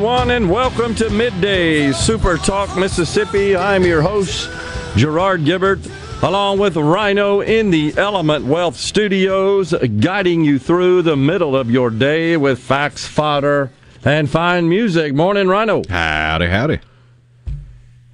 [0.00, 3.54] Everyone, and welcome to Midday Super Talk Mississippi.
[3.54, 4.48] I'm your host,
[4.96, 5.86] Gerard Gibert,
[6.22, 11.90] along with Rhino in the Element Wealth Studios, guiding you through the middle of your
[11.90, 15.12] day with facts, fodder, and fine music.
[15.12, 15.82] Morning, Rhino.
[15.86, 16.80] Howdy, howdy.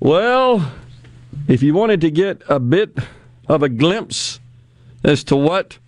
[0.01, 0.73] Well,
[1.47, 2.99] if you wanted to get a bit
[3.47, 4.41] of a glimpse
[5.05, 5.79] as to what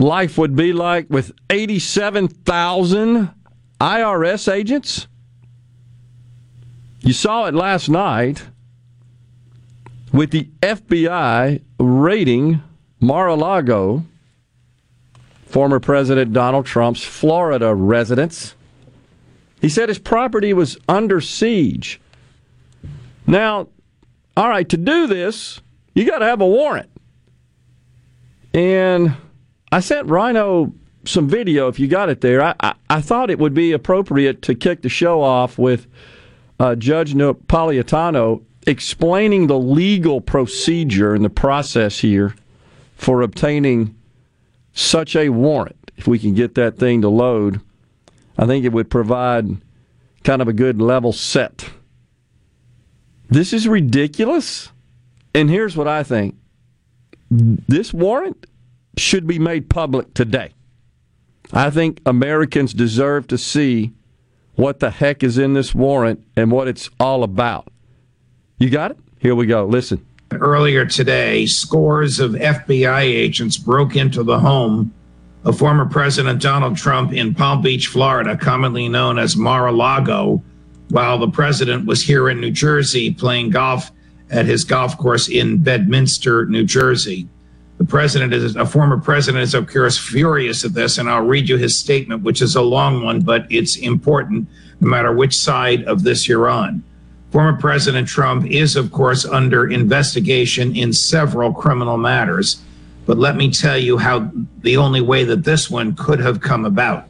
[0.00, 3.30] life would be like with 87,000
[3.80, 5.06] IRS agents.
[7.00, 8.44] You saw it last night
[10.12, 12.62] with the FBI raiding
[13.00, 14.04] Mar a Lago,
[15.46, 18.54] former President Donald Trump's Florida residence.
[19.60, 22.00] He said his property was under siege.
[23.26, 23.68] Now,
[24.36, 25.60] all right, to do this,
[25.94, 26.90] you got to have a warrant.
[28.52, 29.14] And
[29.72, 30.72] I sent Rhino
[31.06, 32.42] some video if you got it there.
[32.42, 35.86] I, I, I, thought it would be appropriate to kick the show off with
[36.58, 42.34] uh, Judge Napolitano explaining the legal procedure and the process here
[42.96, 43.94] for obtaining
[44.72, 45.76] such a warrant.
[45.96, 47.60] If we can get that thing to load,
[48.36, 49.48] I think it would provide
[50.24, 51.70] kind of a good level set.
[53.28, 54.70] This is ridiculous.
[55.34, 56.36] And here's what I think
[57.30, 58.46] this warrant
[58.96, 60.52] should be made public today.
[61.52, 63.92] I think Americans deserve to see
[64.54, 67.68] what the heck is in this warrant and what it's all about.
[68.58, 68.98] You got it?
[69.18, 69.64] Here we go.
[69.66, 70.04] Listen.
[70.32, 74.92] Earlier today, scores of FBI agents broke into the home
[75.44, 80.42] of former President Donald Trump in Palm Beach, Florida, commonly known as Mar a Lago,
[80.88, 83.92] while the president was here in New Jersey playing golf
[84.30, 87.28] at his golf course in Bedminster, New Jersey.
[87.78, 91.48] The president is a former president is of course furious at this, and I'll read
[91.48, 94.48] you his statement, which is a long one, but it's important
[94.80, 96.82] no matter which side of this you're on.
[97.32, 102.62] Former President Trump is, of course, under investigation in several criminal matters.
[103.06, 104.30] But let me tell you how
[104.62, 107.08] the only way that this one could have come about.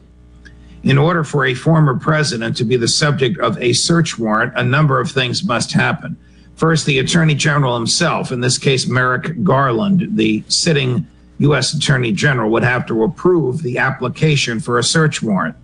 [0.81, 4.63] In order for a former president to be the subject of a search warrant, a
[4.63, 6.17] number of things must happen.
[6.55, 11.05] First, the Attorney General himself, in this case, Merrick Garland, the sitting
[11.39, 11.73] U.S.
[11.73, 15.55] Attorney General, would have to approve the application for a search warrant.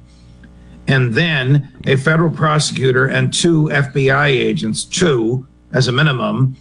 [0.88, 6.58] And then a federal prosecutor and two FBI agents, two as a minimum,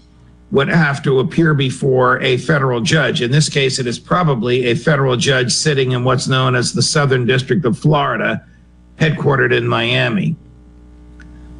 [0.52, 3.22] would have to appear before a federal judge.
[3.22, 6.82] In this case, it is probably a federal judge sitting in what's known as the
[6.82, 8.44] Southern District of Florida,
[8.98, 10.36] headquartered in Miami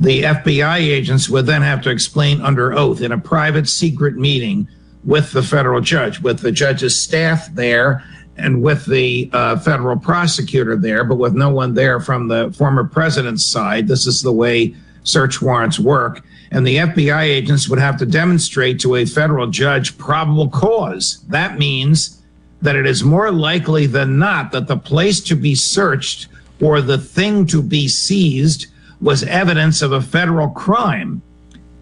[0.01, 4.67] the FBI agents would then have to explain under oath in a private secret meeting
[5.05, 8.03] with the federal judge, with the judge's staff there
[8.37, 12.85] and with the uh, federal prosecutor there, but with no one there from the former
[12.85, 13.87] president's side.
[13.87, 14.75] This is the way
[15.05, 16.25] search warrants work.
[16.51, 21.23] And the FBI agents would have to demonstrate to a federal judge probable cause.
[21.29, 22.23] That means
[22.63, 26.29] that it is more likely than not that the place to be searched
[26.61, 28.67] or the thing to be seized
[29.01, 31.23] was evidence of a federal crime.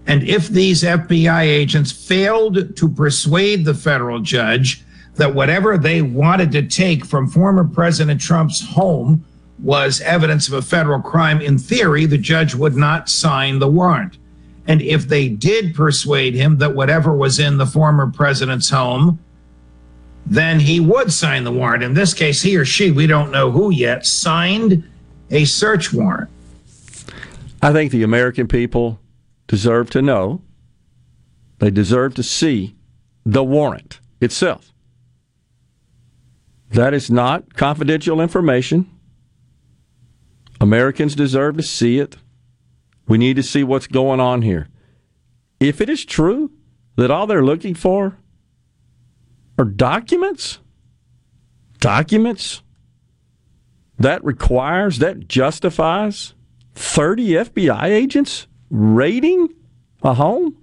[0.06, 4.84] And if these FBI agents failed to persuade the federal judge
[5.16, 9.24] that whatever they wanted to take from former President Trump's home
[9.58, 14.16] was evidence of a federal crime, in theory, the judge would not sign the warrant.
[14.68, 19.18] And if they did persuade him that whatever was in the former president's home,
[20.24, 21.82] then he would sign the warrant.
[21.82, 24.84] In this case, he or she, we don't know who yet, signed
[25.30, 26.30] a search warrant.
[27.60, 29.00] I think the American people
[29.46, 30.42] deserve to know,
[31.58, 32.76] they deserve to see
[33.24, 34.72] the warrant itself.
[36.70, 38.88] That is not confidential information.
[40.60, 42.16] Americans deserve to see it.
[43.06, 44.68] We need to see what's going on here.
[45.58, 46.52] If it is true
[46.96, 48.18] that all they're looking for
[49.58, 50.58] are documents?
[51.80, 52.62] Documents
[53.98, 56.34] that requires, that justifies
[56.78, 59.48] 30 FBI agents raiding
[60.02, 60.56] a home?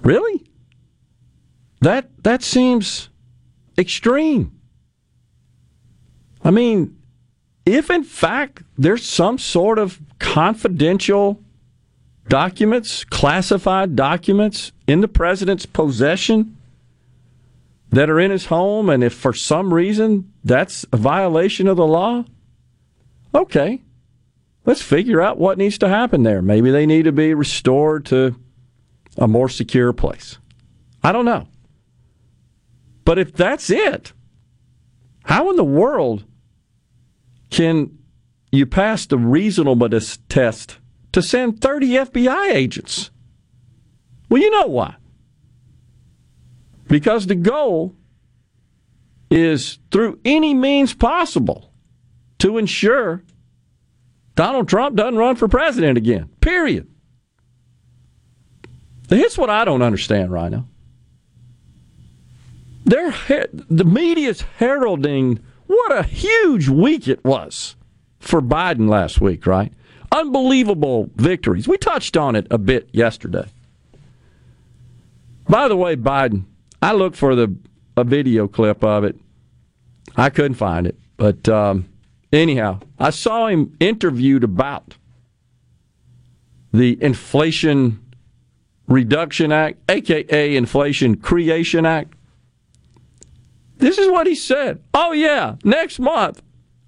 [0.00, 0.44] Really?
[1.80, 3.10] That that seems
[3.76, 4.58] extreme.
[6.42, 6.96] I mean,
[7.66, 11.40] if in fact there's some sort of confidential
[12.28, 16.56] documents, classified documents in the president's possession
[17.90, 21.86] that are in his home, and if for some reason that's a violation of the
[21.86, 22.24] law,
[23.34, 23.82] okay,
[24.64, 26.42] let's figure out what needs to happen there.
[26.42, 28.36] Maybe they need to be restored to
[29.16, 30.38] a more secure place.
[31.02, 31.48] I don't know.
[33.04, 34.12] But if that's it,
[35.24, 36.24] how in the world
[37.50, 37.98] can
[38.50, 40.78] you pass the reasonableness test
[41.12, 43.10] to send 30 FBI agents?
[44.28, 44.96] Well, you know why.
[46.86, 47.96] Because the goal
[49.30, 51.71] is through any means possible
[52.42, 53.22] to ensure
[54.34, 56.28] Donald Trump doesn't run for president again.
[56.40, 56.88] Period.
[59.08, 60.66] Here's what I don't understand right now.
[62.84, 63.14] They're,
[63.70, 67.76] the media's heralding what a huge week it was
[68.18, 69.72] for Biden last week, right?
[70.10, 71.68] Unbelievable victories.
[71.68, 73.46] We touched on it a bit yesterday.
[75.48, 76.46] By the way, Biden,
[76.82, 77.54] I looked for the
[77.96, 79.16] a video clip of it.
[80.16, 81.86] I couldn't find it, but um,
[82.32, 84.96] anyhow, I saw him interviewed about
[86.72, 88.00] the Inflation
[88.86, 92.14] Reduction Act, aka Inflation Creation Act.
[93.76, 94.82] This is what he said.
[94.94, 96.42] Oh, yeah, next month,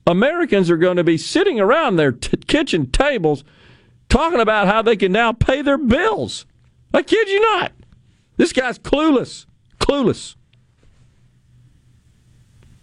[0.07, 3.43] Americans are going to be sitting around their t- kitchen tables
[4.09, 6.47] talking about how they can now pay their bills.
[6.93, 7.73] I kid you not.
[8.37, 9.47] This guy's clueless.
[9.81, 10.37] Clueless.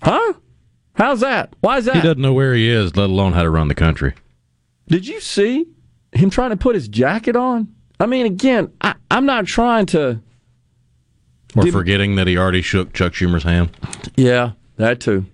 [0.02, 0.34] Huh?
[0.94, 1.54] How's that?
[1.62, 1.96] Why is that?
[1.96, 4.14] He doesn't know where he is, let alone how to run the country.
[4.88, 5.66] Did you see
[6.12, 7.74] him trying to put his jacket on?
[8.00, 10.22] I mean, again, I, am not trying to
[11.56, 13.72] or Did, forgetting that he already shook Chuck Schumer's hand.
[14.16, 15.26] Yeah, that too.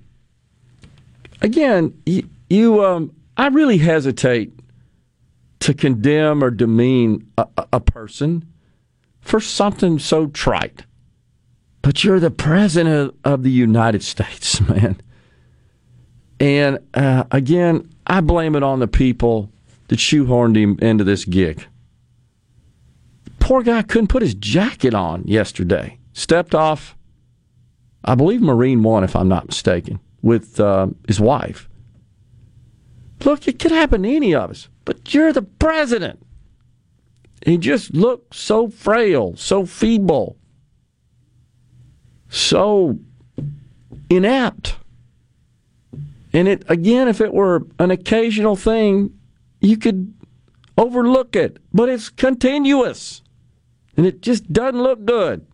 [1.42, 4.52] Again, you, you um, I really hesitate
[5.60, 8.48] to condemn or demean a, a person
[9.22, 10.84] for something so trite.
[11.82, 15.00] But you're the president of the United States, man.
[16.40, 19.52] And uh, again, I blame it on the people
[19.88, 21.66] that shoehorned him into this gig.
[23.40, 26.98] Poor guy couldn't put his jacket on yesterday stepped off,
[28.04, 31.70] I believe Marine One, if I'm not mistaken, with uh, his wife.
[33.24, 36.20] Look, it could happen to any of us, but you're the president.
[37.46, 40.38] He just looked so frail, so feeble,
[42.30, 42.98] so
[44.10, 44.76] inept.
[46.34, 49.14] And it again, if it were an occasional thing,
[49.62, 50.14] you could
[50.78, 53.22] overlook it, but it's continuous.
[53.96, 55.46] And it just doesn't look good.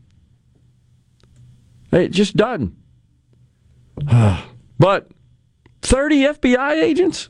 [1.91, 2.75] It just doesn't.
[4.79, 5.11] but
[5.81, 7.29] 30 FBI agents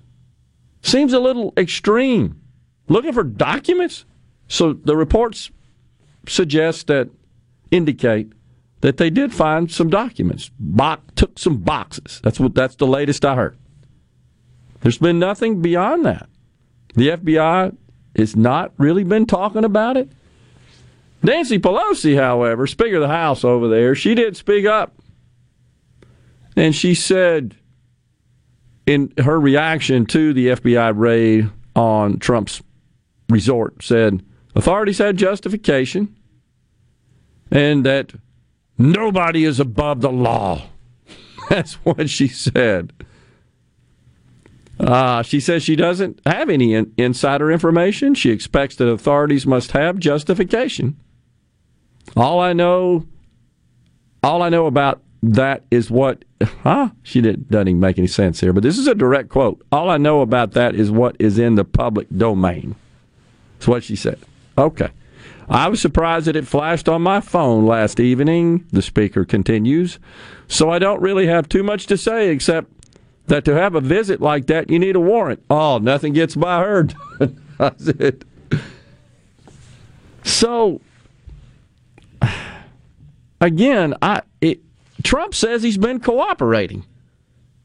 [0.82, 2.42] seems a little extreme.
[2.88, 4.06] Looking for documents?
[4.48, 5.52] So the reports
[6.28, 7.10] suggest that
[7.72, 8.32] indicate
[8.84, 10.52] that they did find some documents.
[10.60, 12.20] Box, took some boxes.
[12.22, 13.58] That's what that's the latest I heard.
[14.82, 16.28] There's been nothing beyond that.
[16.94, 17.78] The FBI
[18.18, 20.12] has not really been talking about it.
[21.24, 24.94] Nancy Pelosi, however, Speaker of the House over there, she did speak up.
[26.58, 27.56] And she said,
[28.86, 32.62] in her reaction to the FBI raid on Trump's
[33.30, 34.26] resort, said
[34.58, 36.14] authorities had justification
[37.50, 38.12] and that
[38.78, 40.64] nobody is above the law.
[41.50, 42.94] That's what she said.
[44.80, 48.16] Uh, she says she doesn't have any in- insider information.
[48.16, 50.98] She expects that authorities must have justification.
[52.18, 53.06] All I know,
[54.24, 56.90] all I know about that is what, huh?
[57.02, 59.64] She didn't, doesn't even make any sense here, but this is a direct quote.
[59.72, 62.76] All I know about that is what is in the public domain.
[63.54, 64.20] That's what she said.
[64.58, 64.90] Okay.
[65.50, 70.00] I was surprised that it flashed on my phone last evening, the speaker continues.
[70.48, 72.72] So I don't really have too much to say except
[73.28, 75.44] that to have a visit like that, you need a warrant.
[75.50, 76.88] Oh, nothing gets by her.
[77.58, 78.26] That's it.
[80.24, 80.82] So
[83.40, 84.62] again, I it,
[85.04, 86.86] Trump says he's been cooperating.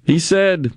[0.05, 0.73] He said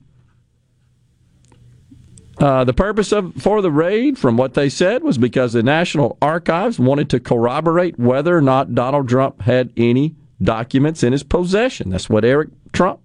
[2.38, 6.18] uh, the purpose of for the raid, from what they said, was because the National
[6.22, 11.90] Archives wanted to corroborate whether or not Donald Trump had any documents in his possession.
[11.90, 13.00] That's what Eric Trump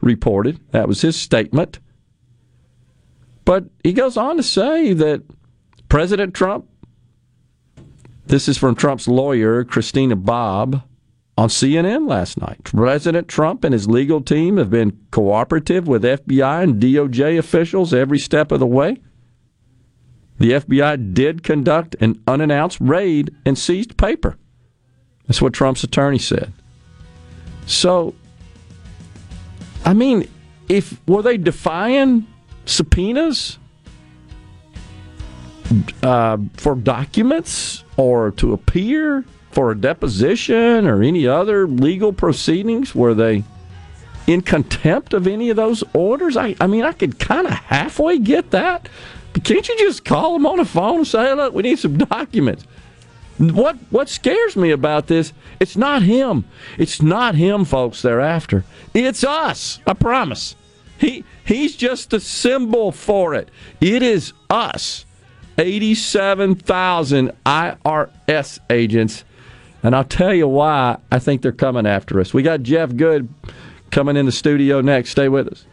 [0.00, 0.58] reported.
[0.72, 1.78] That was his statement.
[3.44, 5.22] But he goes on to say that
[5.88, 6.66] President Trump,
[8.26, 10.82] this is from Trump's lawyer, Christina Bobb,
[11.36, 12.64] on CNN last night.
[12.64, 18.18] President Trump and his legal team have been cooperative with FBI and DOJ officials every
[18.18, 19.00] step of the way.
[20.38, 24.36] The FBI did conduct an unannounced raid and seized paper.
[25.26, 26.52] That's what Trump's attorney said.
[27.66, 28.14] So,
[29.84, 30.28] I mean,
[30.68, 32.26] if were they defying
[32.66, 33.58] subpoenas
[36.02, 39.24] uh, for documents or to appear
[39.54, 42.94] for a deposition or any other legal proceedings?
[42.94, 43.44] Were they
[44.26, 46.36] in contempt of any of those orders?
[46.36, 48.88] I, I mean, I could kind of halfway get that.
[49.32, 51.96] But can't you just call them on the phone and say, look, we need some
[51.98, 52.64] documents?
[53.38, 55.32] What what scares me about this?
[55.58, 56.44] It's not him.
[56.78, 58.02] It's not him, folks.
[58.02, 58.64] They're after.
[58.92, 59.80] It's us.
[59.86, 60.54] I promise.
[60.98, 63.48] He he's just a symbol for it.
[63.80, 65.04] It is us.
[65.58, 69.24] 87,000 IRS agents.
[69.84, 72.32] And I'll tell you why I think they're coming after us.
[72.32, 73.28] We got Jeff Good
[73.90, 75.10] coming in the studio next.
[75.10, 75.66] Stay with us.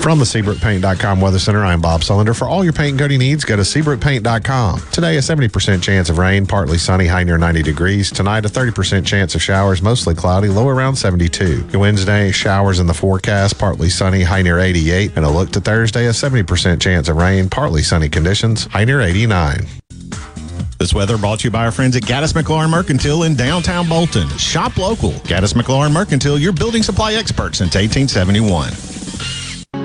[0.00, 2.34] From the SeabrookPaint.com Weather Center, I'm Bob Sullender.
[2.34, 4.80] For all your paint and coating needs, go to SeabrookPaint.com.
[4.92, 8.10] Today, a 70% chance of rain, partly sunny, high near 90 degrees.
[8.10, 11.68] Tonight, a 30% chance of showers, mostly cloudy, low around 72.
[11.78, 15.12] Wednesday, showers in the forecast, partly sunny, high near 88.
[15.16, 19.02] And a look to Thursday, a 70% chance of rain, partly sunny conditions, high near
[19.02, 19.66] 89.
[20.78, 24.28] This weather brought to you by our friends at Gaddis McLaurin Mercantile in downtown Bolton.
[24.38, 25.10] Shop local.
[25.28, 28.99] Gaddis McLaurin Mercantile, your building supply expert since 1871.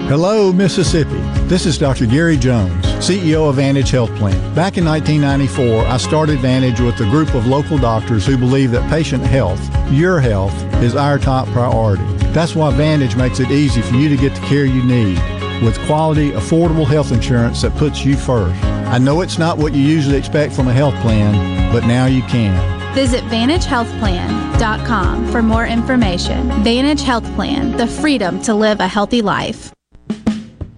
[0.08, 1.20] Hello, Mississippi.
[1.48, 2.06] This is Dr.
[2.06, 4.36] Gary Jones, CEO of Vantage Health Plan.
[4.54, 8.88] Back in 1994, I started Vantage with a group of local doctors who believe that
[8.88, 9.60] patient health,
[9.92, 12.04] your health, is our top priority.
[12.34, 15.18] That's why Vantage makes it easy for you to get the care you need
[15.64, 18.64] with quality, affordable health insurance that puts you first.
[18.64, 22.22] I know it's not what you usually expect from a health plan, but now you
[22.24, 22.54] can.
[22.94, 26.52] Visit VantageHealthPlan.com for more information.
[26.64, 29.72] Vantage Health Plan, the freedom to live a healthy life.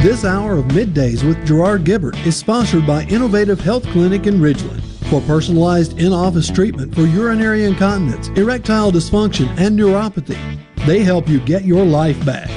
[0.00, 4.80] This hour of Middays with Gerard Gibert is sponsored by Innovative Health Clinic in Ridgeland.
[5.10, 10.38] For personalized in office treatment for urinary incontinence, erectile dysfunction, and neuropathy,
[10.86, 12.48] they help you get your life back.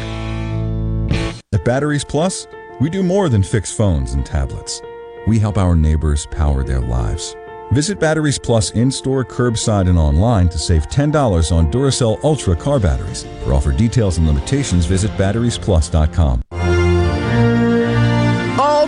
[1.52, 2.46] At Batteries Plus,
[2.80, 4.80] we do more than fix phones and tablets.
[5.26, 7.36] We help our neighbors power their lives.
[7.72, 12.80] Visit Batteries Plus in store, curbside, and online to save $10 on Duracell Ultra car
[12.80, 13.26] batteries.
[13.44, 16.44] For offer details and limitations, visit batteriesplus.com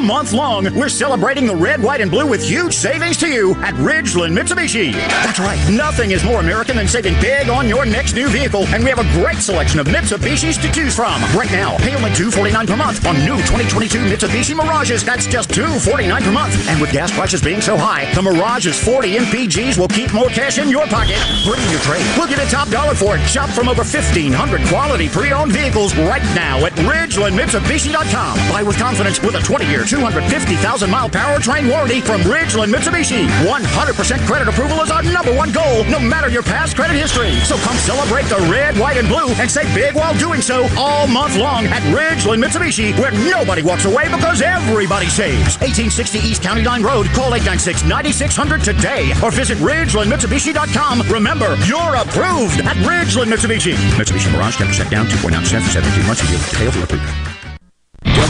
[0.04, 3.74] month long, we're celebrating the red, white, and blue with huge savings to you at
[3.76, 4.92] Ridgeland Mitsubishi.
[5.24, 8.84] That's right, nothing is more American than saving big on your next new vehicle, and
[8.84, 11.22] we have a great selection of Mitsubishis to choose from.
[11.36, 15.04] Right now, pay only $249 per month on new 2022 Mitsubishi Mirages.
[15.04, 16.68] That's just 249 per month.
[16.68, 20.58] And with gas prices being so high, the Mirage's 40 MPGs will keep more cash
[20.58, 21.18] in your pocket.
[21.46, 22.06] Bring your trade.
[22.18, 23.26] We'll get a top dollar for it.
[23.28, 28.38] Shop from over 1,500 quality pre-owned vehicles right now at RidgelandMitsubishi.com.
[28.52, 33.28] Buy with confidence with a 20-year 250,000 mile powertrain warranty from Ridgeland Mitsubishi.
[33.46, 37.40] 100% credit approval is our number one goal, no matter your past credit history.
[37.42, 41.06] So come celebrate the red, white, and blue and say big while doing so all
[41.06, 45.62] month long at Ridgeland Mitsubishi, where nobody walks away because everybody saves.
[45.62, 47.06] 1860 East County Line Road.
[47.14, 51.04] Call 896 9600 today or visit RidgelandMitsubishi.com.
[51.04, 53.78] Remember, you're approved at Ridgeland Mitsubishi.
[53.94, 56.24] Mitsubishi Mirage 10% down, 2.9% for 72 months.
[56.26, 57.33] You detail for approved.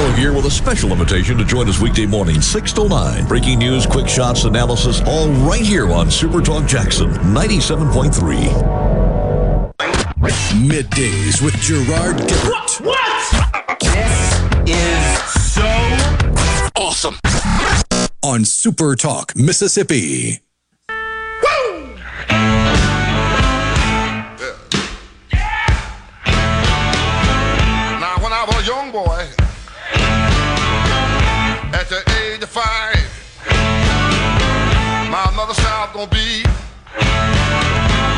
[0.03, 3.25] Here with a special invitation to join us weekday morning, 6 to 9.
[3.25, 8.13] Breaking news, quick shots, analysis, all right here on Super Talk Jackson 97.3.
[10.67, 12.81] Middays with Gerard Gibert.
[12.81, 12.81] What?
[12.81, 13.79] what?
[13.79, 15.63] This is so
[16.75, 17.17] awesome.
[18.23, 20.41] On Super Talk, Mississippi.
[20.89, 21.97] Woo!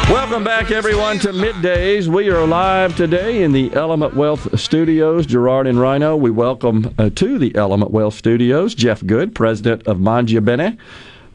[0.10, 2.08] Welcome back, everyone, to Middays.
[2.08, 5.26] We are live today in the Element Wealth Studios.
[5.26, 9.98] Gerard and Rhino, we welcome uh, to the Element Wealth Studios Jeff Good, president of
[9.98, 10.78] Mangia Bene.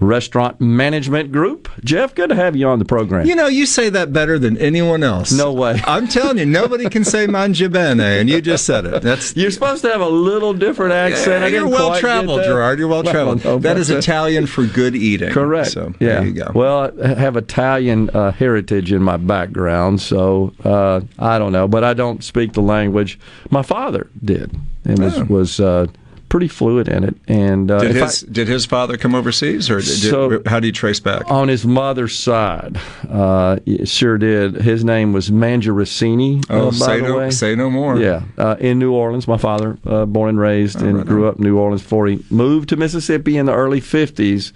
[0.01, 1.69] Restaurant Management Group.
[1.85, 3.27] Jeff, good to have you on the program.
[3.27, 5.31] You know, you say that better than anyone else.
[5.33, 5.81] No way.
[5.87, 9.03] I'm telling you, nobody can say mangia bene, and you just said it.
[9.03, 11.45] That's You're supposed to have a little different accent.
[11.45, 12.43] I You're well traveled.
[12.45, 12.79] Gerard.
[12.79, 13.45] You're well traveled.
[13.45, 15.31] Well, no, that is Italian for good eating.
[15.33, 15.71] Correct.
[15.71, 16.21] So yeah.
[16.21, 16.51] there you go.
[16.55, 21.85] Well, I have Italian uh, heritage in my background, so uh, I don't know, but
[21.85, 23.19] I don't speak the language.
[23.51, 25.25] My father did, and was Oh.
[25.25, 25.87] was uh,
[26.31, 27.15] pretty fluid in it.
[27.29, 30.59] And uh, did if I- his did his father come overseas, or did, So- how
[30.61, 31.31] do you trace back?
[31.31, 32.79] on his mother's side,
[33.11, 34.55] uh, sure did.
[34.55, 36.43] His name was Mangiaricini.
[36.49, 37.99] Oh, uh, say no, say no more.
[37.99, 39.29] Yeah, uh, in New Orleans.
[39.29, 41.29] My father, uh, born and raised, Oh, and right grew on.
[41.33, 44.53] up in New Orleans before he moved to Mississippi in the early '50s,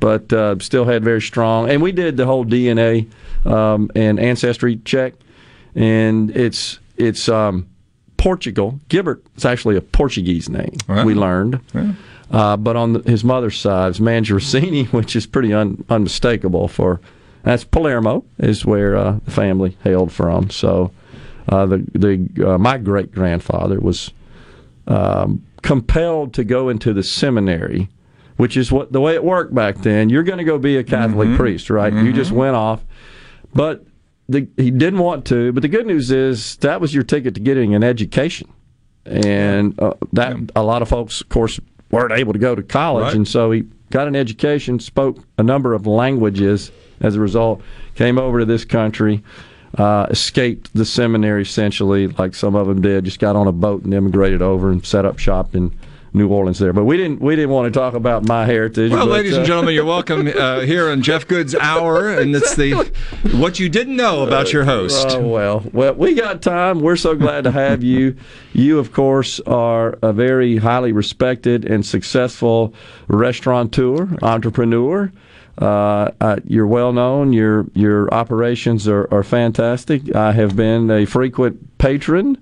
[0.00, 1.68] but uh, still had very strong.
[1.68, 3.06] And we did the whole DNA
[3.44, 5.14] um, and ancestry check,
[5.74, 7.66] and it's it's um,
[8.18, 8.78] Portugal.
[8.90, 10.76] Gibert is actually a Portuguese name.
[10.86, 11.04] Wow.
[11.06, 11.60] We learned.
[12.30, 17.00] Uh, but on the, his mother's side, it's Mangiaricini, which is pretty un, unmistakable for.
[17.44, 20.50] That's Palermo is where uh, the family hailed from.
[20.50, 20.90] So,
[21.48, 24.12] uh, the the uh, my great grandfather was
[24.86, 27.88] um, compelled to go into the seminary,
[28.36, 30.10] which is what the way it worked back then.
[30.10, 31.92] You're going to go be a Catholic priest, right?
[31.92, 32.84] You just went off,
[33.54, 33.84] but
[34.28, 35.52] the, he didn't want to.
[35.52, 38.52] But the good news is that was your ticket to getting an education,
[39.06, 41.58] and uh, that a lot of folks, of course,
[41.90, 43.14] weren't able to go to college, Right.
[43.14, 46.70] and so he got an education, spoke a number of languages
[47.00, 47.62] as a result,
[47.94, 49.22] came over to this country.
[49.76, 53.04] Uh, escaped the seminary essentially, like some of them did.
[53.04, 55.70] Just got on a boat and immigrated over and set up shop in
[56.12, 56.72] New Orleans there.
[56.72, 58.90] But we didn't we didn't want to talk about my heritage.
[58.90, 62.34] Well, but, ladies and uh, gentlemen, you're welcome uh, here on Jeff Good's Hour, and
[62.34, 62.72] it's the
[63.34, 65.08] what you didn't know about your host.
[65.10, 66.80] Oh well, well we got time.
[66.80, 68.16] We're so glad to have you.
[68.52, 72.74] You, of course, are a very highly respected and successful
[73.08, 75.12] restaurateur, entrepreneur.
[75.60, 77.32] Uh, uh, you're well known.
[77.32, 80.14] Your your operations are, are fantastic.
[80.14, 82.38] I have been a frequent patron.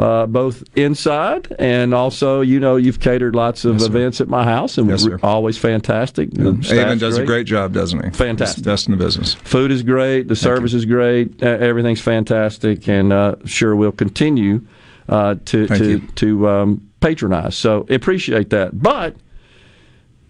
[0.00, 3.88] Uh, both inside and also, you know, you've catered lots of Yes, sir.
[3.90, 6.30] events at my house, and Yes, we're always fantastic.
[6.30, 8.10] The Avon does a great job, doesn't he?
[8.10, 8.64] Fantastic.
[8.64, 9.34] Best in the business.
[9.34, 10.26] Food is great.
[10.28, 11.42] The service is great.
[11.42, 14.62] Uh, everything's fantastic, and uh, sure we'll continue
[15.10, 16.00] uh, to Thank to you.
[16.14, 17.54] to um, patronize.
[17.56, 18.80] So appreciate that.
[18.80, 19.16] But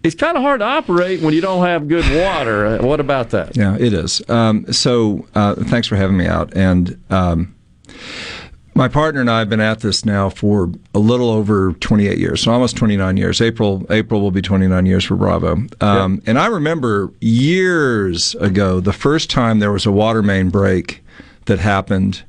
[0.03, 2.65] it's kind of hard to operate when you don't have good water.
[2.65, 3.55] Uh, What about that?
[3.55, 4.21] Yeah, it is.
[4.27, 6.51] Um, so uh, thanks for having me out.
[6.57, 7.55] And um,
[8.73, 12.41] my partner and I have been at this now for a little over 28 years,
[12.41, 13.41] so almost 29 years.
[13.41, 15.57] April April will be 29 years for Bravo.
[15.81, 21.03] Um, And I remember years ago, the first time there was a water main break
[21.45, 22.23] that happened.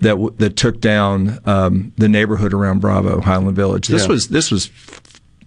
[0.00, 3.88] That, w- that took down um, the neighborhood around Bravo Highland Village.
[3.88, 4.08] This Yeah.
[4.10, 4.66] was this was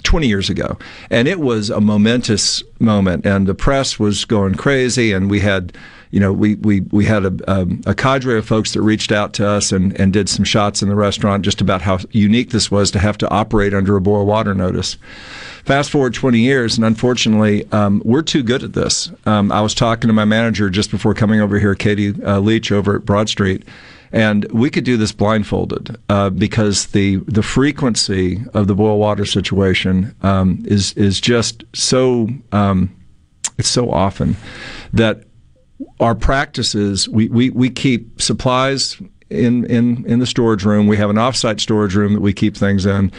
[0.04, 0.78] 20 years ago.
[1.10, 3.26] And it was a momentous moment.
[3.26, 5.14] And the press was going crazy.
[5.14, 5.76] And we had,
[6.12, 9.48] you know, we, we, we had a, a cadre of folks that reached out to
[9.48, 12.92] us and, and did some shots in the restaurant just about how unique this was
[12.92, 14.98] to have to operate under a boil water notice.
[15.66, 19.12] Fast forward 20 years, and unfortunately, um, we're too good at this.
[19.28, 22.72] Um, I was talking to my manager just before coming over here, Katie uh, Leach,
[22.72, 23.64] over at Broad Street,
[24.12, 29.26] and we could do this blindfolded uh, because the the frequency of the boil water
[29.26, 32.96] situation um, is is just so um,
[33.58, 34.36] it's so often
[34.94, 35.24] that
[36.00, 40.88] our practices we, we, we keep supplies in, in, in the storage room.
[40.88, 43.12] We have an offsite storage room that we keep things in.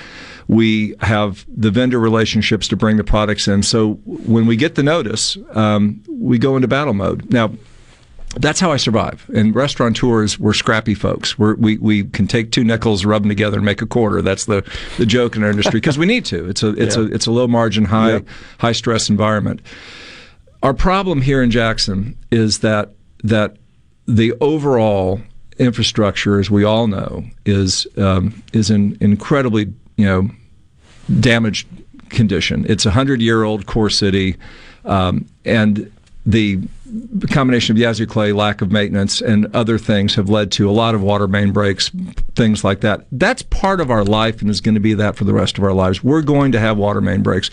[0.49, 3.63] We have the vendor relationships to bring the products in.
[3.63, 7.33] So when we get the notice, um, we go into battle mode.
[7.33, 7.53] Now,
[8.37, 9.29] that's how I survive.
[9.35, 11.39] And restaurateurs, we're scrappy folks.
[11.39, 14.23] We're, we we can take two nickels, rub them together, and make a quarter.
[14.23, 14.65] That's the,
[14.97, 16.49] the joke in our industry because we need to.
[16.49, 17.03] It's a it's Yeah.
[17.03, 18.23] a it's a low margin, high
[18.59, 19.61] high stress environment.
[20.63, 22.91] Our problem here in Jackson is that
[23.25, 23.57] that
[24.07, 25.21] the overall
[25.59, 30.31] infrastructure, as we all know, is um, is in incredibly you know
[31.21, 31.69] damaged
[32.09, 32.65] condition.
[32.69, 34.37] It's a hundred year old core city,
[34.85, 35.91] um, and
[36.25, 36.61] the
[37.31, 40.95] combination of Yazoo clay, lack of maintenance, and other things have led to a lot
[40.95, 41.91] of water main breaks,
[42.35, 43.07] things like that.
[43.11, 45.65] That's part of our life and is going to be that for the rest of
[45.65, 46.05] our lives.
[46.05, 47.51] We're going to have water main breaks.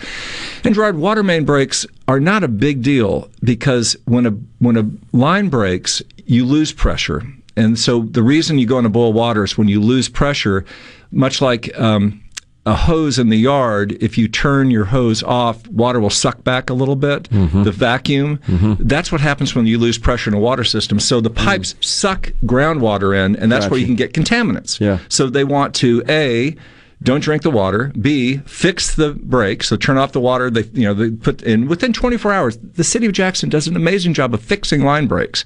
[0.63, 4.89] And Gerard, water main breaks are not a big deal because when a when a
[5.15, 7.23] line breaks, you lose pressure.
[7.55, 10.65] And so the reason you go into boil water is when you lose pressure,
[11.11, 12.21] much like um,
[12.69, 16.69] a hose in the yard, if you turn your hose off, water will suck back
[16.69, 17.23] a little bit.
[17.23, 17.63] Mm-hmm.
[17.63, 18.37] The vacuum.
[18.37, 18.83] Mm-hmm.
[18.87, 20.99] That's what happens when you lose pressure in a water system.
[20.99, 21.45] So the mm-hmm.
[21.45, 24.79] pipes suck groundwater in, and that's where you can get contaminants.
[24.79, 24.99] Yeah.
[25.09, 26.55] So they want to a
[27.01, 27.91] don't drink the water.
[27.99, 29.63] B fix the break.
[29.63, 30.51] So turn off the water.
[30.51, 32.57] They you know they put in within 24 hours.
[32.57, 35.43] The city of Jackson does an amazing job of fixing line breaks.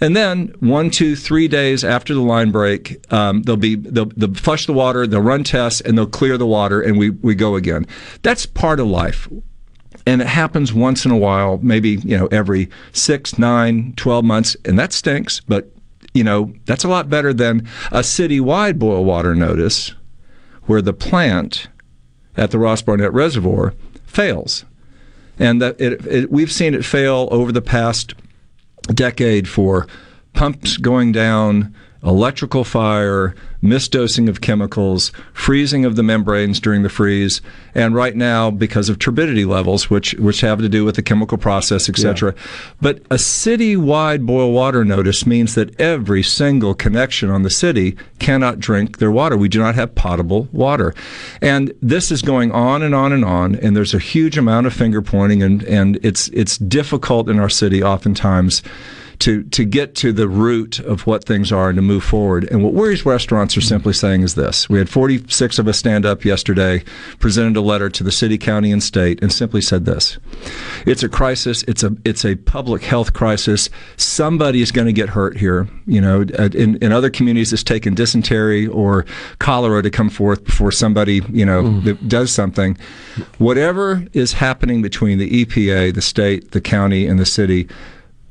[0.00, 4.34] And then one, two, three days after the line break, um, they'll be they'll, they'll
[4.34, 7.56] flush the water, they'll run tests, and they'll clear the water, and we we go
[7.56, 7.86] again.
[8.22, 9.28] That's part of life
[10.08, 14.56] and it happens once in a while, maybe you know every six, nine, 12 months,
[14.64, 15.40] and that stinks.
[15.40, 15.70] But
[16.14, 19.94] you know that's a lot better than a citywide boil water notice,
[20.62, 21.68] where the plant
[22.38, 23.74] at the Ross Barnett Reservoir
[24.06, 24.64] fails,
[25.38, 28.14] and that it, it, we've seen it fail over the past
[28.94, 29.86] decade for
[30.32, 37.40] pumps going down, electrical fire, misdosing of chemicals, freezing of the membranes during the freeze,
[37.74, 41.36] and right now because of turbidity levels, which which have to do with the chemical
[41.36, 42.34] process, etc.
[42.80, 48.60] But a city-wide boil water notice means that every single connection on the city cannot
[48.60, 49.36] drink their water.
[49.36, 50.94] We do not have potable water,
[51.42, 53.56] and this is going on and on and on.
[53.56, 57.50] And there's a huge amount of finger pointing, and and it's it's difficult in our
[57.50, 58.62] city oftentimes
[59.20, 62.44] to to get to the root of what things are and to move forward.
[62.50, 66.06] And what Worries Restaurants are simply saying is this: We had 46 of us stand
[66.06, 66.84] up yesterday,
[67.18, 70.18] presented a letter to the city, county, and state, and simply said this:
[70.86, 71.64] It's a crisis.
[71.64, 73.70] It's a it's a public health crisis.
[73.96, 75.68] Somebody is going to get hurt here.
[75.86, 79.04] You know, in, in other communities, it's taken dysentery or
[79.40, 82.08] cholera to come forth before somebody you know mm-hmm.
[82.08, 82.76] does something.
[83.38, 87.68] Whatever is happening between the EPA, the state, the county, and the city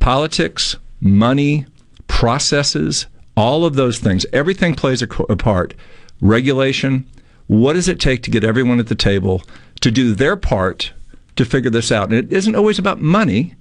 [0.07, 1.65] politics, money,
[2.07, 5.73] processes, all of those things, everything plays a, a part.
[6.21, 7.05] Regulation,
[7.47, 9.43] what does it take to get everyone at the table
[9.81, 10.93] to do their part
[11.35, 12.05] to figure this out?
[12.05, 13.53] And it isn't always about money.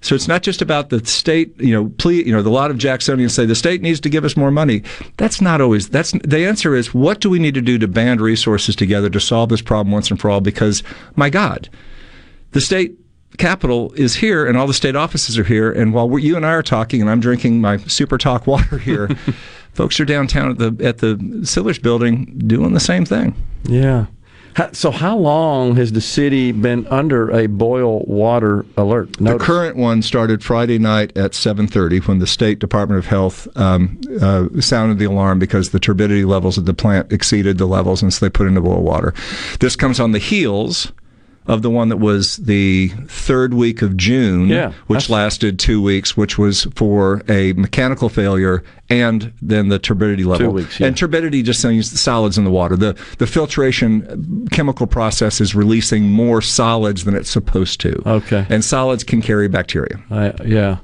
[0.00, 2.78] So it's not just about the state, you know, please, you know, a lot of
[2.78, 4.82] Jacksonians say the state needs to give us more money.
[5.18, 8.20] That's not always, that's, the answer is what do we need to do to band
[8.20, 10.40] resources together to solve this problem once and for all?
[10.40, 10.82] Because,
[11.14, 11.68] my God,
[12.50, 12.98] the state
[13.36, 15.70] capital is here and all the state offices are here.
[15.70, 19.08] And while you and I are talking and I'm drinking my super talk water here,
[19.72, 23.34] folks are downtown at the, at the Sillers building doing the same thing.
[23.64, 24.06] Yeah.
[24.72, 29.12] So, how long has the city been under a boil water alert?
[29.20, 34.00] The current one started Friday night at 7:30 when the State Department of Health um,
[34.18, 38.14] uh, sounded the alarm because the turbidity levels at the plant exceeded the levels, and
[38.14, 39.12] so they put in the boil water.
[39.60, 40.90] This comes on the heels
[41.46, 46.16] of the one that was the third week of June, Yeah, which lasted two weeks,
[46.16, 50.46] which was for a mechanical failure and then the turbidity level.
[50.48, 50.86] Two weeks, yeah.
[50.86, 52.76] And turbidity just means the solids in the water.
[52.76, 58.02] The the filtration chemical process is releasing more solids than it's supposed to.
[58.06, 58.46] Okay.
[58.48, 60.00] And solids can carry bacteria.
[60.10, 60.78] I, yeah.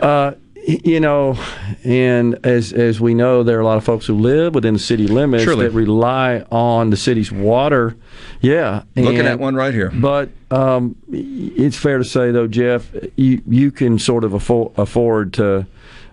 [0.00, 0.32] Uh,
[0.66, 1.36] you know,
[1.84, 4.80] and as as we know, there are a lot of folks who live within the
[4.80, 5.66] city limits Surely.
[5.66, 7.96] that rely on the city's water.
[8.40, 9.90] Yeah, Looking and- at one right here.
[9.94, 15.32] But um, it's fair to say, though, Jeff, you you can sort of afford afford
[15.34, 15.66] to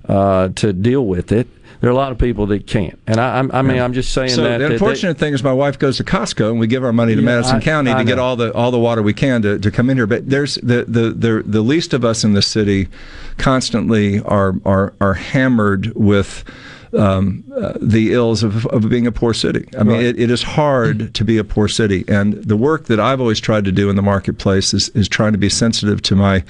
[0.08, 1.48] uh, to deal with it.
[1.82, 4.12] There are a lot of people that can't, and I, I'm- I mean, I'm just
[4.12, 4.58] saying So that.
[4.58, 6.92] the that they- unfortunate thing is, my wife goes to Costco, and we give our
[6.92, 9.14] money to Yeah, Madison I- County I to get all the all the water we
[9.14, 10.06] can to, to come in here.
[10.08, 12.90] But there's the, the the the least of us in the city
[13.38, 16.44] constantly are are are hammered with.
[16.92, 19.70] Um, uh, the ills of, of being a poor city.
[19.78, 20.06] I mean, Right.
[20.06, 23.40] it, it is hard to be a poor city, and the work that I've always
[23.40, 26.44] tried to do in the marketplace is, is trying to be sensitive to my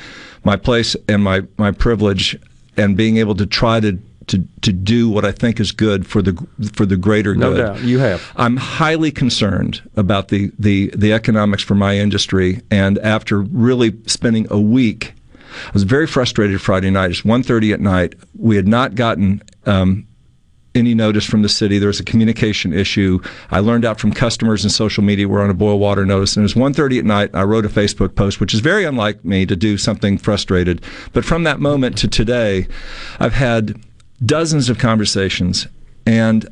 [0.46, 2.40] my place and my my privilege,
[2.78, 6.22] and being able to try to to, to do what I think is good for
[6.22, 6.34] the
[6.74, 7.58] for the greater no good.
[7.58, 8.32] doubt, you have.
[8.36, 14.48] I'm highly concerned about the, the, the economics for my industry, and after really spending
[14.50, 15.14] a week,
[15.68, 17.10] I was very frustrated Friday night.
[17.12, 18.16] It's 1.30 at night.
[18.38, 20.08] We had not gotten um,
[20.76, 21.80] any notice from the city.
[21.80, 23.20] There was a communication issue.
[23.50, 26.44] I learned out from customers and social media we're on a boil water notice, and
[26.44, 27.32] it was 1.30 at night.
[27.34, 30.82] I wrote a Facebook post, which is very unlike me to do something frustrated.
[31.14, 32.68] But from that moment to today,
[33.20, 33.82] I've had
[34.26, 35.68] dozens of conversations,
[36.06, 36.48] and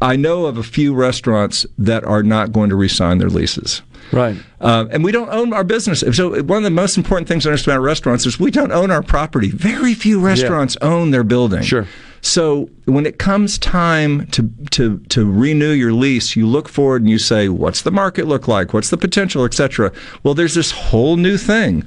[0.00, 3.82] I know of a few restaurants that are not going to re-sign their leases.
[4.12, 4.36] Right.
[4.60, 6.00] Uh, and we don't own our business.
[6.14, 8.90] So one of the most important things to understand about restaurants is we don't own
[8.90, 9.50] our property.
[9.50, 11.62] Very few restaurants own their building.
[11.62, 11.86] Sure.
[12.20, 17.10] So when it comes time to, to, to renew your lease, you look forward and
[17.10, 18.72] you say, what's the market look like?
[18.74, 19.90] What's the potential, et cetera?
[20.22, 21.84] Well, there's this whole new thing.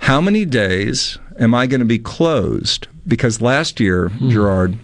[0.00, 2.86] How many days am I going to be closed?
[3.06, 4.30] Because last year, hmm.
[4.30, 4.78] Gerard,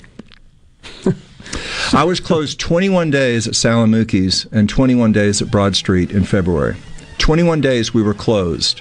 [1.92, 6.10] I was closed 21 days at Sal & Mookie's and 21 days at Broad Street
[6.10, 6.76] in February.
[7.18, 8.80] 21 days we were closed.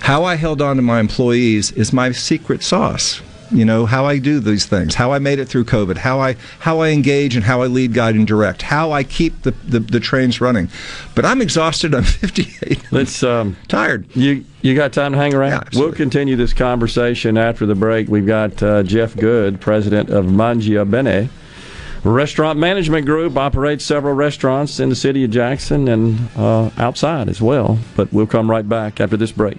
[0.00, 3.20] How I held on to my employees is my secret sauce.
[3.50, 6.36] You know how I do these things, how I made it through COVID, how I
[6.58, 9.80] how I engage and how I lead, guide, and direct, how I keep the, the,
[9.80, 10.68] the trains running.
[11.14, 11.94] But I'm exhausted.
[11.94, 12.92] I'm 58.
[12.92, 14.14] Let's um, tired.
[14.14, 15.70] You you got time to hang around?
[15.74, 18.08] we'll continue this conversation after the break.
[18.08, 21.30] We've got uh, Jeff Good, president of Mangia Bene.
[22.04, 27.42] Restaurant Management Group operates several restaurants in the city of Jackson and uh, outside as
[27.42, 27.78] well.
[27.96, 29.58] But we'll come right back after this break.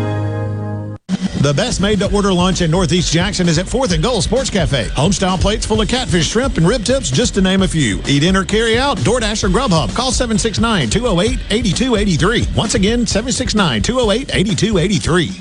[1.41, 4.51] The best made to order lunch in Northeast Jackson is at 4th and Goal Sports
[4.51, 4.85] Cafe.
[4.89, 7.99] Homestyle plates full of catfish, shrimp, and rib tips, just to name a few.
[8.07, 9.95] Eat in or carry out, DoorDash or Grubhub.
[9.95, 12.45] Call 769 208 8283.
[12.55, 15.31] Once again, 769 208 8283.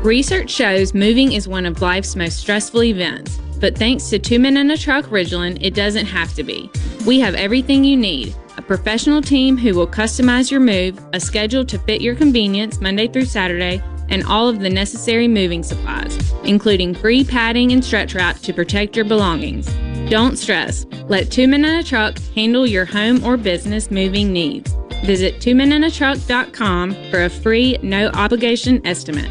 [0.00, 4.56] Research shows moving is one of life's most stressful events, but thanks to Two Men
[4.56, 6.70] in a Truck Ridgeland, it doesn't have to be.
[7.04, 11.64] We have everything you need a professional team who will customize your move, a schedule
[11.64, 16.94] to fit your convenience Monday through Saturday, and all of the necessary moving supplies, including
[16.94, 19.66] free padding and stretch wrap to protect your belongings.
[20.10, 20.86] Don't stress.
[21.08, 24.72] Let Two Men in a Truck handle your home or business moving needs.
[25.04, 29.30] Visit twomeninatruck.com for a free, no obligation estimate.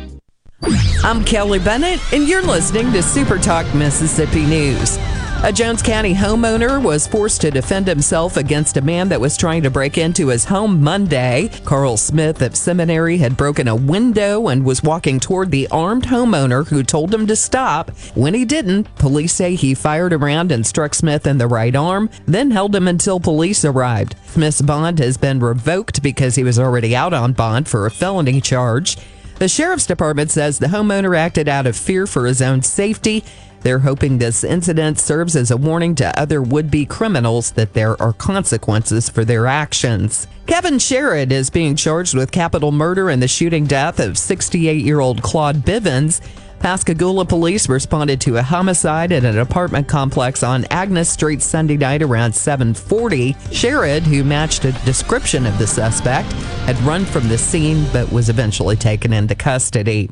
[1.03, 4.97] I'm Kelly Bennett, and you're listening to Super Talk Mississippi News.
[5.45, 9.61] A Jones County homeowner was forced to defend himself against a man that was trying
[9.61, 11.51] to break into his home Monday.
[11.65, 16.67] Carl Smith of Seminary had broken a window and was walking toward the armed homeowner
[16.67, 17.91] who told him to stop.
[18.15, 22.09] When he didn't, police say he fired around and struck Smith in the right arm,
[22.25, 24.15] then held him until police arrived.
[24.25, 28.41] Smith's bond has been revoked because he was already out on bond for a felony
[28.41, 28.97] charge.
[29.37, 33.23] The sheriff's department says the homeowner acted out of fear for his own safety.
[33.65, 37.99] They're hoping this incident serves as a warning to other would be criminals that there
[37.99, 40.27] are consequences for their actions.
[40.45, 44.99] Kevin Sherrod is being charged with capital murder in the shooting death of 68 year
[44.99, 46.21] old Claude Bivens.
[46.59, 52.03] Pascagoula police responded to a homicide at an apartment complex on Agnes Street Sunday night
[52.03, 53.33] around 7:40.
[53.49, 56.31] Sherrod, who matched a description of the suspect,
[56.67, 60.11] had run from the scene but was eventually taken into custody.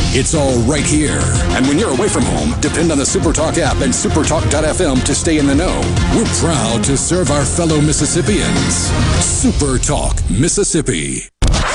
[0.13, 1.21] It's all right here.
[1.55, 5.37] And when you're away from home, depend on the SuperTalk app and supertalk.fm to stay
[5.37, 5.79] in the know.
[6.13, 8.89] We're proud to serve our fellow Mississippians.
[9.21, 11.29] SuperTalk, Mississippi.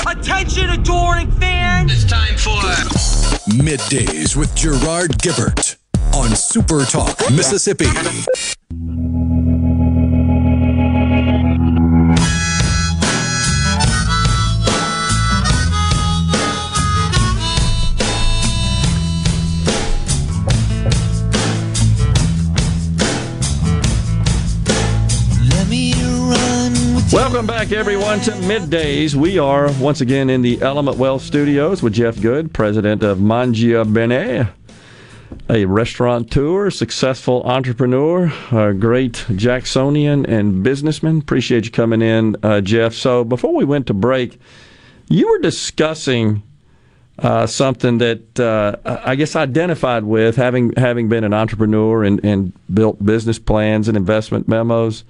[0.07, 1.91] Attention, adoring fans!
[1.91, 2.61] It's time for
[3.57, 5.77] Middays with Gerard Gibert
[6.13, 7.87] on SuperTalk, Mississippi.
[27.37, 29.13] Welcome back, everyone, to Middays.
[29.13, 33.85] We are once again in the Element Wealth Studios with Jeff Good, president of Mangia
[33.85, 34.49] Bene,
[35.47, 41.19] a restaurateur, successful entrepreneur, a great Jacksonian and businessman.
[41.19, 42.95] Appreciate you coming in, uh, Jeff.
[42.95, 44.39] So, before we went to break,
[45.07, 46.41] you were discussing
[47.19, 52.51] uh, something that uh, I guess identified with, having having been an entrepreneur and, and
[52.73, 55.03] built business plans and investment memos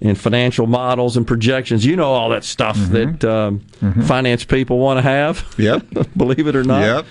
[0.00, 1.84] and financial models and projections.
[1.86, 3.16] You know all that stuff Mm-hmm.
[3.18, 3.60] that um,
[4.04, 5.54] finance people want to have.
[5.58, 5.86] Yep.
[6.16, 6.80] Believe it or not.
[6.82, 7.06] Yep.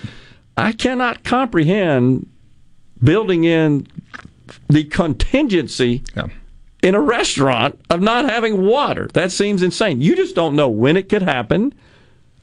[0.56, 2.28] I cannot comprehend
[3.02, 3.86] building in
[4.68, 6.02] the contingency
[6.82, 9.08] in a restaurant of not having water.
[9.12, 10.00] That seems insane.
[10.00, 11.74] You just don't know when it could happen,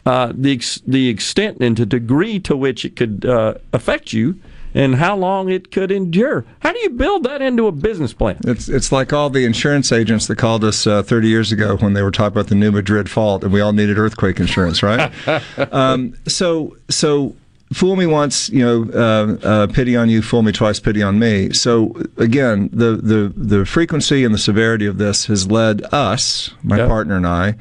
[0.06, 4.38] uh, the ex- the extent and the degree to which it could uh, affect you,
[4.73, 6.45] and how long it could endure.
[6.59, 8.38] How do you build that into a business plan?
[8.45, 11.93] It's it's like all the insurance agents that called us uh, 30 years ago when
[11.93, 15.12] they were talking about the New Madrid fault, and we all needed earthquake insurance, right?
[15.73, 17.36] um, so so
[17.73, 21.17] fool me once, you know, uh, uh, pity on you, fool me twice, pity on
[21.17, 21.51] me.
[21.53, 26.77] So again, the the the frequency and the severity of this has led us, my
[26.77, 26.88] Yep.
[26.88, 27.55] partner and I,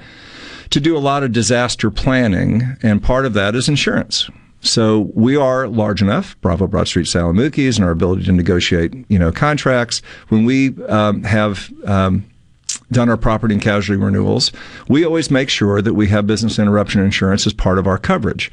[0.70, 4.28] to do a lot of disaster planning, and part of that is insurance.
[4.62, 8.32] So we are large enough, Bravo Broad Street Sal & Mookie's, and our ability to
[8.32, 10.02] negotiate, you know, contracts.
[10.28, 12.24] When we um, have um,
[12.92, 14.52] done our property and casualty renewals,
[14.88, 18.52] we always make sure that we have business interruption insurance as part of our coverage.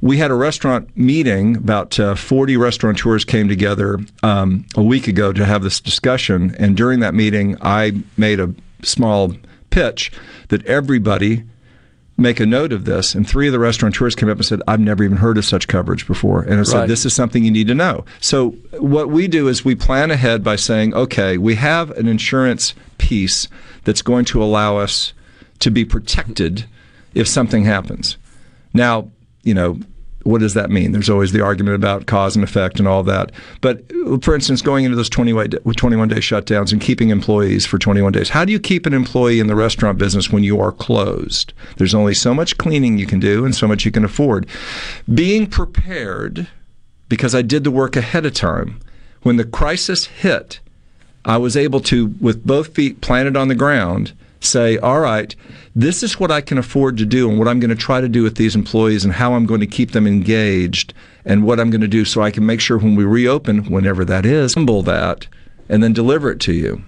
[0.00, 5.32] We had a restaurant meeting, about uh, 40 restaurateurs came together um, a week ago
[5.32, 6.54] to have this discussion.
[6.60, 9.34] And during that meeting, I made a small
[9.70, 10.12] pitch
[10.48, 11.44] that everybody
[12.20, 13.14] make a note of this.
[13.14, 15.66] And three of the restaurateurs came up and said, I've never even heard of such
[15.68, 16.42] coverage before.
[16.42, 16.88] And I said, Right.
[16.88, 18.04] this is something you need to know.
[18.20, 22.74] So what we do is we plan ahead by saying, okay, we have an insurance
[22.98, 23.48] piece
[23.84, 25.12] that's going to allow us
[25.60, 26.66] to be protected
[27.14, 28.16] if something happens.
[28.74, 29.10] Now,
[29.42, 29.78] you know,
[30.22, 30.92] what does that mean?
[30.92, 33.32] There's always the argument about cause and effect and all that.
[33.60, 33.90] But
[34.22, 38.12] for instance, going into those 21 day, 21 day shutdowns and keeping employees for 21
[38.12, 41.52] days, how do you keep an employee in the restaurant business when you are closed?
[41.76, 44.46] There's only so much cleaning you can do and so much you can afford.
[45.12, 46.48] Being prepared,
[47.08, 48.80] because I did the work ahead of time,
[49.22, 50.60] when the crisis hit,
[51.24, 55.34] I was able to, with both feet planted on the ground, say, all right,
[55.76, 58.08] this is what I can afford to do and what I'm going to try to
[58.08, 61.70] do with these employees and how I'm going to keep them engaged and what I'm
[61.70, 64.82] going to do so I can make sure when we reopen, whenever that is, assemble
[64.82, 65.26] that
[65.68, 66.82] and then deliver it to you.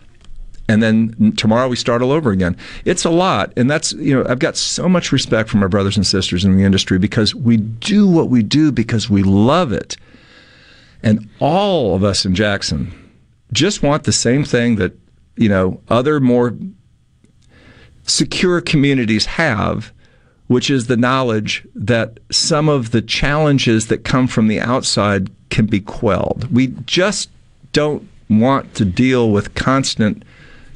[0.69, 2.57] and then tomorrow we start all over again.
[2.85, 5.97] It's a lot, and that's you know I've got so much respect for my brothers
[5.97, 9.97] and sisters in the industry because we do what we do because we love it,
[11.03, 12.93] and all of us in Jackson
[13.53, 14.93] just want the same thing that
[15.37, 16.57] you know other more
[18.05, 19.93] secure communities have
[20.53, 25.65] which is the knowledge that some of the challenges that come from the outside can
[25.65, 26.53] be quelled.
[26.53, 27.31] We just
[27.73, 30.25] don't want to deal with constant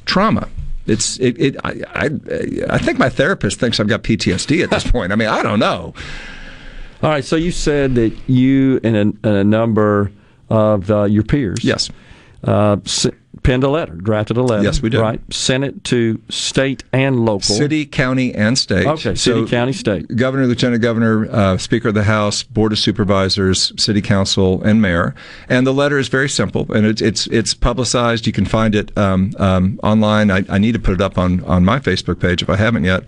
[0.05, 0.49] trauma.
[0.87, 1.39] It's it.
[1.39, 2.09] it I, I,
[2.69, 5.11] I think my therapist thinks I've got PTSD at this point.
[5.11, 5.93] I mean, I don't know.
[7.03, 7.23] All right.
[7.23, 10.11] So you said that you and a, and a number
[10.49, 11.91] of uh, your peers, yes,
[12.45, 12.77] uh,
[13.47, 14.61] penned a letter, drafted a letter.
[14.61, 14.99] Yes, we did.
[14.99, 18.85] Right, sent it to state and local, city, county, and state.
[18.85, 20.13] Okay, city, so county, state.
[20.15, 25.15] Governor, lieutenant governor, uh, speaker of the House, board of supervisors, city council, and mayor.
[25.47, 28.27] And the letter is very simple, and it, it's it's publicized.
[28.27, 30.29] You can find it um, um, online.
[30.29, 32.83] I, I, need to put it up on on my Facebook page if I haven't
[32.83, 33.05] yet.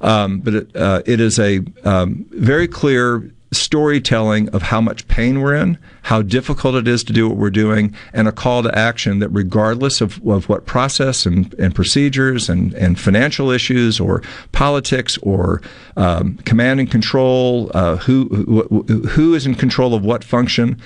[0.00, 5.40] Um, but it, uh, it is a um, very clear storytelling of how much pain
[5.40, 8.78] we're in, how difficult it is to do what we're doing, and a call to
[8.78, 14.22] action that regardless of, of what process and, and procedures and, and financial issues or
[14.52, 15.62] politics or
[15.96, 20.80] um, command and control, uh, who, who, who is in control of what function,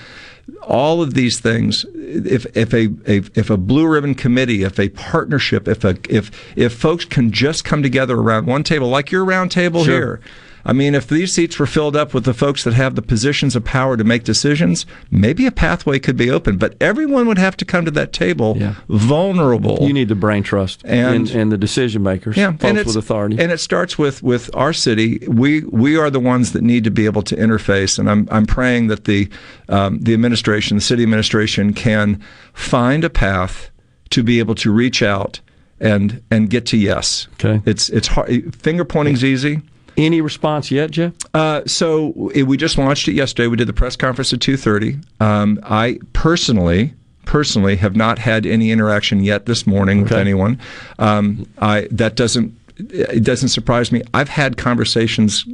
[0.62, 4.88] all of these things if if a, a, if a blue ribbon committee if a
[4.90, 9.24] partnership if a if if folks can just come together around one table like your
[9.24, 9.94] round table sure.
[9.94, 10.20] here
[10.64, 13.56] I mean, if these seats were filled up with the folks that have the positions
[13.56, 16.56] of power to make decisions, maybe a pathway could be open.
[16.58, 18.74] But everyone would have to come to that table yeah.
[18.88, 19.78] vulnerable.
[19.80, 23.38] You need the brain trust and, and, and the decision makers, yeah, folks with authority.
[23.38, 25.18] And it starts with, with our city.
[25.28, 27.98] We we are the ones that need to be able to interface.
[27.98, 29.28] And I'm I'm praying that the
[29.68, 33.70] um, the administration, the city administration, can find a path
[34.10, 35.40] to be able to reach out
[35.80, 37.28] and and get to yes.
[37.34, 37.62] Okay.
[37.64, 38.54] It's it's hard.
[38.54, 39.62] Finger pointing's easy.
[39.98, 41.12] Any response yet, Jeff?
[41.34, 43.48] Uh, so it, we just launched it yesterday.
[43.48, 44.96] We did the press conference at two thirty.
[45.18, 46.94] Um, I personally
[47.24, 50.04] personally have not had any interaction yet this morning okay.
[50.04, 50.58] with anyone.
[50.98, 54.02] Um, I that doesn't it doesn't surprise me.
[54.14, 55.44] I've had conversations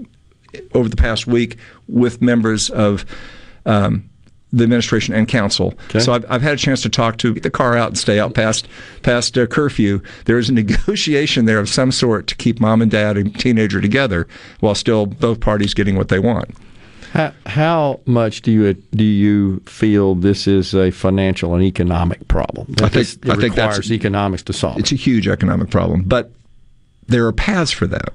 [0.74, 1.56] over the past week
[1.88, 3.06] with members of
[3.66, 4.08] um,
[4.54, 5.74] the administration and council.
[5.86, 6.00] Okay.
[6.00, 8.34] So I've, I've had a chance to talk to the car out and stay out
[8.34, 8.68] past
[9.02, 10.00] past uh, curfew.
[10.26, 13.80] There is a negotiation there of some sort to keep mom and dad and teenager
[13.80, 14.26] together
[14.60, 16.50] while still both parties getting what they want.
[17.12, 22.74] How, how much do you do you feel this is a financial and economic problem?
[22.82, 24.78] I think it I think requires economics to solve.
[24.78, 24.96] It's it.
[24.96, 26.32] a huge economic problem, but
[27.06, 28.14] there are paths for that.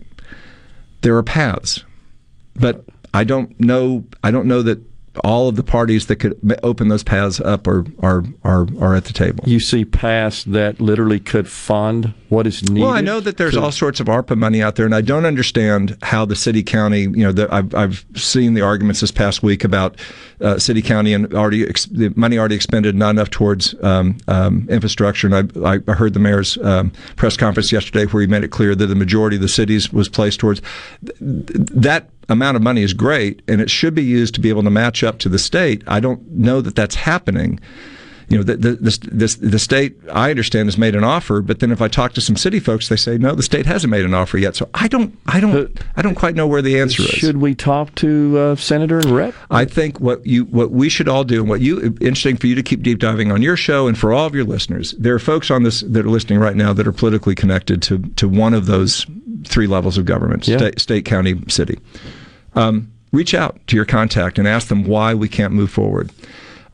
[1.01, 1.83] There are paths,
[2.55, 2.83] but
[3.13, 4.03] I don't know.
[4.21, 4.79] I don't know that
[5.23, 9.05] all of the parties that could open those paths up are are are, are at
[9.05, 9.43] the table.
[9.47, 12.81] You see paths that literally could fund what is needed.
[12.83, 13.61] Well, I know that there's to...
[13.61, 17.01] all sorts of ARPA money out there, and I don't understand how the city county.
[17.01, 19.99] You know, the, I've I've seen the arguments this past week about
[20.41, 24.67] uh, city county and already ex- the money already expended not enough towards um, um,
[24.69, 25.27] infrastructure.
[25.27, 28.75] And I, I heard the mayor's um, press conference yesterday where he made it clear
[28.75, 30.61] that the majority of the cities was placed towards
[31.05, 34.63] th- that amount of money is great and it should be used to be able
[34.63, 35.83] to match up to the state.
[35.87, 37.59] I don't know that that's happening
[38.29, 41.71] you know, the, the, the, the, state, I understand, has made an offer, but then
[41.71, 44.13] if I talk to some city folks, they say, no, the state hasn't made an
[44.13, 44.55] offer yet.
[44.55, 47.09] So I don't, I don't, I don't quite know where the answer is.
[47.09, 49.33] Should we talk to uh, Senator and Rep?
[49.49, 52.53] I think what you, what we should all do, and what you, interesting for you
[52.53, 55.19] to keep deep diving on your show and for all of your listeners, there are
[55.19, 58.53] folks on this that are listening right now that are politically connected to, to one
[58.53, 59.07] of those
[59.45, 60.57] three levels of government, yeah.
[60.57, 61.79] state, state, county, city.
[62.53, 66.11] Um, reach out to your contact and ask them why we can't move forward.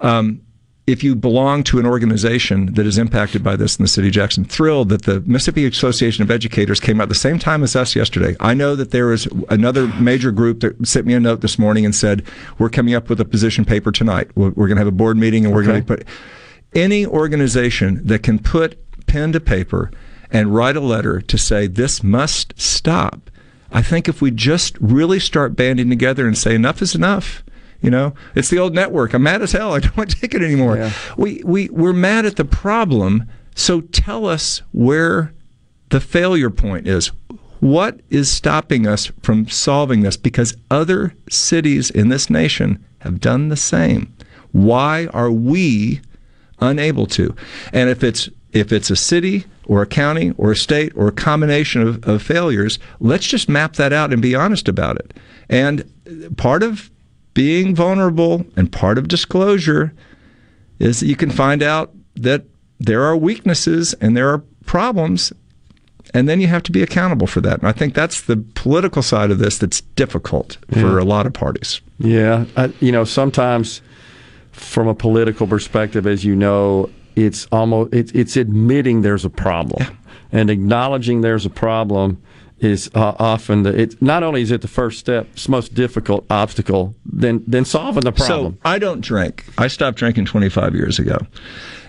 [0.01, 0.41] Um,
[0.87, 4.13] if you belong to an organization that is impacted by this in the city of
[4.13, 7.95] Jackson, thrilled that the Mississippi Association of Educators came out the same time as us
[7.95, 8.35] yesterday.
[8.39, 11.85] I know that there is another major group that sent me a note this morning
[11.85, 12.23] and said,
[12.59, 14.29] we're coming up with a position paper tonight.
[14.35, 15.71] We're, we're going to have a board meeting and we're okay.
[15.71, 16.07] going to put
[16.75, 19.89] any organization that can put pen to paper
[20.29, 23.31] and write a letter to say this must stop.
[23.75, 27.43] I think if we just really start banding together and say enough is enough,
[27.81, 29.13] you know, it's the old network.
[29.13, 29.73] I'm mad as hell.
[29.75, 30.77] I don't want to take it anymore.
[30.77, 30.93] Yeah.
[31.17, 33.27] We we we're mad at the problem.
[33.53, 35.33] So tell us where
[35.89, 37.11] the failure point is.
[37.59, 40.15] What is stopping us from solving this?
[40.15, 44.13] Because other cities in this nation have done the same.
[44.53, 45.99] Why are we
[46.59, 47.35] unable to?
[47.73, 51.11] And if it's if it's a city or a county or a state or a
[51.11, 55.13] combination of, of failures, let's just map that out and be honest about it.
[55.49, 55.83] And
[56.37, 56.89] part of
[57.33, 59.93] being vulnerable and part of disclosure
[60.79, 62.45] is that you can find out that
[62.79, 65.31] there are weaknesses and there are problems,
[66.13, 67.59] and then you have to be accountable for that.
[67.59, 71.01] And I think that's the political side of this that's difficult for Yeah.
[71.01, 71.81] a lot of parties.
[71.99, 73.81] Yeah, I, you know, sometimes
[74.51, 79.85] from a political perspective, as you know, it's almost it's, it's admitting there's a problem
[80.31, 82.21] and acknowledging there's a problem
[82.59, 85.73] is uh, often the it not only is it the first step, it's the most
[85.73, 88.53] difficult obstacle than than solving the problem.
[88.53, 89.45] So I don't drink.
[89.57, 91.17] I stopped drinking 25 years ago,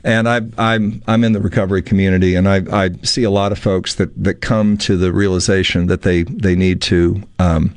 [0.03, 3.59] and I, I'm I'm in the recovery community, and I, I see a lot of
[3.59, 7.22] folks that, that come to the realization that they they need to.
[7.39, 7.77] Um,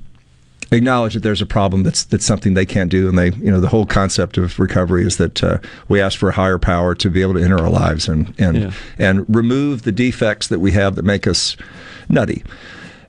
[0.72, 3.60] acknowledge that there's a problem that's that's something they can't do and they you know
[3.60, 5.58] the whole concept of recovery is that uh,
[5.88, 8.58] we ask for a higher power to be able to enter our lives and and
[8.58, 8.72] Yeah.
[8.98, 11.58] and remove the defects that we have that make us
[12.08, 12.44] nutty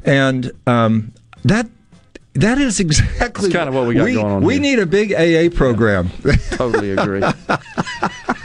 [0.05, 1.13] and um,
[1.45, 1.67] that
[2.35, 4.63] that is exactly kind of what we got going on we here.
[4.63, 6.11] need a big AA program
[6.53, 7.23] totally agree.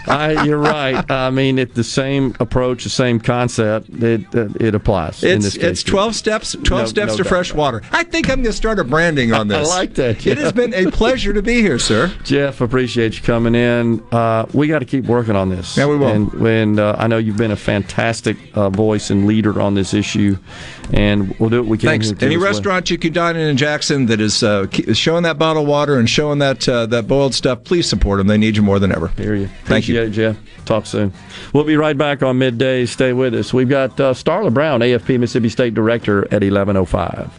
[0.08, 1.04] I, you're right.
[1.10, 3.90] I mean, it's the same approach, the same concept.
[3.90, 5.24] It it, it applies.
[5.24, 5.64] in It's this case.
[5.64, 7.82] it's twelve steps twelve No- steps no to fresh water.
[7.92, 9.68] I think I'm going to start a branding on this.
[9.72, 12.14] I like that, It has been a pleasure to be here, sir.
[12.24, 14.04] Jeff, appreciate you coming in.
[14.12, 15.76] Uh, we got to keep working on this.
[15.76, 16.08] Yeah, we will.
[16.08, 19.94] And when uh, I know you've been a fantastic uh, voice and leader on this
[19.96, 20.38] issue,
[20.94, 21.90] and we'll do what we can.
[21.90, 22.12] Thanks.
[22.22, 22.52] Any as well.
[22.52, 26.10] restaurant you can dine in in Jackson that is uh, showing that bottled water and
[26.10, 28.28] showing that uh, that boiled stuff, please support them.
[28.28, 29.10] They need you more than ever.
[29.10, 29.48] Hear you.
[29.66, 30.00] Thank you.
[30.00, 30.66] Appreciate it, Jeff.
[30.66, 31.14] Talk soon.
[31.54, 32.86] We'll be right back on midday.
[32.86, 33.54] Stay with us.
[33.54, 37.32] We've got uh, Starla Brown, AFP Mississippi State Director, at 11:05.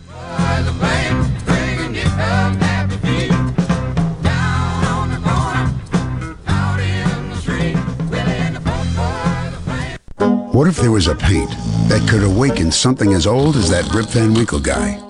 [10.56, 11.50] What if there was a paint
[11.88, 15.02] that could awaken something as old as that Rip Van Winkle guy?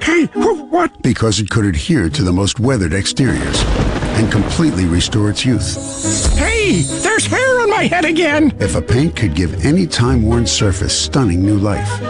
[0.00, 0.26] Hey,
[0.72, 1.02] what?
[1.02, 3.62] Because it could adhere to the most weathered exteriors
[4.16, 5.76] and completely restore its youth.
[6.36, 8.56] Hey, there's hair on my head again.
[8.58, 12.00] If a paint could give any time-worn surface stunning new life,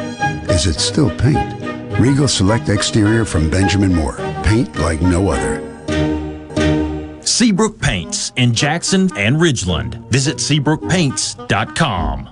[0.49, 1.61] is it still paint?
[2.01, 4.17] Regal Select Exterior from Benjamin Moore.
[4.45, 5.61] Paint like no other.
[7.23, 9.97] Seabrook Paints in Jackson and Ridgeland.
[10.09, 12.32] Visit SeabrookPaints.com.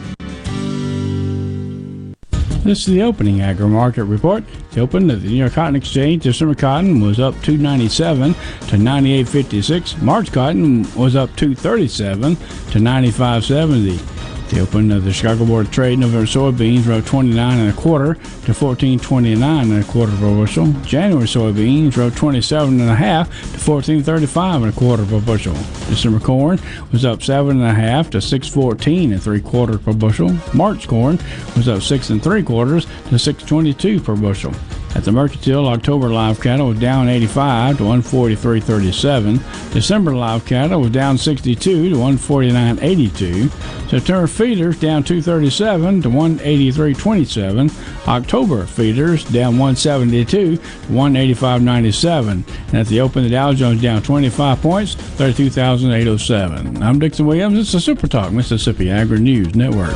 [2.63, 4.43] This is the opening agri market report.
[4.71, 9.99] The open of the New York Cotton Exchange, December cotton was up 297 to 98.56.
[10.03, 12.41] March cotton was up 237 to
[12.77, 14.20] 95.70.
[14.51, 18.15] The open of the Chicago Board of Trade, November soybeans rose 29 and a quarter
[18.15, 20.73] to 14.29 and a quarter per bushel.
[20.83, 25.53] January soybeans rose 27 and a half to 14.35 and a quarter per bushel.
[25.87, 26.59] December corn
[26.91, 30.35] was up seven and a half to 6.14 and three quarters per bushel.
[30.53, 31.17] March corn
[31.55, 34.53] was up six and three quarters to 6.22 per bushel.
[34.93, 39.71] At the Mercantile, October live cattle was down 85 to 143.37.
[39.73, 43.89] December live cattle was down 62 to 149.82.
[43.89, 48.07] September feeders down 237 to 183.27.
[48.07, 52.47] October feeders down 172 to 185.97.
[52.67, 56.83] And at the open, the Dow Jones down 25 points, 32,807.
[56.83, 57.57] I'm Dixon Williams.
[57.57, 59.95] It's the Super Talk Mississippi Agri News Network.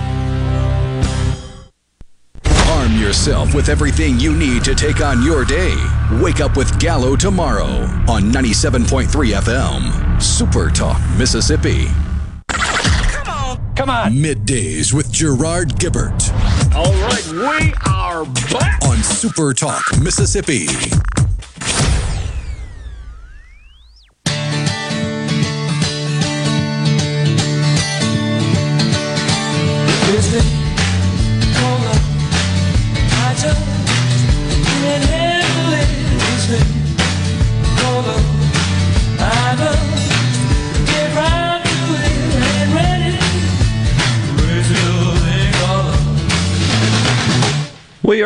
[3.11, 5.75] yourself with everything you need to take on your day.
[6.21, 7.67] Wake up with Gallo tomorrow
[8.07, 10.21] on 97.3 FM.
[10.21, 11.87] Super Talk, Mississippi.
[12.47, 13.75] Come on.
[13.75, 14.13] Come on.
[14.13, 16.31] Middays with Gerard Gibert
[16.73, 18.23] All right, we are
[18.57, 18.81] back.
[18.85, 20.67] on Super Talk, Mississippi.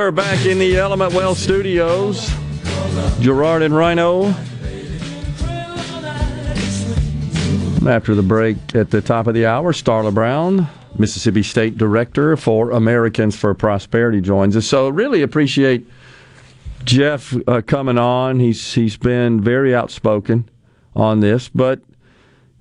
[0.05, 2.29] Are back in the Element Wealth studios.
[3.21, 4.27] Gerard and Rhino.
[7.89, 10.67] After the break at the top of the hour, Starla Brown,
[10.99, 14.67] Mississippi State Director for Americans for Prosperity, joins us.
[14.67, 15.87] So, really appreciate
[16.83, 18.39] Jeff uh, coming on.
[18.39, 20.47] He's he's been very outspoken
[20.95, 21.79] on this, but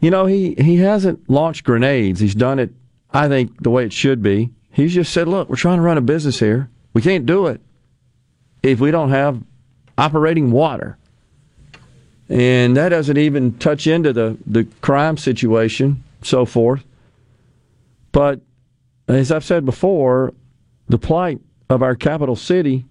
[0.01, 2.21] you know he he hasn't launched grenades.
[2.21, 2.73] He's done it,
[3.13, 4.49] I think, the way it should be.
[4.71, 6.71] He's just said, "Look, we're trying to run a business here.
[6.95, 7.61] We can't do it
[8.63, 9.43] if we don't have
[9.99, 10.97] operating water."
[12.29, 16.85] And that doesn't even touch into the the crime situation, so forth.
[18.13, 18.41] But
[19.09, 20.33] as I've said before,
[20.89, 22.85] the plight of our capital city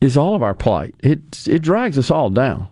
[0.00, 0.94] is all of our plight.
[1.00, 2.68] It it drags us all down.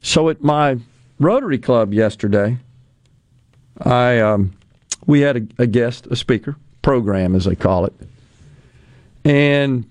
[0.00, 0.78] So at my
[1.18, 2.58] Rotary Club yesterday,
[3.80, 4.52] I um,
[5.06, 7.94] we had a, a guest, a speaker, program as they call it,
[9.26, 9.90] and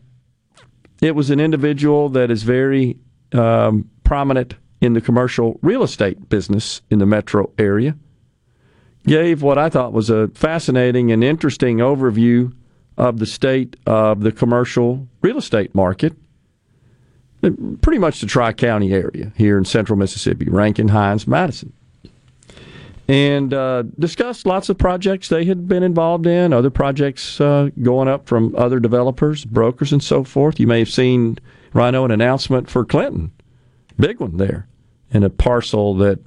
[1.01, 2.97] it was an individual that is very
[3.33, 7.97] um, prominent in the commercial real estate business in the metro area.
[9.05, 12.53] Gave what I thought was a fascinating and interesting overview
[12.97, 16.15] of the state of the commercial real estate market
[17.81, 21.73] pretty much the Tri County area here in central Mississippi, Rankin, Hinds, Madison.
[23.07, 28.07] And uh, discussed lots of projects they had been involved in, other projects uh, going
[28.07, 30.59] up from other developers, brokers, and so forth.
[30.59, 31.37] You may have seen,
[31.73, 33.31] Rhino, an announcement for Clinton,
[33.99, 34.67] big one there,
[35.11, 36.19] in a parcel that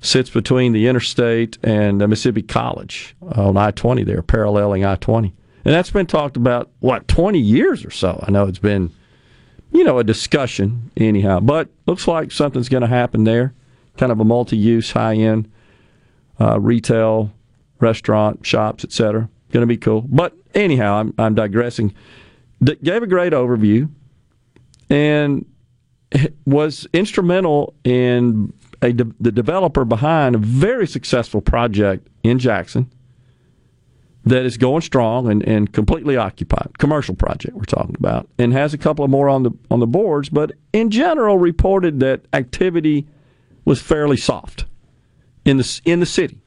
[0.00, 5.34] sits between the interstate and Mississippi College on I 20 there, paralleling I 20.
[5.66, 8.22] And that's been talked about, what, 20 years or so?
[8.26, 8.90] I know it's been
[9.74, 11.40] you know, a discussion anyhow.
[11.40, 13.52] But looks like something's going to happen there.
[13.98, 15.50] Kind of a multi-use, high-end
[16.40, 17.32] uh, retail,
[17.80, 19.28] restaurant, shops, etc.
[19.52, 20.02] Going to be cool.
[20.02, 21.94] But anyhow, I'm, I'm digressing.
[22.62, 23.88] D- gave a great overview
[24.90, 25.46] and
[26.46, 32.90] was instrumental in a de- the developer behind a very successful project in Jackson
[34.24, 36.78] that is going strong and, and completely occupied.
[36.78, 39.86] Commercial project we're talking about, and has a couple of more on the on the
[39.86, 43.06] boards, but in general reported that activity
[43.64, 44.64] was fairly soft
[45.44, 46.40] in the in the city,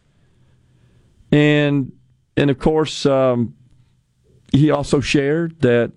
[1.31, 1.91] and
[2.35, 3.55] and of course um,
[4.51, 5.91] he also shared that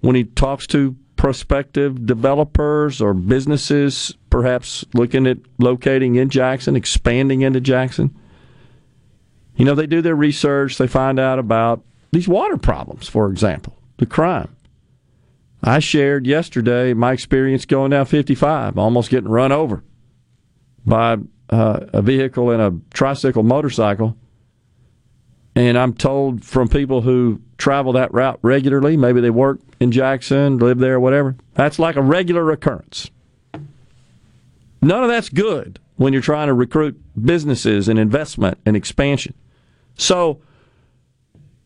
[0.00, 7.42] when he talks to prospective developers or businesses, perhaps looking at locating in Jackson, expanding
[7.42, 8.14] into Jackson
[9.56, 11.82] you know, they do their research, they find out about
[12.12, 14.54] these water problems, for example, the crime.
[15.62, 19.82] I shared yesterday my experience going down 55, almost getting run over
[20.84, 21.16] by
[21.50, 24.16] uh, a vehicle and a tricycle motorcycle.
[25.54, 30.58] And I'm told from people who travel that route regularly, maybe they work in Jackson,
[30.58, 33.10] live there, whatever, that's like a regular occurrence.
[34.82, 39.34] None of that's good when you're trying to recruit businesses and investment and expansion.
[39.96, 40.42] So,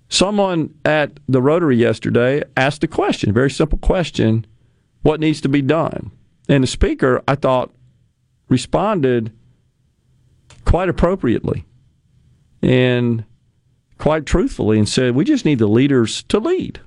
[0.08, 4.46] someone at the Rotary yesterday asked a question, a very simple question
[5.02, 6.10] what needs to be done?
[6.48, 7.72] And the speaker, I thought,
[8.48, 9.32] responded
[10.64, 11.66] quite appropriately.
[12.62, 13.24] And
[13.98, 16.80] quite truthfully and said, we just need the leaders to lead.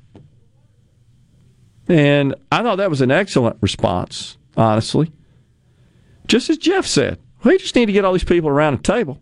[1.88, 5.12] And I thought that was an excellent response, honestly.
[6.28, 9.20] Just as Jeff said, we just need to get all these people around a table,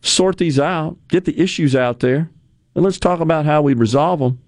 [0.00, 2.30] sort these out, get the issues out there,
[2.74, 4.40] and let's talk about how we resolve them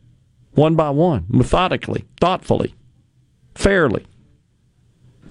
[0.53, 2.75] one by one, methodically, thoughtfully,
[3.55, 4.05] fairly.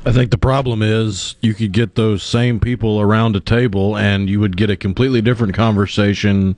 [0.05, 4.29] I think the problem is you could get those same people around a table and
[4.29, 6.55] you would get a completely different conversation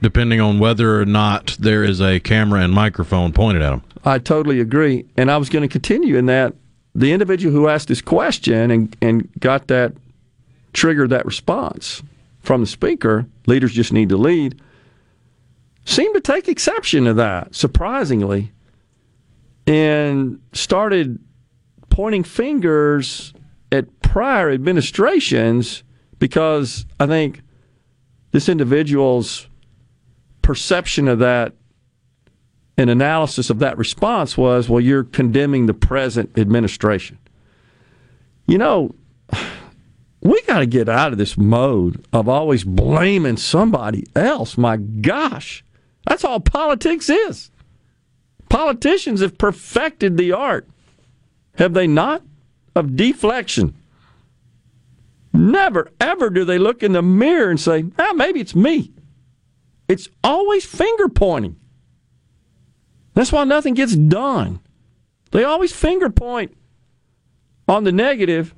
[0.00, 3.82] depending on whether or not there is a camera and microphone pointed at them.
[4.04, 5.06] I totally agree.
[5.16, 6.54] And I was going to continue in that
[6.94, 9.92] the individual who asked this question and, and got that
[10.72, 12.02] triggered that response
[12.40, 14.60] from the speaker, leaders just need to lead,
[15.84, 18.52] seemed to take exception to that, surprisingly,
[19.66, 21.18] and started
[21.96, 23.32] pointing fingers
[23.72, 25.82] at prior administrations
[26.18, 27.40] because I think
[28.32, 29.48] this individual's
[30.42, 31.54] perception of that
[32.76, 37.18] and analysis of that response was, well, you're condemning the present administration.
[38.46, 38.94] You know,
[40.20, 44.58] we got to get out of this mode of always blaming somebody else.
[44.58, 45.64] My gosh,
[46.06, 47.50] that's all politics is.
[48.50, 50.68] Politicians have perfected the art,
[51.58, 52.22] have they not?
[52.74, 53.74] Of deflection.
[55.32, 58.92] Never, ever do they look in the mirror and say, ah, maybe it's me.
[59.88, 61.56] It's always finger pointing.
[63.14, 64.60] That's why nothing gets done.
[65.30, 66.56] They always finger point
[67.68, 68.54] on the negative.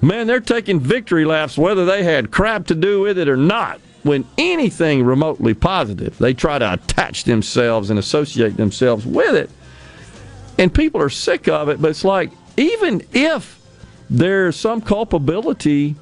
[0.00, 3.80] Man, they're taking victory laps whether they had crap to do with it or not.
[4.02, 9.48] When anything remotely positive, they try to attach themselves and associate themselves with it.
[10.62, 13.60] And people are sick of it, but it's like, even if
[14.08, 15.96] there's some culpability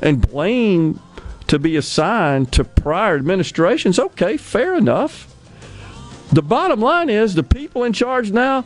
[0.00, 1.00] and blame
[1.48, 5.26] to be assigned to prior administrations, okay, fair enough.
[6.30, 8.64] The bottom line is the people in charge now,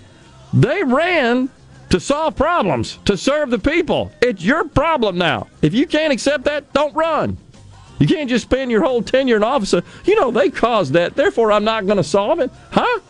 [0.53, 1.49] they ran
[1.88, 4.12] to solve problems, to serve the people.
[4.20, 5.46] It's your problem now.
[5.62, 7.38] If you can't accept that, don't run.
[7.99, 9.72] You can't just spend your whole tenure in office.
[10.05, 12.51] You know, they caused that, therefore I'm not going to solve it.
[12.70, 13.01] Huh?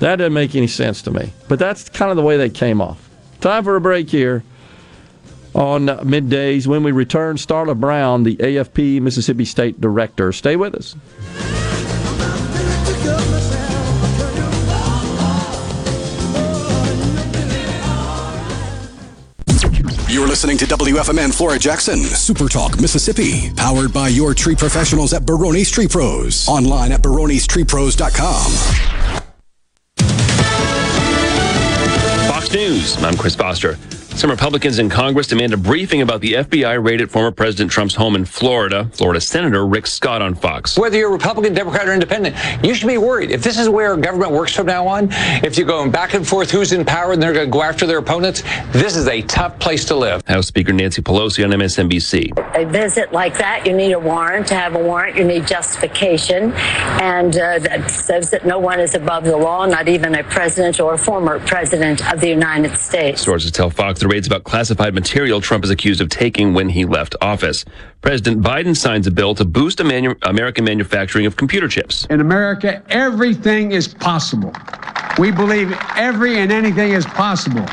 [0.00, 1.32] That doesn't make any sense to me.
[1.48, 3.08] But that's kind of the way they came off.
[3.40, 4.42] Time for a break here
[5.54, 6.66] on middays.
[6.66, 10.32] When we return, Starla Brown, the AFP Mississippi State Director.
[10.32, 10.96] Stay with us.
[20.08, 25.26] You're listening to WFMN Flora Jackson, Super Talk, Mississippi, powered by your tree professionals at
[25.26, 26.46] Barone's Tree Pros.
[26.46, 29.23] Online at baronestreepros.com.
[32.54, 33.76] News, I'm Chris Foster.
[34.16, 37.96] Some Republicans in Congress demand a briefing about the FBI raid at former President Trump's
[37.96, 38.88] home in Florida.
[38.92, 40.78] Florida Senator Rick Scott on Fox.
[40.78, 43.32] Whether you're Republican, Democrat, or Independent, you should be worried.
[43.32, 45.08] If this is where government works from now on,
[45.42, 47.86] if you're going back and forth who's in power and they're going to go after
[47.86, 50.22] their opponents, this is a tough place to live.
[50.26, 52.56] House Speaker Nancy Pelosi on MSNBC.
[52.56, 54.46] A visit like that, you need a warrant.
[54.46, 56.52] To have a warrant, you need justification.
[57.02, 60.78] And uh, that says that no one is above the law, not even a president
[60.78, 63.20] or a former president of the United States.
[63.20, 66.84] Sources tell Fox the raids about classified material Trump is accused of taking when he
[66.84, 67.64] left office.
[68.02, 72.06] President Biden signs a bill to boost manu- American manufacturing of computer chips.
[72.10, 74.52] In America, everything is possible.
[75.18, 77.64] We believe every and anything is possible.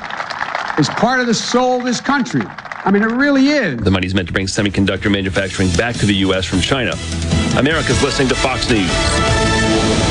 [0.78, 2.44] It's part of the soul of this country.
[2.46, 3.82] I mean, it really is.
[3.82, 6.46] The money's meant to bring semiconductor manufacturing back to the U.S.
[6.46, 6.94] from China.
[7.58, 10.11] America's listening to Fox News.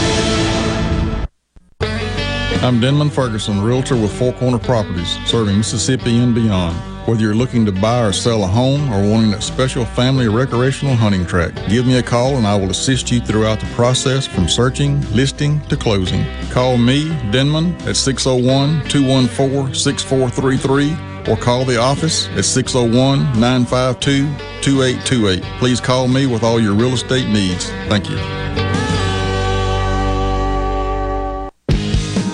[2.62, 6.76] I'm Denman Ferguson, realtor with Four Corner Properties, serving Mississippi and beyond.
[7.08, 10.94] Whether you're looking to buy or sell a home or wanting a special family recreational
[10.94, 14.46] hunting tract, give me a call and I will assist you throughout the process from
[14.46, 16.26] searching, listing to closing.
[16.50, 24.26] Call me, Denman, at 601 214 6433 or call the office at 601 952
[24.60, 25.42] 2828.
[25.58, 27.70] Please call me with all your real estate needs.
[27.88, 28.18] Thank you.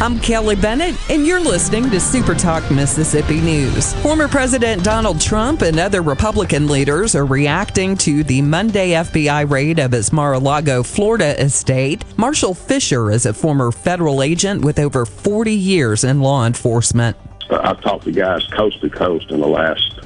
[0.00, 3.94] I'm Kelly Bennett, and you're listening to Super Talk Mississippi News.
[4.02, 9.78] Former President Donald Trump and other Republican leaders are reacting to the Monday FBI raid
[9.78, 12.04] of his Mar a Lago, Florida estate.
[12.18, 17.16] Marshall Fisher is a former federal agent with over 40 years in law enforcement.
[17.50, 20.00] I've talked to guys coast to coast in the last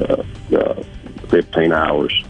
[0.00, 0.22] uh,
[0.56, 0.82] uh,
[1.34, 2.24] 15 hours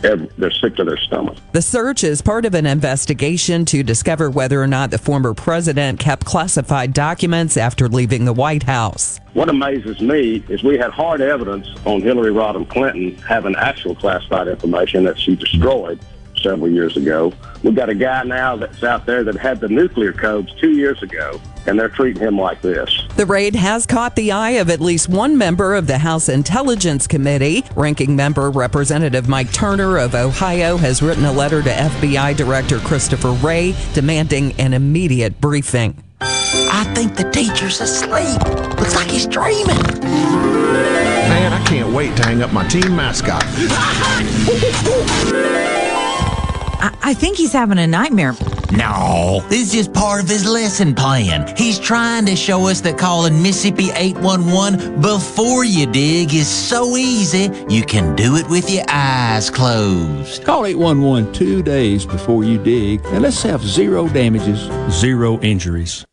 [0.00, 1.36] they're sick to their stomach.
[1.52, 5.98] The search is part of an investigation to discover whether or not the former president
[5.98, 9.18] kept classified documents after leaving the White House.
[9.32, 14.48] What amazes me is we had hard evidence on Hillary Rodham Clinton having actual classified
[14.48, 16.00] information that she destroyed
[16.40, 17.32] several years ago.
[17.62, 21.02] We've got a guy now that's out there that had the nuclear codes two years
[21.02, 23.04] ago, and they're treating him like this.
[23.16, 27.06] The raid has caught the eye of at least one member of the House Intelligence
[27.06, 27.62] Committee.
[27.76, 33.32] Ranking member Representative Mike Turner of Ohio has written a letter to FBI Director Christopher
[33.32, 36.02] Wray demanding an immediate briefing.
[36.20, 38.40] I think the teacher's asleep.
[38.78, 39.76] Looks like he's dreaming.
[41.28, 43.44] Man, I can't wait to hang up my team mascot.
[46.80, 48.34] I, I think he's having a nightmare.
[48.70, 51.54] No, this is just part of his lesson plan.
[51.56, 57.50] He's trying to show us that calling Mississippi 811 before you dig is so easy,
[57.68, 60.44] you can do it with your eyes closed.
[60.44, 66.07] Call 811 two days before you dig, and let's have zero damages, zero injuries.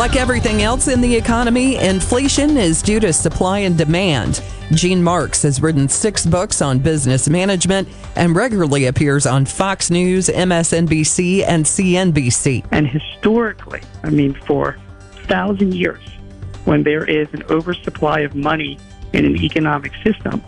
[0.00, 4.42] Like everything else in the economy, inflation is due to supply and demand.
[4.72, 7.86] Gene Marks has written six books on business management
[8.16, 12.64] and regularly appears on Fox News, MSNBC, and CNBC.
[12.70, 14.78] And historically, I mean, for
[15.18, 16.02] a thousand years,
[16.64, 18.78] when there is an oversupply of money
[19.12, 20.42] in an economic system,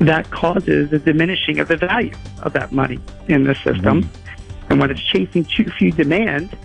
[0.00, 4.02] that causes a diminishing of the value of that money in the system.
[4.02, 4.70] Mm-hmm.
[4.70, 6.58] And when it's chasing too few demand,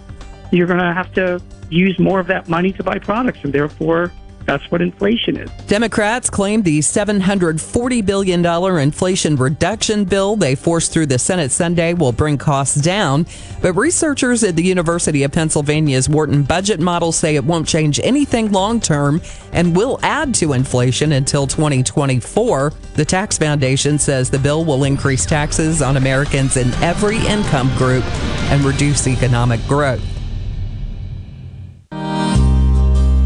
[0.54, 4.12] you're going to have to use more of that money to buy products, and therefore
[4.46, 5.50] that's what inflation is.
[5.68, 8.46] Democrats claim the $740 billion
[8.80, 13.26] inflation reduction bill they forced through the Senate Sunday will bring costs down.
[13.62, 18.52] But researchers at the University of Pennsylvania's Wharton budget model say it won't change anything
[18.52, 19.22] long term
[19.54, 22.74] and will add to inflation until 2024.
[22.96, 28.04] The Tax Foundation says the bill will increase taxes on Americans in every income group
[28.52, 30.13] and reduce economic growth.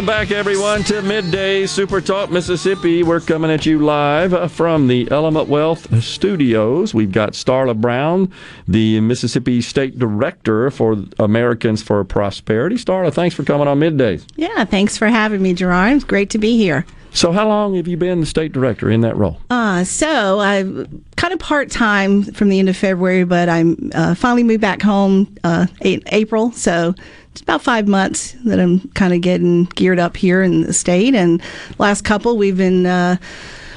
[0.00, 3.02] Welcome back, everyone, to Midday Super Talk Mississippi.
[3.02, 6.94] We're coming at you live from the Element Wealth Studios.
[6.94, 8.32] We've got Starla Brown,
[8.66, 12.76] the Mississippi State Director for Americans for Prosperity.
[12.76, 14.20] Starla, thanks for coming on Midday.
[14.36, 15.96] Yeah, thanks for having me, Gerard.
[15.96, 16.86] It's great to be here.
[17.12, 19.38] So, how long have you been the state director in that role?
[19.50, 20.62] Uh, so, I
[21.16, 24.80] kind of part time from the end of February, but I uh, finally moved back
[24.80, 26.52] home uh, in April.
[26.52, 26.94] So,
[27.32, 31.14] it's about five months that I'm kind of getting geared up here in the state.
[31.14, 31.40] And
[31.78, 33.16] last couple, we've been uh,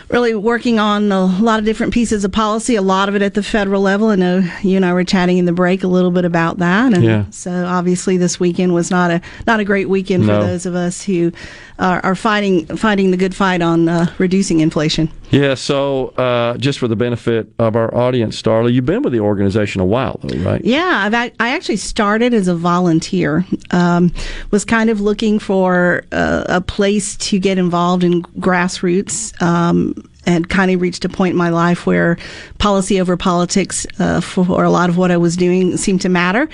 [0.09, 3.35] really working on a lot of different pieces of policy, a lot of it at
[3.35, 4.09] the federal level.
[4.09, 6.93] I know you and I were chatting in the break a little bit about that.
[6.93, 7.25] And Yeah.
[7.29, 10.39] so obviously this weekend was not a not a great weekend No.
[10.41, 11.31] for those of us who
[11.79, 15.09] are, are fighting fighting the good fight on uh, reducing inflation.
[15.33, 19.19] Yeah, so uh, just for the benefit of our audience, Starla, you've been with the
[19.19, 20.63] organization a while, though, right?
[20.63, 23.43] Yeah, I've, I actually started as a volunteer.
[23.71, 24.13] Um,
[24.51, 29.41] was kind of looking for uh, a place to get involved in grassroots.
[29.41, 32.17] Um, and kind of reached a point in my life where
[32.57, 36.47] policy over politics uh, for a lot of what I was doing seemed to matter.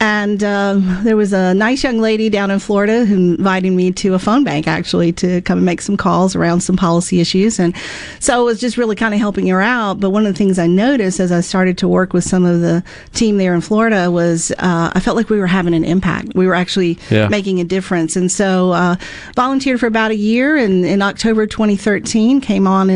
[0.00, 4.14] And um, there was a nice young lady down in Florida who invited me to
[4.14, 7.60] a phone bank actually to come and make some calls around some policy issues.
[7.60, 7.74] And
[8.18, 10.00] so I was just really kind of helping her out.
[10.00, 12.60] But one of the things I noticed as I started to work with some of
[12.60, 16.34] the team there in Florida was uh, I felt like we were having an impact.
[16.34, 17.28] We were actually Yeah.
[17.28, 18.16] making a difference.
[18.16, 18.96] And so uh,
[19.36, 20.56] volunteered for about a year.
[20.56, 22.90] And in October 2013, came on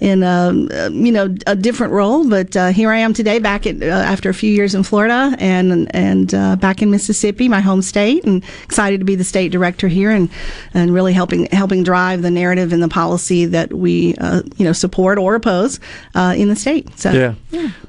[0.00, 2.28] in in um, uh, you know a different role.
[2.28, 5.34] But uh, here I am today, back at uh, after a few years in Florida
[5.38, 9.52] and and uh, back in Mississippi, my home state, and excited to be the state
[9.52, 10.28] director here and
[10.74, 14.72] and really helping helping drive the narrative and the policy that we uh, you know
[14.72, 15.80] support or oppose
[16.14, 16.98] uh, in the state.
[16.98, 17.34] So Yeah.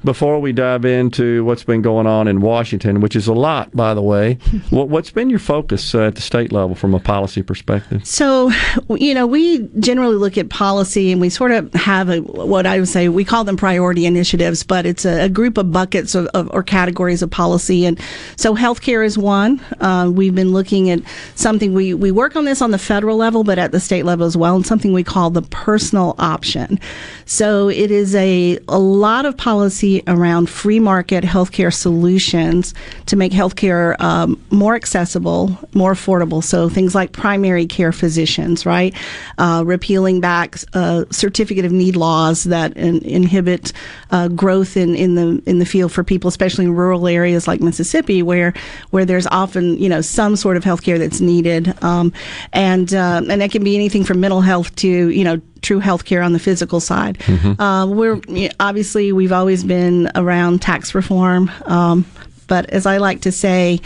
[0.04, 3.94] Before we dive into what's been going on in Washington, which is a lot, by
[3.94, 4.34] the way,
[4.70, 8.06] what, what's been your focus uh, at the state level from a policy perspective?
[8.06, 8.50] So,
[8.90, 12.78] you know, we generally look at policy and we sort of have a, what I
[12.80, 16.26] would say, we call them priority initiatives, but it's a, a group of buckets of,
[16.28, 17.86] of, or categories of policy.
[17.86, 18.00] And
[18.36, 19.60] so healthcare is one.
[19.80, 21.00] Uh, we've been looking at
[21.34, 24.26] something, we, we work on this on the federal level, but at the state level
[24.26, 26.78] as well, and something we call the personal option.
[27.24, 32.74] So it is a, a lot of policy around free market healthcare solutions
[33.06, 36.42] to make healthcare um, more accessible, more affordable.
[36.42, 38.94] So things like primary care physicians, right?
[39.36, 41.04] Uh, repealing back uh,
[41.48, 43.72] certificate of need laws that in, inhibit
[44.10, 47.60] uh, growth in, in the in the field for people, especially in rural areas like
[47.60, 48.52] Mississippi, where
[48.90, 52.12] where there's often you know some sort of healthcare that's needed, um,
[52.52, 56.24] and uh, and that can be anything from mental health to you know true healthcare
[56.24, 57.18] on the physical side.
[57.58, 58.20] Uh, we're
[58.60, 62.04] obviously we've always been around tax reform, um,
[62.46, 63.80] but as I like to say.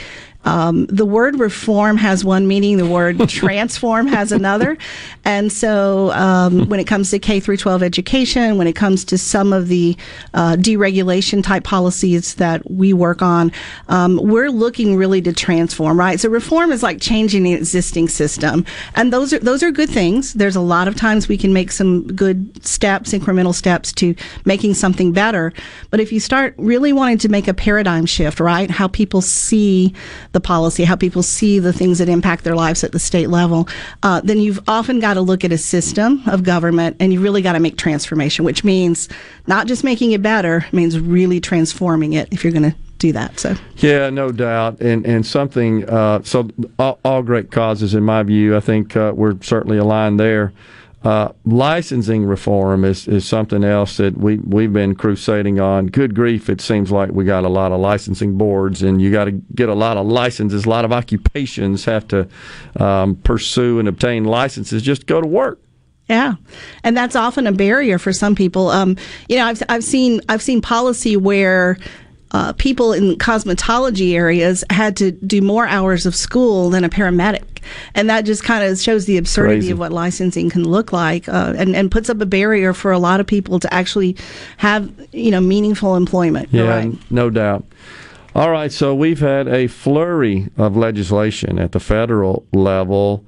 [0.44, 2.76] Um, the word reform has one meaning.
[2.76, 4.76] The word transform has another,
[5.24, 9.18] and so um, when it comes to K through 12 education, when it comes to
[9.18, 9.96] some of the
[10.34, 13.52] uh, deregulation type policies that we work on,
[13.88, 15.98] um, we're looking really to transform.
[15.98, 16.18] Right.
[16.18, 18.64] So reform is like changing the existing system,
[18.94, 20.32] and those are those are good things.
[20.34, 24.14] There's a lot of times we can make some good steps, incremental steps to
[24.44, 25.52] making something better.
[25.90, 29.94] But if you start really wanting to make a paradigm shift, right, how people see
[30.32, 33.68] the policy, how people see the things that impact their lives at the state level,
[34.02, 37.42] uh, then you've often got to look at a system of government and you really
[37.42, 39.08] got to make transformation, which means
[39.46, 43.38] not just making it better, means really transforming it if you're going to do that.
[43.38, 43.54] So.
[43.78, 45.88] Yeah, no doubt, and and something.
[45.88, 48.56] Uh, so all, all great causes, in my view.
[48.56, 50.52] I think uh, we're certainly aligned there.
[51.04, 55.86] Uh, licensing reform is, is something else that we we've been crusading on.
[55.86, 59.24] Good grief, it seems like we got a lot of licensing boards, and you got
[59.24, 60.64] to get a lot of licenses.
[60.64, 62.28] A lot of occupations have to
[62.78, 65.60] um, pursue and obtain licenses just to go to work.
[66.08, 66.34] Yeah,
[66.84, 68.68] and that's often a barrier for some people.
[68.68, 68.96] Um,
[69.28, 71.78] you know, I've I've seen I've seen policy where.
[72.34, 77.51] Uh, people in cosmetology areas had to do more hours of school than a paramedic,
[77.94, 79.72] and that just kind of shows the absurdity Crazy.
[79.72, 82.98] of what licensing can look like, uh, and and puts up a barrier for a
[82.98, 84.16] lot of people to actually
[84.58, 86.48] have you know meaningful employment.
[86.50, 87.10] Yeah, right.
[87.10, 87.64] no doubt.
[88.34, 93.26] All right, so we've had a flurry of legislation at the federal level,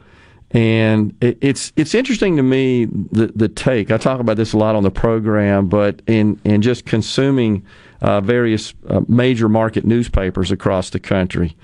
[0.50, 3.90] and it, it's it's interesting to me the the take.
[3.90, 7.66] I talk about this a lot on the program, but in in just consuming
[8.00, 11.54] uh, various uh, major market newspapers across the country,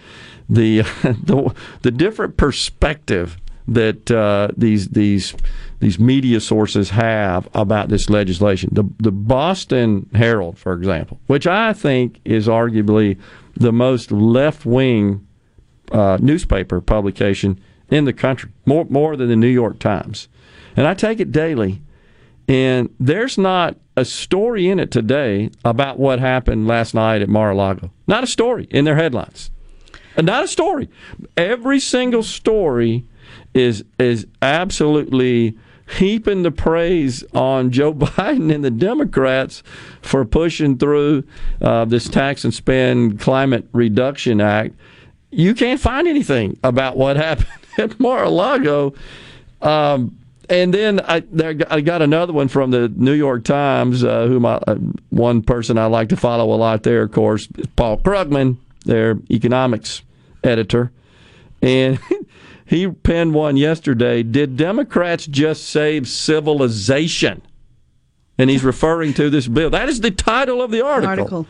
[0.50, 3.38] the the the different perspective
[3.68, 5.34] that uh, these these
[5.78, 8.70] these media sources have about this legislation.
[8.72, 13.18] The the Boston Herald, for example, which I think is arguably
[13.54, 15.26] the most left wing
[15.92, 20.28] uh, newspaper publication in the country, more more than the New York Times.
[20.76, 21.80] And I take it daily,
[22.48, 27.90] and there's not a story in it today about what happened last night at Mar-a-Lago.
[28.06, 29.50] Not a story in their headlines.
[30.16, 30.88] Not a story.
[31.36, 33.04] Every single story
[33.54, 35.56] is is absolutely
[35.98, 39.62] heaping the praise on Joe Biden and the Democrats
[40.02, 41.24] for pushing through
[41.60, 44.74] uh, this tax and spend climate reduction act.
[45.30, 47.48] You can't find anything about what happened
[47.78, 48.94] at Mar-a-Lago.
[49.62, 50.16] Um,
[50.48, 54.44] and then I, there, I got another one from the New York Times, uh, whom
[54.44, 54.76] I, uh,
[55.10, 57.46] one person I like to follow a lot there, of course,
[57.76, 60.02] Paul Krugman, their economics
[60.42, 60.92] editor.
[61.62, 61.98] And
[62.66, 67.42] he penned one yesterday Did Democrats just save civilization?
[68.38, 69.68] And he's referring to this bill.
[69.68, 71.10] That is the title of the article.
[71.10, 71.46] article.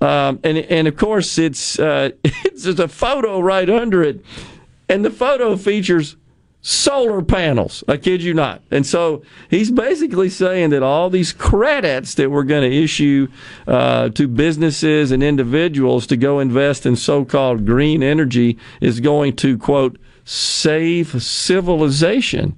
[0.00, 4.24] Um, and, and of course, it's, uh, it's just a photo right under it.
[4.88, 6.16] And the photo features
[6.62, 7.82] solar panels.
[7.88, 8.62] I kid you not.
[8.70, 13.26] And so he's basically saying that all these credits that we're going to issue
[13.66, 19.34] uh, to businesses and individuals to go invest in so called green energy is going
[19.36, 22.56] to, quote, save civilization.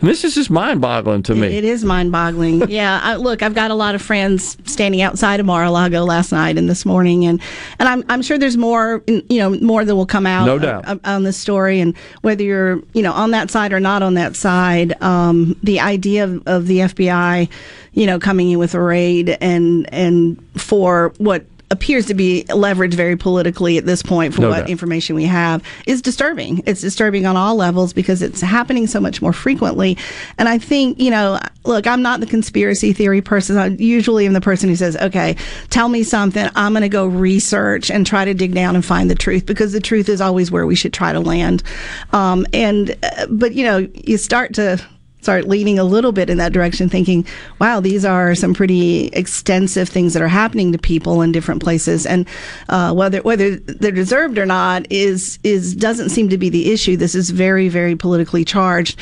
[0.00, 1.48] This is just mind boggling to me.
[1.48, 2.68] It is mind boggling.
[2.70, 3.00] yeah.
[3.02, 6.32] I, look, I've got a lot of friends standing outside of Mar a Lago last
[6.32, 7.40] night and this morning, and,
[7.78, 10.88] and I'm, I'm sure there's more, you know, more that will come out No doubt.
[10.88, 11.80] uh, on this story.
[11.80, 15.80] And whether you're, you know, on that side or not on that side, um, the
[15.80, 17.48] idea of, of the FBI,
[17.92, 22.94] you know, coming in with a raid and, and for what appears to be leveraged
[22.94, 24.70] very politically at this point for No what doubt.
[24.70, 26.62] information we have is disturbing.
[26.66, 29.96] It's disturbing on all levels because it's happening so much more frequently.
[30.36, 33.56] And I think, you know, look, I'm not the conspiracy theory person.
[33.56, 35.36] I usually am the person who says, okay,
[35.68, 36.48] tell me something.
[36.56, 39.72] I'm going to go research and try to dig down and find the truth because
[39.72, 41.62] the truth is always where we should try to land.
[42.12, 44.84] Um, and, uh, but, you know, you start to,
[45.20, 47.26] start leaning a little bit in that direction, thinking,
[47.58, 52.06] wow, these are some pretty extensive things that are happening to people in different places.
[52.06, 52.26] And
[52.68, 56.96] uh, whether whether they're deserved or not is is doesn't seem to be the issue.
[56.96, 58.98] This is very, very politically charged.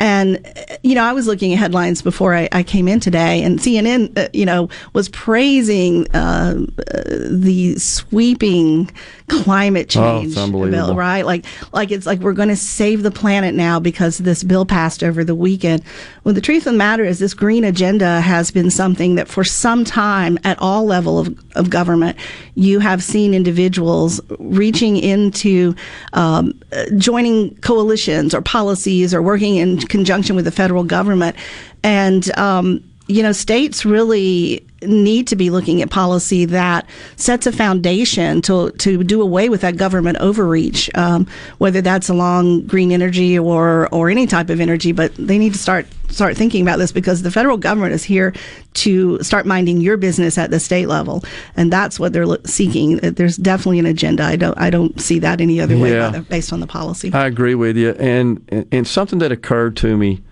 [0.00, 0.40] And,
[0.82, 4.18] you know, I was looking at headlines before I, I came in today, and CNN,
[4.18, 8.90] uh, you know, was praising uh, uh, the sweeping
[9.30, 10.88] climate Oh, change unbelievable.
[10.88, 11.24] bill, right?
[11.24, 15.02] Like, like it's like we're going to save the planet now because this bill passed
[15.04, 15.82] over the weekend.
[16.24, 19.44] Well, the truth of the matter is, this green agenda has been something that for
[19.44, 22.18] some time at all level of, of government,
[22.56, 25.74] you have seen individuals reaching into
[26.12, 26.52] um,
[26.98, 31.36] joining coalitions or policies or working in conjunction with the federal government,
[31.82, 37.52] and um, you know, states really need to be looking at policy that sets a
[37.52, 41.26] foundation to to do away with that government overreach, um,
[41.58, 44.92] whether that's along green energy or or any type of energy.
[44.92, 48.32] But they need to start start thinking about this because the federal government is here
[48.72, 51.22] to start minding your business at the state level,
[51.56, 52.96] and that's what they're seeking.
[52.98, 54.24] There's definitely an agenda.
[54.24, 56.10] I don't I don't see that any other way Yeah.
[56.10, 57.12] the- based on the policy.
[57.12, 58.40] I agree with you, and
[58.72, 60.22] and something that occurred to me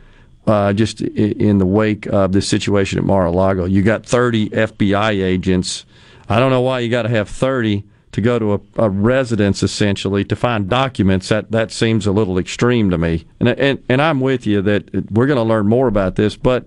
[0.49, 3.67] uh, just in the wake of this situation at Mar-a-Lago.
[3.67, 5.85] You got 30 FBI agents.
[6.29, 9.63] I don't know why you got to have 30 to go to a, a residence
[9.63, 11.29] essentially to find documents.
[11.29, 13.27] That that seems a little extreme to me.
[13.39, 16.67] And and and I'm with you that we're going to learn more about this, but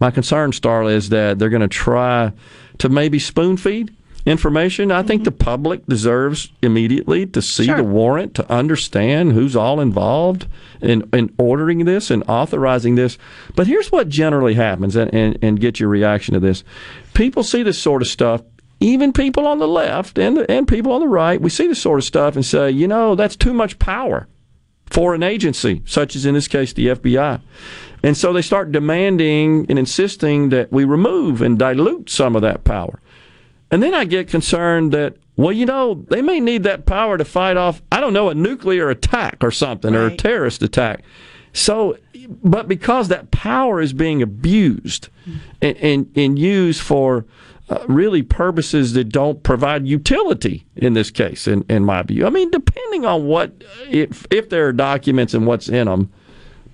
[0.00, 2.32] my concern, Starla, is that they're going to try
[2.78, 3.94] to maybe spoon feed
[4.26, 4.90] information.
[4.90, 5.44] I think the mm-hmm.
[5.44, 7.76] public deserves immediately to see Sure.
[7.76, 10.46] the warrant, to understand who's all involved
[10.80, 13.18] in, in ordering this and authorizing this.
[13.54, 16.64] But here's what generally happens, and, and, and get your reaction to this.
[17.12, 18.42] People see this sort of stuff.
[18.80, 22.00] Even people on the left and and people on the right, we see this sort
[22.00, 24.26] of stuff and say, you know, that's too much power
[24.90, 27.40] for an agency, such as in this case the FBI.
[28.02, 32.64] And so they start demanding and insisting that we remove and dilute some of that
[32.64, 33.00] power.
[33.70, 37.24] And then I get concerned that, well, you know, they may need that power to
[37.24, 41.02] fight off, I don't know, a nuclear attack or something, or a terrorist attack.
[41.52, 41.96] So,
[42.42, 45.08] but because that power is being abused
[45.60, 47.24] and, and, and used for
[47.68, 52.26] uh, really purposes that don't provide utility in this case, in, in my view.
[52.26, 56.12] I mean, depending on what, if, if there are documents and what's in them,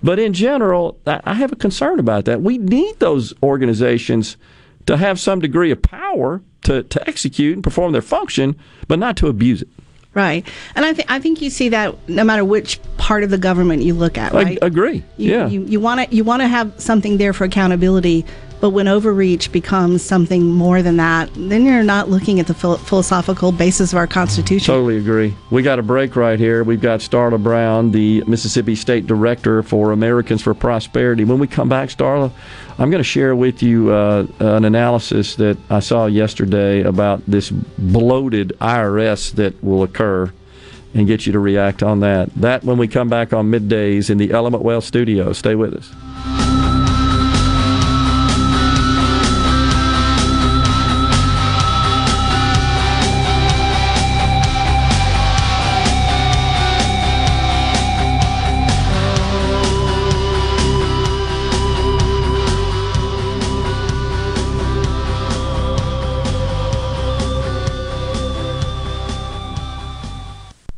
[0.03, 2.41] but in general, I I have a concern about that.
[2.41, 4.35] We need those organizations
[4.87, 8.55] to have some degree of power to, to execute and perform their function,
[8.87, 9.69] but not to abuse it.
[10.13, 13.37] Right, and I think I think you see that no matter which part of the
[13.37, 14.33] government you look at.
[14.33, 14.59] right?
[14.61, 15.05] I agree.
[15.15, 15.47] You, yeah.
[15.47, 18.25] you you want to you want to have something there for accountability,
[18.61, 22.77] But when overreach becomes something more than that, then you're not looking at the phil-
[22.77, 24.71] philosophical basis of our Constitution.
[24.71, 25.33] Totally agree.
[25.49, 26.63] We got a break right here.
[26.63, 31.23] We've got Starla Brown, the Mississippi State Director for Americans for Prosperity.
[31.23, 32.31] When we come back, Starla,
[32.81, 37.51] I'm going to share with you uh, an analysis that I saw yesterday about this
[37.51, 40.33] bloated IRS that will occur
[40.95, 42.33] and get you to react on that.
[42.33, 45.31] That when we come back on middays in the Element Wealth studio.
[45.31, 46.50] Stay with us.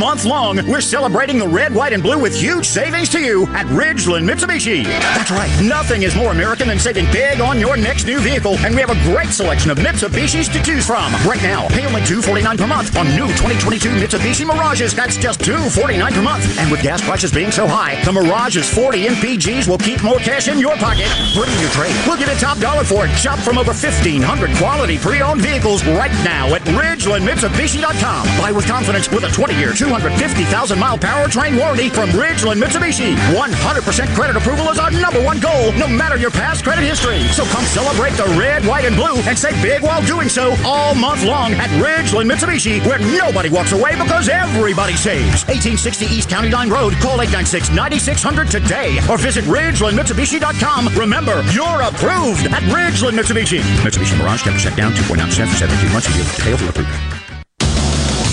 [0.00, 3.66] Month long, we're celebrating the red, white, and blue with huge savings to you at
[3.66, 4.84] Ridgeland Mitsubishi.
[4.84, 8.74] That's right, nothing is more American than saving big on your next new vehicle, and
[8.74, 11.12] we have a great selection of Mitsubishis to choose from.
[11.28, 14.94] Right now, pay only $249 per month on new 2022 Mitsubishi Mirages.
[14.94, 16.58] That's just 249 per month.
[16.58, 20.48] And with gas prices being so high, the Mirage's 40 MPGs will keep more cash
[20.48, 21.12] in your pocket.
[21.36, 21.94] Bring your trade.
[22.06, 23.14] We'll give you top dollar for it.
[23.16, 28.26] Shop from over 1,500 quality pre-owned vehicles right now at RidgelandMitsubishi.com.
[28.40, 33.16] Buy with confidence with a 20-year, 250,000 mile powertrain warranty from Ridgeland Mitsubishi.
[33.34, 37.26] 100% credit approval is our number one goal, no matter your past credit history.
[37.34, 40.94] So come celebrate the red, white, and blue and save big while doing so all
[40.94, 45.42] month long at Ridgeland Mitsubishi, where nobody walks away because everybody saves.
[45.50, 46.92] 1860 East County Line Road.
[47.02, 50.94] Call 896-9600 today or visit RidgelandMitsubishi.com.
[50.94, 53.58] Remember, you're approved at Ridgeland Mitsubishi.
[53.82, 56.06] Mitsubishi Mirage, 10% down, 2.9% for 72 months.
[56.16, 57.19] You details will approve.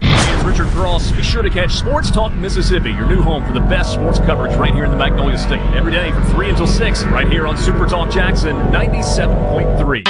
[0.00, 1.12] It's Richard Cross.
[1.12, 4.54] Be sure to catch Sports Talk Mississippi, your new home for the best sports coverage
[4.56, 5.60] right here in the Magnolia State.
[5.74, 10.06] Every day from 3 until 6, right here on Super Talk Jackson 97.3.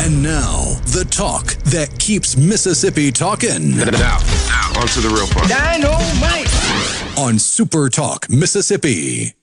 [0.00, 3.76] And now, the talk that keeps Mississippi talking.
[3.76, 5.48] Now, now, on to the real part.
[5.48, 7.18] Dynamite!
[7.18, 9.34] On Super Talk Mississippi.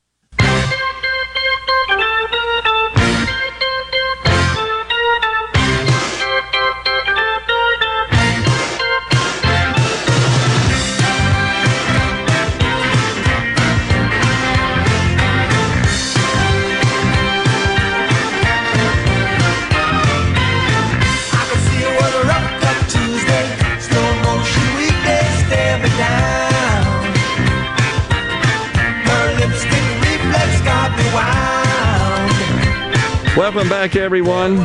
[33.38, 34.56] Welcome back, everyone.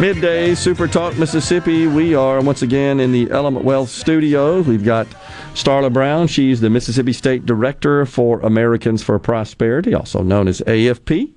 [0.00, 1.86] Midday Super Talk Mississippi.
[1.86, 4.62] We are once again in the Element Wealth studio.
[4.62, 5.06] We've got
[5.54, 6.26] Starla Brown.
[6.26, 11.34] She's the Mississippi State Director for Americans for Prosperity, also known as AFP.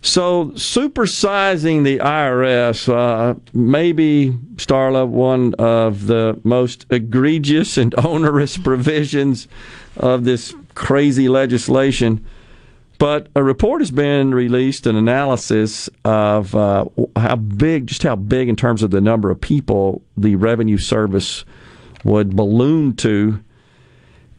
[0.00, 9.48] So, supersizing the IRS, uh, maybe, Starla, one of the most egregious and onerous provisions
[9.96, 12.24] of this crazy legislation.
[12.98, 16.86] But a report has been released, an analysis of uh,
[17.16, 21.44] how big, just how big in terms of the number of people the revenue service
[22.04, 23.42] would balloon to.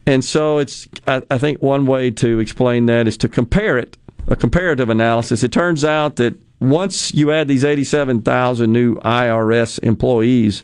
[0.07, 3.97] And so it's, I, I think one way to explain that is to compare it,
[4.27, 5.43] a comparative analysis.
[5.43, 10.63] It turns out that once you add these 87,000 new IRS employees,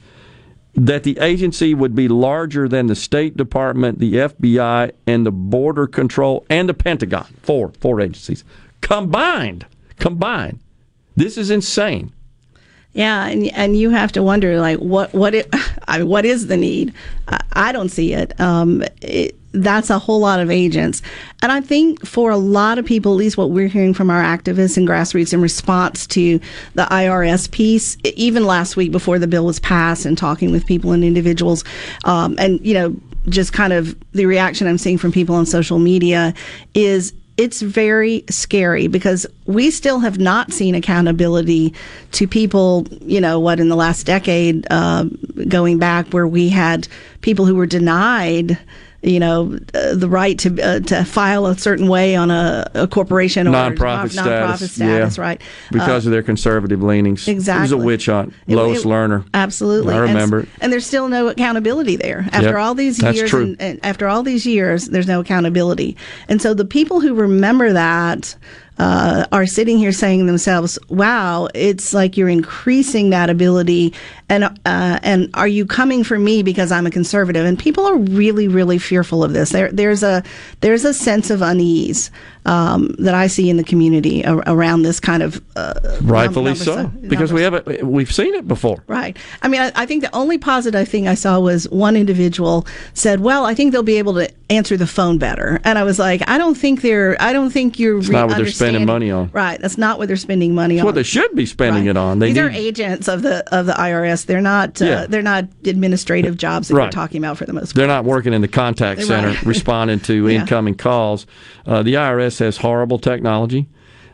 [0.76, 5.86] that the agency would be larger than the State Department, the FBI, and the Border
[5.86, 7.28] Control and the Pentagon.
[7.44, 8.44] Four, four agencies
[8.82, 9.66] combined.
[9.98, 10.60] Combined.
[11.16, 12.12] This is insane.
[12.94, 15.48] Yeah, and and you have to wonder like what what it
[15.88, 16.94] I mean, what is the need?
[17.28, 18.40] I, I don't see it.
[18.40, 19.36] Um, it.
[19.54, 21.02] That's a whole lot of agents,
[21.42, 24.24] and I think for a lot of people, at least what we're hearing from our
[24.24, 26.40] activists and grassroots in response to
[26.74, 30.92] the IRS piece, even last week before the bill was passed, and talking with people
[30.92, 31.64] and individuals,
[32.06, 32.96] um, and you know
[33.30, 36.34] just kind of the reaction I'm seeing from people on social media
[36.74, 41.74] is it's very scary because we still have not seen accountability
[42.12, 45.06] to people, you know, what in the last decade, uh,
[45.48, 46.88] going back where we had
[47.22, 48.58] people who were denied
[49.04, 52.88] you know, uh, the right to uh, to file a certain way on a, a
[52.88, 55.22] corporation or nonprofit non- status, status, yeah.
[55.22, 55.42] right?
[55.72, 57.28] Because Uh, of their conservative leanings.
[57.28, 58.34] It was a witch hunt.
[58.48, 59.26] It- Lois it- Lerner.
[59.34, 59.94] Absolutely.
[59.94, 60.50] I remember it.
[60.62, 62.26] And, there's still no accountability there.
[62.32, 63.44] After Yep, all these years, that's true.
[63.44, 65.98] And, and after all these years, there's no accountability.
[66.30, 68.36] And so the people who remember that
[68.80, 73.94] uh, are sitting here saying to themselves, "Wow, it's like you're increasing that ability."
[74.30, 77.46] And uh, and are you coming for me because I'm a conservative?
[77.46, 79.50] And people are really, really fearful of this.
[79.52, 80.24] There, there's a
[80.62, 82.10] there's a sense of unease
[82.46, 86.64] um, that I see in the community a- around this kind of uh, Rightfully numbers
[86.66, 87.86] so, of- because we have it.
[87.86, 88.84] We've seen it before.
[88.88, 89.18] Right.
[89.42, 93.20] I mean, I, I think the only positive thing I saw was one individual said,
[93.20, 96.22] "Well, I think they'll be able to answer the phone better," and I was like,
[96.30, 97.22] "I don't think they're.
[97.22, 98.00] I don't think you're.
[98.00, 99.30] It's not what they're spending money on.
[99.34, 99.60] Right.
[99.60, 100.86] That's not what they're spending money It's on.
[100.86, 102.20] what they should be spending it on.
[102.20, 104.13] They These are agents of the of the IRS.
[104.24, 104.82] They're not.
[104.82, 105.06] Uh, Yeah.
[105.08, 107.70] They're not administrative jobs that we're talking about for the most.
[107.70, 107.76] Part.
[107.76, 109.08] They're not working in the contact Right.
[109.08, 110.42] center responding to Yeah.
[110.42, 111.26] incoming calls.
[111.66, 113.68] Uh, the IRS has horrible technology,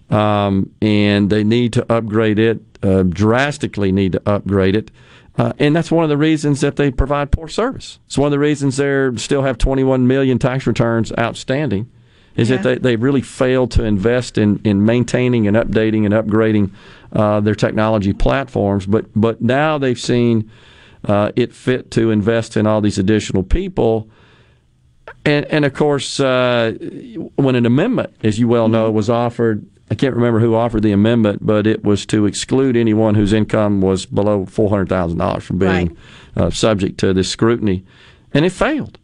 [0.10, 4.92] um, and they need to upgrade it, uh, drastically need to upgrade it.
[5.38, 8.00] Uh, and that's one of the reasons that they provide poor service.
[8.08, 11.88] It's one of the reasons they still have 21 million tax returns outstanding,
[12.40, 16.72] is that they, they really failed to invest in, in maintaining and updating and upgrading
[17.14, 18.86] uh, their technology platforms.
[18.86, 20.50] But, but now they've seen
[21.06, 24.10] uh, it fit to invest in all these additional people.
[25.26, 26.74] And, and of course, uh,
[27.36, 30.92] when an amendment, as you well know, was offered, I can't remember who offered the
[30.92, 35.44] amendment, but it was to exclude anyone whose income was below four hundred thousand dollars
[35.44, 35.98] from being
[36.36, 37.84] uh, subject to this scrutiny,
[38.32, 39.00] and it failed.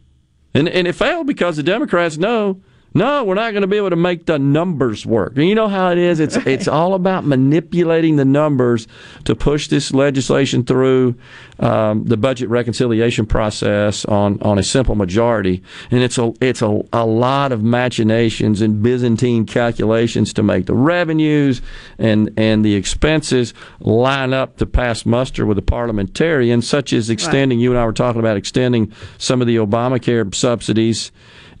[0.54, 2.60] And and it failed because the Democrats know.
[2.96, 5.36] No, we're not going to be able to make the numbers work.
[5.36, 6.18] And you know how it is.
[6.18, 8.88] It's it's all about manipulating the numbers
[9.24, 11.14] to push this legislation through
[11.58, 15.62] um, the budget reconciliation process on, on a simple majority.
[15.90, 20.74] And it's a it's a, a lot of machinations and Byzantine calculations to make the
[20.74, 21.60] revenues
[21.98, 27.60] and and the expenses line up to pass muster with the parliamentarians, such as extending.
[27.60, 31.12] You and I were talking about extending some of the Obamacare subsidies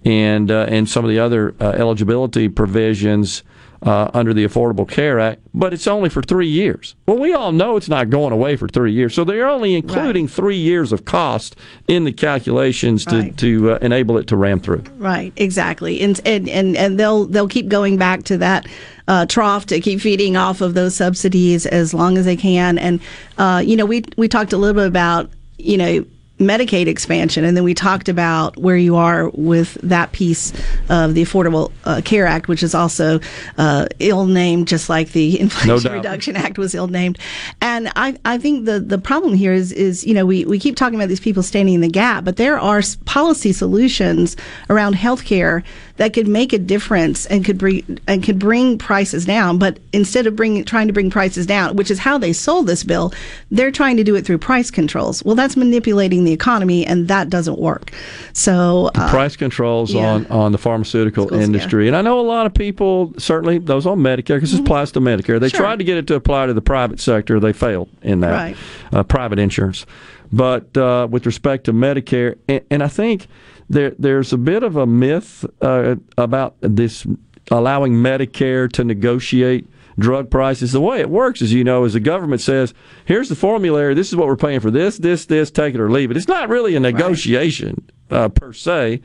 [0.06, 3.42] and uh, and some of the other uh, eligibility provisions
[3.82, 6.94] uh, under the Affordable Care Act, but it's only for three years.
[7.06, 10.28] Well, we all know it's not going away for three years, so they're only including
[10.28, 11.56] three years of cost
[11.88, 13.36] in the calculations to Right.
[13.38, 14.84] to uh, enable it to ram through.
[14.96, 18.66] Right, exactly, and and and, and they'll they'll keep going back to that
[19.08, 22.78] uh, trough to keep feeding off of those subsidies as long as they can.
[22.78, 23.00] And
[23.38, 26.04] uh, you know, we we talked a little bit about you know.
[26.38, 30.52] Medicaid expansion, and then we talked about where you are with that piece
[30.90, 33.20] of the Affordable uh, Care Act, which is also
[33.56, 35.96] uh, ill named, just like the Inflation doubt.
[35.96, 37.18] Reduction Act was ill named.
[37.62, 40.76] And I, I think the, the problem here is, is, you know, we, we keep
[40.76, 44.36] talking about these people standing in the gap, but there are policy solutions
[44.68, 45.64] around healthcare
[45.96, 49.58] that could make a difference and could bring and could bring prices down.
[49.58, 52.84] But instead of bringing trying to bring prices down, which is how they sold this
[52.84, 53.12] bill,
[53.50, 55.24] they're trying to do it through price controls.
[55.24, 57.92] Well, that's manipulating the economy, and that doesn't work.
[58.32, 60.06] So uh, price controls yeah.
[60.06, 61.88] on, on the pharmaceutical Schools, industry.
[61.88, 65.00] And I know a lot of people, certainly those on Medicare, because this applies to
[65.00, 65.56] Medicare, they Mm-hmm.
[65.56, 65.60] Sure.
[65.60, 67.38] tried to get it to apply to the private sector.
[67.40, 68.56] They failed in that, Right.
[68.92, 69.86] uh, private insurance.
[70.32, 73.28] But uh, with respect to Medicare, and, and I think
[73.68, 77.06] there there's a bit of a myth uh, about this
[77.50, 79.68] allowing Medicare to negotiate
[79.98, 80.72] drug prices.
[80.72, 82.74] The way it works, as you know, is the government says,
[83.04, 83.94] "Here's the formulary.
[83.94, 85.50] This is what we're paying for this, this, this.
[85.50, 89.00] Take it or leave it." It's not really a negotiation uh, per se.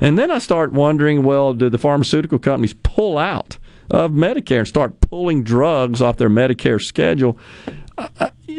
[0.00, 3.58] And then I start wondering, well, do the pharmaceutical companies pull out
[3.90, 7.38] of Medicare and start pulling drugs off their Medicare schedule?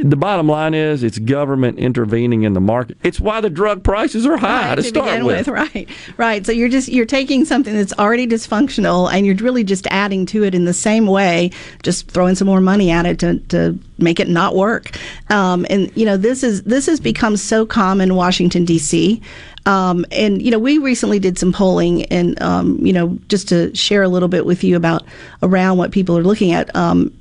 [0.03, 2.97] The bottom line is it's government intervening in the market.
[3.03, 5.47] It's why the drug prices are high Right, to to start begin with.
[5.47, 6.45] with, right, right.
[6.45, 10.43] So you're just you're taking something that's already dysfunctional and you're really just adding to
[10.43, 11.51] it in the same way,
[11.83, 14.97] just throwing some more money at it to, to make it not work.
[15.29, 19.21] Um, and you know this is this has become so common in Washington D.C.
[19.65, 23.73] Um, and you know we recently did some polling and um, you know just to
[23.75, 25.03] share a little bit with you about
[25.43, 26.75] around what people are looking at.
[26.75, 27.13] Um,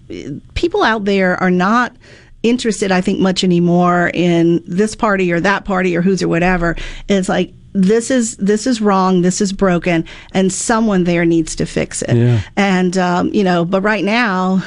[0.55, 1.95] people out there are not
[2.43, 6.77] interested, I think, much anymore in this party or that party or who's or whatever.
[7.09, 11.67] It's like this is this is wrong, this is broken, and someone there needs to
[11.67, 12.17] fix it.
[12.17, 12.41] Yeah.
[12.57, 14.63] And um, you know, but right now.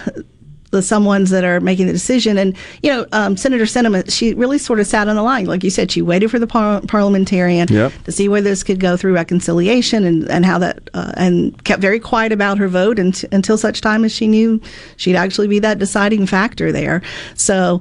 [0.74, 4.58] The someones that are making the decision, and you know, um, Senator Sinema, she really
[4.58, 5.92] sort of sat on the line, like you said.
[5.92, 7.92] She waited for the par- parliamentarian Yep.
[8.06, 11.80] to see where this could go through reconciliation, and, and how that, uh, and kept
[11.80, 14.60] very quiet about her vote unt- until such time as she knew
[14.98, 17.04] she'd actually be that deciding factor there.
[17.36, 17.80] So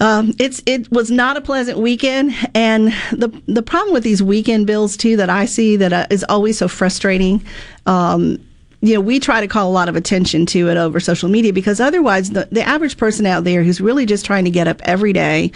[0.00, 4.66] um, it's it was not a pleasant weekend, and the the problem with these weekend
[4.66, 7.42] bills too that I see that uh, is always so frustrating.
[7.86, 8.38] Um,
[8.80, 11.52] you know, we try to call a lot of attention to it over social media
[11.52, 14.80] because otherwise, the, the average person out there who's really just trying to get up
[14.84, 15.50] every day,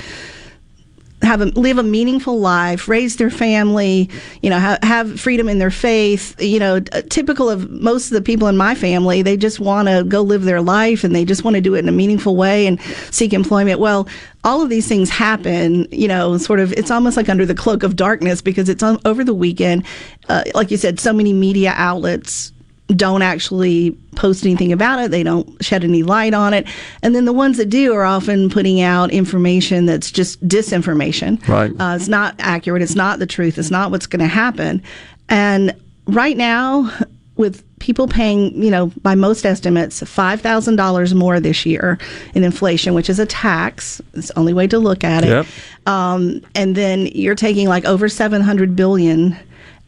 [1.23, 4.11] have a, live a meaningful life, raise their family,
[4.43, 6.35] you know, have, have freedom in their faith.
[6.41, 9.87] You know, t- typical of most of the people in my family, they just want
[9.87, 12.35] to go live their life and they just want to do it in a meaningful
[12.35, 12.81] way and
[13.13, 13.79] seek employment.
[13.79, 14.09] Well,
[14.43, 17.85] all of these things happen, you know, sort of, it's almost like under the cloak
[17.85, 19.85] of darkness because it's on, over the weekend.
[20.29, 22.52] Uh, like you said, so many media outlets
[22.89, 25.11] don't actually post anything about it.
[25.11, 26.67] They don't shed any light on it.
[27.03, 31.47] And then the ones that do are often putting out information that's just disinformation.
[31.49, 31.71] Right.
[31.71, 32.83] Uh, it's not accurate.
[32.83, 33.59] It's not the truth.
[33.59, 34.83] It's not what's going to happen.
[35.29, 35.75] And
[36.07, 36.93] right now,
[37.37, 41.99] with people paying, you know, by most estimates, $5,000 more this year
[42.35, 44.01] in inflation, which is a tax.
[44.15, 45.29] It's the only way to look at it.
[45.29, 45.47] Yep.
[45.87, 49.37] Um, and then you're taking like over 700 billion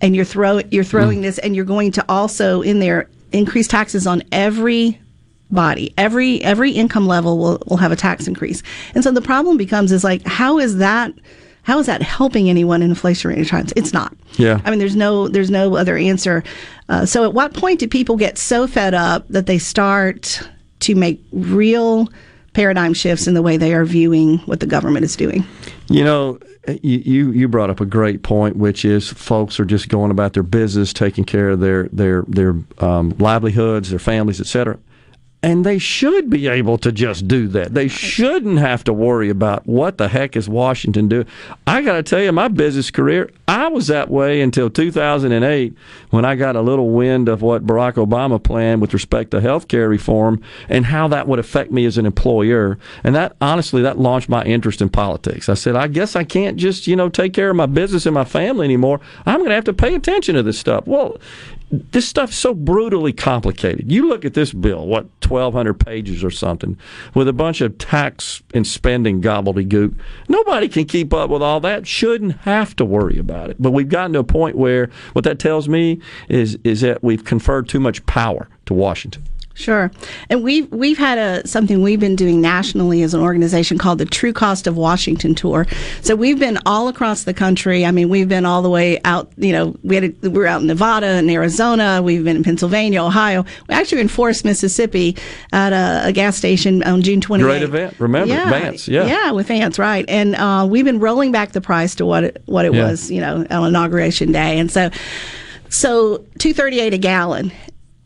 [0.00, 4.06] and you're throw you're throwing this and you're going to also in there increase taxes
[4.06, 5.00] on every
[5.50, 5.94] body.
[5.96, 8.62] Every every income level will, will have a tax increase.
[8.94, 11.12] And so the problem becomes is like how is that
[11.64, 13.72] how is that helping anyone in inflationary times?
[13.74, 14.14] It's not.
[14.36, 14.60] Yeah.
[14.64, 16.44] I mean, there's no there's no other answer.
[16.88, 20.46] Uh, so, at what point do people get so fed up that they start
[20.80, 22.10] to make real
[22.54, 25.44] paradigm shifts in the way they are viewing what the government is doing?
[25.88, 26.38] You know,
[26.82, 30.42] you, you brought up a great point, which is folks are just going about their
[30.42, 34.78] business, taking care of their their their um, livelihoods, their families, etc.
[35.44, 37.74] And they should be able to just do that.
[37.74, 41.26] They shouldn't have to worry about what the heck is Washington doing.
[41.66, 45.76] I got to tell you, my business career, I was that way until 2008
[46.08, 49.68] when I got a little wind of what Barack Obama planned with respect to health
[49.68, 50.40] care reform
[50.70, 52.78] and how that would affect me as an employer.
[53.02, 55.50] And that, honestly, that launched my interest in politics.
[55.50, 58.14] I said, I guess I can't just, you know, take care of my business and
[58.14, 58.98] my family anymore.
[59.26, 60.86] I'm going to have to pay attention to this stuff.
[60.86, 61.18] Well,
[61.70, 63.90] this stuff's so brutally complicated.
[63.90, 66.76] You look at this bill, what, 1,200 pages or something,
[67.14, 69.94] with a bunch of tax and spending gobbledygook.
[70.28, 73.56] Nobody can keep up with all that, shouldn't have to worry about it.
[73.58, 77.24] But we've gotten to a point where what that tells me is, is that we've
[77.24, 79.24] conferred too much power to Washington.
[79.56, 79.90] Sure,
[80.28, 84.04] and we've we've had a something we've been doing nationally as an organization called the
[84.04, 85.64] True Cost of Washington Tour.
[86.02, 87.86] So we've been all across the country.
[87.86, 89.30] I mean, we've been all the way out.
[89.36, 92.02] You know, we had a, we were out in Nevada and Arizona.
[92.02, 93.44] We've been in Pennsylvania, Ohio.
[93.68, 95.16] We actually were in Forest, Mississippi,
[95.52, 97.40] at a, a gas station on June 28th.
[97.40, 97.94] Great event.
[98.00, 98.88] Remember, yeah, Vance.
[98.88, 99.06] Yeah.
[99.06, 100.04] yeah, with Vance, right?
[100.08, 102.88] And uh, we've been rolling back the price to what it, what it Yeah.
[102.90, 104.90] was, you know, on inauguration day, and so
[105.68, 107.52] so two thirty eight a gallon.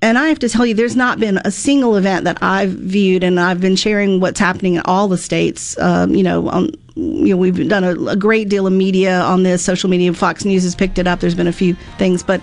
[0.00, 3.24] And I have to tell you, there's not been a single event that I've viewed,
[3.24, 5.76] and I've been sharing what's happening in all the states.
[5.80, 9.42] Um, you know, on, you know, we've done a, a great deal of media on
[9.42, 9.64] this.
[9.64, 11.18] Social media, Fox News has picked it up.
[11.18, 12.40] There's been a few things, but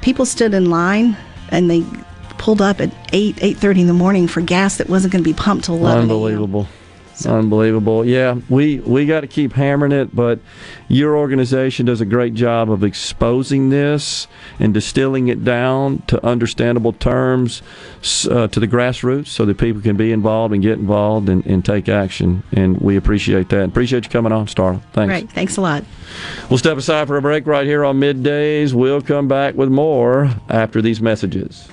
[0.00, 1.18] people stood in line
[1.50, 1.84] and they
[2.38, 5.28] pulled up at eight eight thirty in the morning for gas that wasn't going to
[5.28, 6.04] be pumped till eleven.
[6.04, 6.66] Unbelievable.
[7.26, 8.04] Unbelievable.
[8.04, 10.40] Yeah, we, we got to keep hammering it, but
[10.88, 14.26] your organization does a great job of exposing this
[14.58, 17.62] and distilling it down to understandable terms
[18.30, 21.64] uh, to the grassroots so that people can be involved and get involved and, and
[21.64, 22.42] take action.
[22.52, 23.64] And we appreciate that.
[23.64, 24.82] Appreciate you coming on, Starla.
[24.92, 25.10] Thanks.
[25.10, 25.84] Great, thanks a lot.
[26.48, 28.72] We'll step aside for a break right here on middays.
[28.72, 31.68] We'll come back with more after these messages.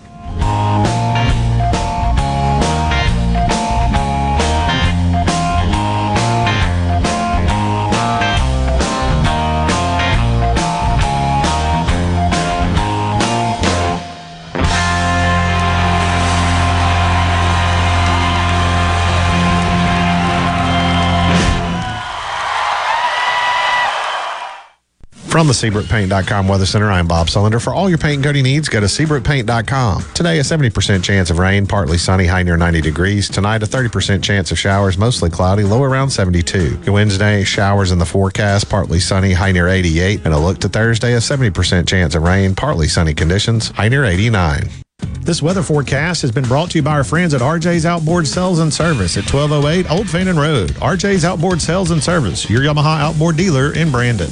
[25.30, 27.62] From the SeabrookPaint.com Weather Center, I'm Bob Sullender.
[27.62, 30.06] For all your paint and coating needs, go to SeabrookPaint.com.
[30.14, 33.30] Today, a 70% chance of rain, partly sunny, high near 90 degrees.
[33.30, 36.80] Tonight, a 30% chance of showers, mostly cloudy, low around 72.
[36.88, 40.22] Wednesday, showers in the forecast, partly sunny, high near 88.
[40.24, 44.06] And a look to Thursday, a 70% chance of rain, partly sunny conditions, high near
[44.06, 44.70] 89.
[45.20, 48.60] This weather forecast has been brought to you by our friends at RJ's Outboard Sales
[48.60, 50.70] and Service at 1208 Old Fannin Road.
[50.76, 54.32] RJ's Outboard Sales and Service, your Yamaha outboard dealer in Brandon.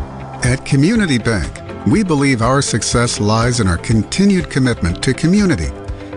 [0.43, 1.51] At Community Bank,
[1.85, 5.67] we believe our success lies in our continued commitment to community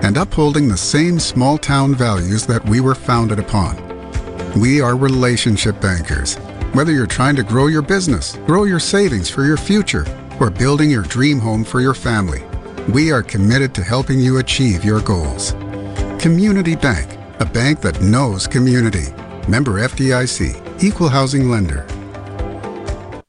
[0.01, 3.77] and upholding the same small town values that we were founded upon.
[4.59, 6.37] We are relationship bankers.
[6.73, 10.07] Whether you're trying to grow your business, grow your savings for your future,
[10.41, 12.43] or building your dream home for your family,
[12.89, 15.53] we are committed to helping you achieve your goals.
[16.19, 19.13] Community Bank, a bank that knows community.
[19.49, 21.87] Member FDIC, Equal Housing Lender.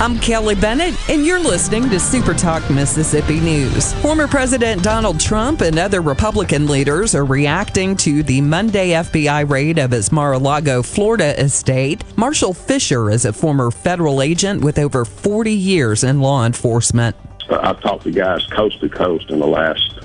[0.00, 3.94] I'm Kelly Bennett, and you're listening to Super Talk Mississippi News.
[4.02, 9.78] Former President Donald Trump and other Republican leaders are reacting to the Monday FBI raid
[9.78, 12.02] of his Mar a Lago, Florida estate.
[12.16, 17.16] Marshall Fisher is a former federal agent with over 40 years in law enforcement.
[17.48, 20.00] I've talked to guys coast to coast in the last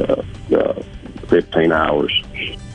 [0.00, 0.22] uh,
[0.56, 0.82] uh,
[1.34, 2.22] 15 hours.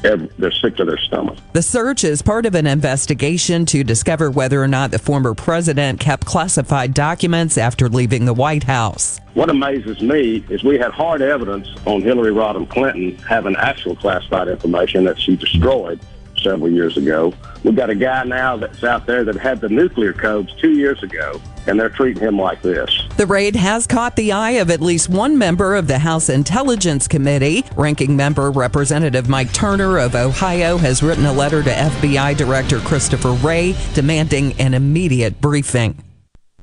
[0.04, 1.38] Every, they're sick to their stomach.
[1.54, 6.02] The search is part of an investigation to discover whether or not the former president
[6.02, 9.22] kept classified documents after leaving the White House.
[9.34, 14.50] What amazes me is we had hard evidence on Hillary Rodham Clinton having actual classified
[14.50, 16.02] information that she destroyed
[16.42, 17.34] several years ago.
[17.64, 21.02] We've got a guy now that's out there that had the nuclear codes two years
[21.02, 23.04] ago, and they're treating him like this.
[23.16, 27.08] The raid has caught the eye of at least one member of the House Intelligence
[27.08, 27.64] Committee.
[27.78, 33.34] Ranking member Representative Mike Turner of Ohio has written a letter to FBI Director Christopher
[33.34, 36.04] Wray demanding an immediate briefing.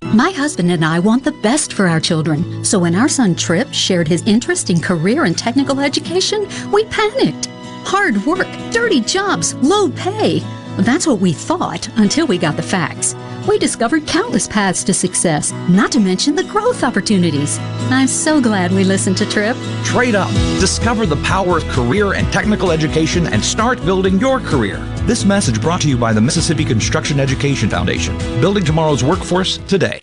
[0.02, 3.72] My husband and I want the best for our children, so when our son Tripp
[3.72, 7.46] shared his interest in career and technical education, we panicked.
[7.86, 10.40] Hard work, dirty jobs, low pay.
[10.78, 13.14] That's what we thought until we got the facts.
[13.46, 17.58] We discovered countless paths to success, not to mention the growth opportunities.
[17.90, 19.56] I'm so glad we listened to Trip.
[19.84, 20.30] Trade up.
[20.58, 24.78] Discover the power of career and technical education and start building your career.
[25.06, 28.18] This message brought to you by the Mississippi Construction Education Foundation.
[28.40, 30.02] Building tomorrow's workforce today.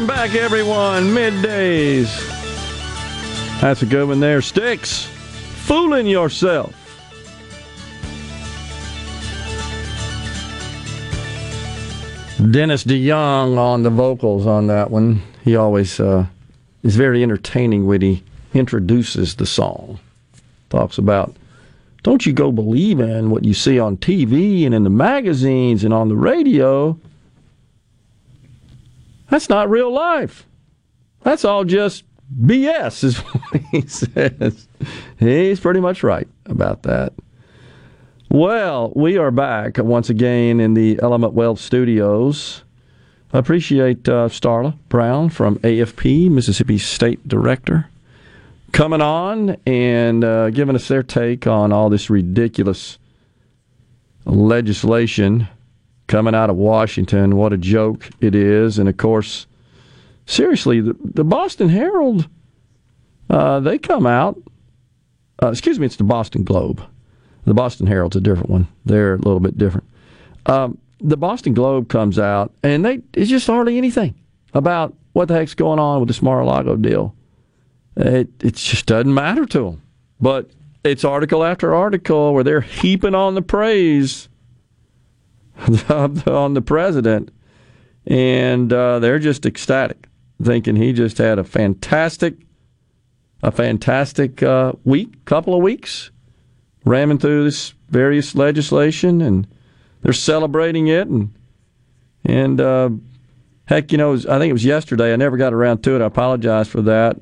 [0.00, 1.08] Welcome back, everyone.
[1.10, 2.08] Middays.
[3.60, 4.40] That's a good one there.
[4.40, 5.04] Styx.
[5.66, 6.74] Fooling yourself.
[12.50, 15.20] Dennis DeYoung on the vocals on that one.
[15.44, 16.24] He always uh,
[16.82, 18.22] is very entertaining when he
[18.54, 20.00] introduces the song.
[20.70, 21.36] Talks about,
[22.04, 25.92] don't you go believe in what you see on TV and in the magazines and
[25.92, 26.98] on the radio.
[29.30, 30.46] That's not real life.
[31.22, 32.04] That's all just
[32.42, 34.68] BS, is what he says.
[35.18, 37.12] He's pretty much right about that.
[38.28, 42.62] Well, we are back once again in the Element Wealth Studios.
[43.32, 47.88] I appreciate uh, Starla Brown from AFP, Mississippi State Director,
[48.72, 52.98] coming on and uh, giving us their take on all this ridiculous
[54.24, 55.48] legislation
[56.10, 57.36] coming out of Washington.
[57.36, 58.78] What a joke it is.
[58.78, 59.46] And of course,
[60.26, 62.28] seriously, the, the Boston Herald,
[63.30, 64.36] uh, they come out.
[65.40, 66.82] Uh, excuse me, it's the Boston Globe.
[67.46, 68.66] The Boston Herald's a different one.
[68.84, 69.86] They're a little bit different.
[70.46, 74.14] Um, the Boston Globe comes out, and they it's just hardly anything
[74.52, 77.14] about what the heck's going on with this Mar-a-Lago deal.
[77.96, 79.82] It it just doesn't matter to them.
[80.20, 80.50] But
[80.84, 84.28] it's article after article where they're heaping on the praise
[85.88, 87.30] on the president,
[88.06, 90.06] and uh, they're just ecstatic,
[90.42, 92.34] thinking he just had a fantastic,
[93.42, 96.10] a fantastic uh, week, couple of weeks,
[96.84, 99.46] ramming through this various legislation, and
[100.02, 101.34] they're celebrating it, and
[102.24, 102.90] and uh,
[103.66, 105.12] heck, you know, I think it was yesterday.
[105.12, 106.02] I never got around to it.
[106.02, 107.18] I apologize for that.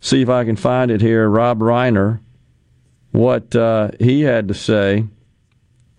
[0.00, 1.28] See if I can find it here.
[1.28, 2.20] Rob Reiner,
[3.12, 5.06] what uh, he had to say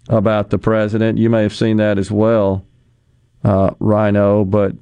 [0.09, 1.17] about the president.
[1.17, 2.65] You may have seen that as well,
[3.43, 4.73] uh, Rhino, but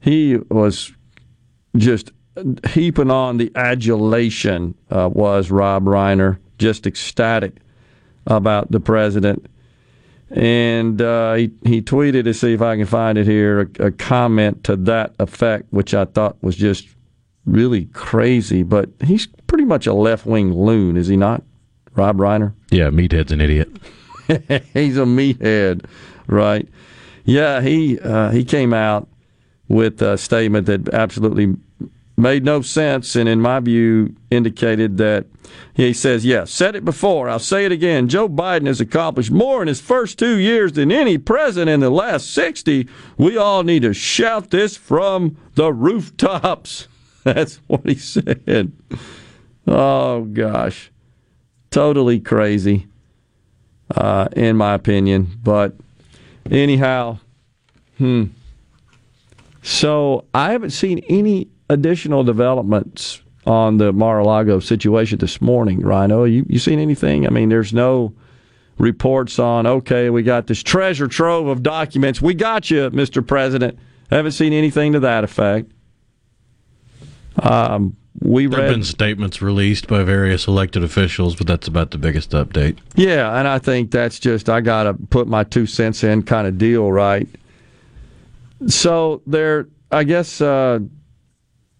[0.00, 0.92] he was
[1.76, 2.12] just
[2.68, 7.56] heaping on the adulation, uh, was Rob Reiner, just ecstatic
[8.26, 9.46] about the president.
[10.30, 13.90] And uh, he, he tweeted to see if I can find it here a, a
[13.92, 16.88] comment to that effect, which I thought was just
[17.44, 18.62] really crazy.
[18.62, 21.42] But he's pretty much a left wing loon, is he not,
[21.94, 22.54] Rob Reiner?
[22.70, 23.70] Yeah, Meathead's an idiot.
[24.72, 25.84] He's a meathead,
[26.26, 26.68] right?
[27.24, 29.08] Yeah, he uh, he came out
[29.68, 31.56] with a statement that absolutely
[32.16, 35.26] made no sense, and in my view, indicated that
[35.74, 37.28] he says, "Yes, yeah, said it before.
[37.28, 38.08] I'll say it again.
[38.08, 41.90] Joe Biden has accomplished more in his first two years than any president in the
[41.90, 42.88] last sixty.
[43.16, 46.88] We all need to shout this from the rooftops."
[47.24, 48.72] That's what he said.
[49.66, 50.90] Oh gosh,
[51.70, 52.86] totally crazy
[53.94, 55.30] uh, in my opinion.
[55.42, 55.74] But
[56.50, 57.18] anyhow,
[57.98, 58.24] hmm.
[59.62, 66.24] So I haven't seen any additional developments on the Mar-a-Lago situation this morning, Rhino.
[66.24, 67.26] You you seen anything?
[67.26, 68.14] I mean, there's no
[68.78, 69.66] reports on.
[69.66, 72.20] Okay, we got this treasure trove of documents.
[72.20, 73.26] We got you, Mr.
[73.26, 73.78] President.
[74.10, 75.72] I haven't seen anything to that effect.
[77.42, 81.90] Um, we there read, have been statements released by various elected officials, but that's about
[81.90, 82.78] the biggest update.
[82.94, 86.46] Yeah, and I think that's just I got to put my two cents in kind
[86.46, 87.28] of deal, right?
[88.66, 90.78] So there, I guess uh,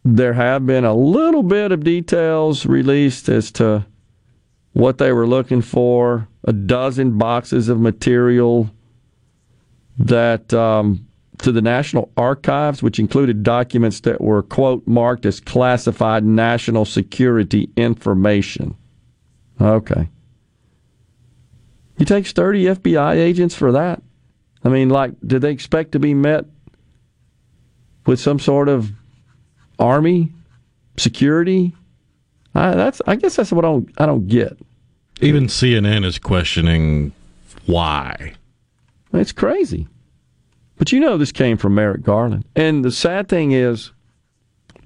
[0.04, 3.86] there have been a little bit of details released as to
[4.72, 8.70] what they were looking for, a dozen boxes of material
[9.98, 11.06] that um,
[11.38, 17.68] to the National Archives, which included documents that were, quote, marked as classified national security
[17.76, 18.76] information.
[19.60, 20.08] Okay.
[21.98, 24.02] You take 30 FBI agents for that?
[24.64, 26.46] I mean, like, did they expect to be met
[28.06, 28.90] with some sort of
[29.78, 30.32] army
[30.96, 31.74] security?
[32.54, 34.56] I, that's, I guess that's what I don't, I don't get.
[35.20, 37.12] Even CNN is questioning
[37.66, 38.34] why.
[39.12, 39.86] It's crazy.
[40.76, 42.44] But you know this came from Merrick Garland.
[42.56, 43.92] And the sad thing is,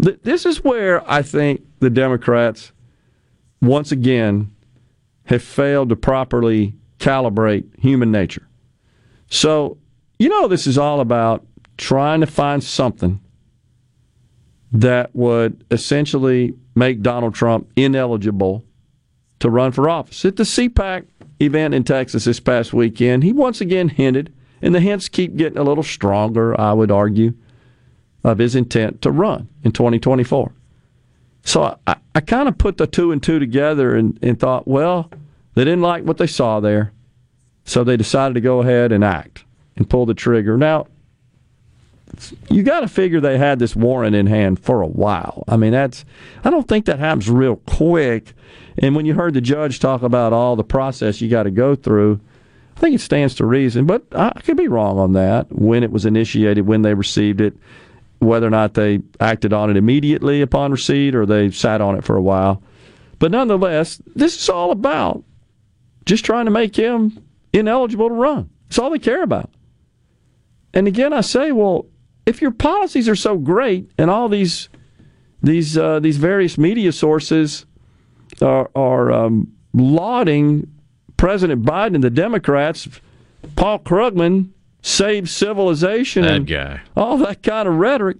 [0.02, 2.72] th- this is where I think the Democrats,
[3.60, 4.54] once again,
[5.24, 8.46] have failed to properly calibrate human nature.
[9.30, 9.78] So,
[10.18, 11.46] you know, this is all about
[11.76, 13.20] trying to find something
[14.72, 18.64] that would essentially make Donald Trump ineligible
[19.40, 20.24] to run for office.
[20.24, 21.06] At the CPAC
[21.40, 25.58] event in Texas this past weekend, he once again hinted, and the hints keep getting
[25.58, 27.34] a little stronger, I would argue,
[28.24, 30.52] of his intent to run in 2024.
[31.44, 35.10] So I, I kind of put the two and two together and, and thought, well,
[35.54, 36.92] they didn't like what they saw there,
[37.64, 39.44] so they decided to go ahead and act
[39.76, 40.56] and pull the trigger.
[40.56, 40.86] Now,
[42.48, 45.44] you got to figure they had this warrant in hand for a while.
[45.46, 46.04] I mean, that's
[46.44, 48.32] I don't think that happens real quick.
[48.78, 51.74] And when you heard the judge talk about all the process you got to go
[51.74, 52.20] through,
[52.78, 53.86] I think it stands to reason.
[53.86, 55.50] But I could be wrong on that.
[55.50, 57.56] When it was initiated, when they received it,
[58.20, 62.04] whether or not they acted on it immediately upon receipt or they sat on it
[62.04, 62.62] for a while.
[63.18, 65.24] But nonetheless, this is all about
[66.06, 67.20] just trying to make him
[67.52, 68.48] ineligible to run.
[68.68, 69.50] It's all they care about.
[70.72, 71.86] And again, I say, well,
[72.26, 74.68] if your policies are so great and all these
[75.42, 77.66] these uh, these various media sources
[78.40, 80.68] are, are um, lauding
[81.18, 82.88] President Biden and the Democrats,
[83.56, 84.48] Paul Krugman
[84.80, 86.80] saved civilization That and guy.
[86.96, 88.16] all that kind of rhetoric.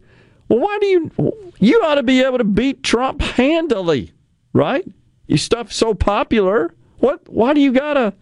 [0.48, 1.10] Well, why do you
[1.58, 4.12] you ought to be able to beat Trump handily,
[4.52, 4.86] right?
[5.26, 6.74] Your stuff so popular.
[6.98, 7.28] What?
[7.28, 8.12] Why do you gotta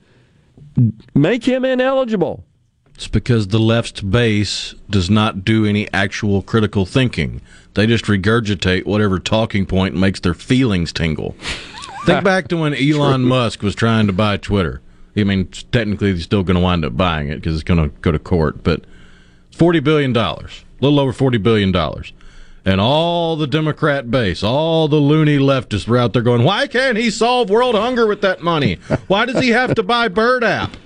[1.15, 2.45] make him ineligible?
[2.95, 7.41] It's because the left's base does not do any actual critical thinking.
[7.75, 11.37] They just regurgitate whatever talking point makes their feelings tingle.
[12.07, 14.81] Think back to when Elon Musk was trying to buy Twitter.
[15.17, 17.97] I mean, technically, he's still going to wind up buying it because it's going to
[18.01, 18.85] go to court, but
[19.53, 20.39] $40 billion, a
[20.81, 21.75] little over $40 billion.
[22.67, 26.99] And all the Democrat base, all the loony leftists were out there going, why can't
[26.99, 28.75] he solve world hunger with that money?
[29.07, 30.77] Why does he have to buy Bird app?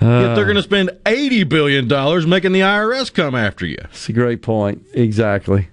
[0.00, 3.78] Yet they're going to spend eighty billion dollars making the IRS come after you.
[3.84, 4.86] It's a great point.
[4.94, 5.70] Exactly.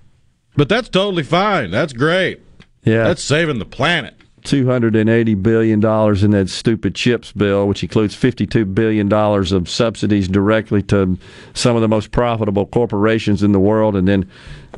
[0.58, 1.70] But that's totally fine.
[1.70, 2.42] That's great.
[2.84, 3.04] Yeah.
[3.04, 4.16] That's saving the planet.
[4.46, 5.80] $280 billion
[6.24, 11.18] in that stupid CHIPS bill, which includes $52 billion of subsidies directly to
[11.54, 13.96] some of the most profitable corporations in the world.
[13.96, 14.30] And then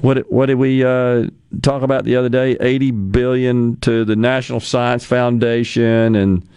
[0.02, 1.28] what, what did we uh,
[1.62, 2.56] talk about the other day?
[2.56, 6.48] $80 billion to the National Science Foundation and,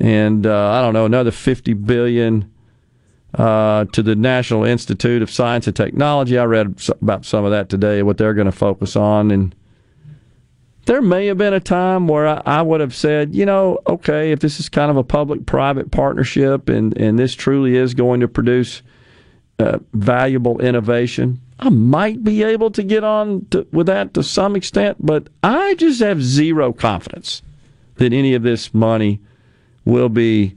[0.00, 2.50] and uh, I don't know, another $50 billion
[3.34, 6.38] uh, to the National Institute of Science and Technology.
[6.38, 9.30] I read about some of that today, what they're going to focus on.
[9.30, 9.54] And
[10.86, 14.32] there may have been a time where I, I would have said, you know, okay,
[14.32, 18.20] if this is kind of a public private partnership and, and this truly is going
[18.20, 18.82] to produce
[19.58, 24.56] uh, valuable innovation, I might be able to get on to, with that to some
[24.56, 27.42] extent, but I just have zero confidence
[27.96, 29.20] that any of this money
[29.84, 30.56] will be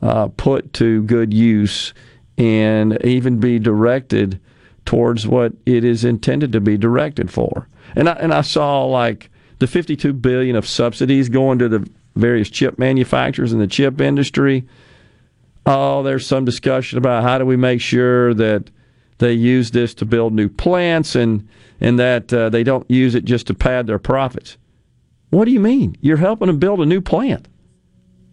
[0.00, 1.94] uh, put to good use
[2.36, 4.40] and even be directed
[4.84, 7.68] towards what it is intended to be directed for.
[7.94, 9.30] And I, and I saw like
[9.62, 14.66] the 52 billion of subsidies going to the various chip manufacturers in the chip industry.
[15.64, 18.70] Oh, there's some discussion about how do we make sure that
[19.18, 21.48] they use this to build new plants and
[21.80, 24.56] and that uh, they don't use it just to pad their profits.
[25.30, 25.96] What do you mean?
[26.00, 27.46] You're helping them build a new plant.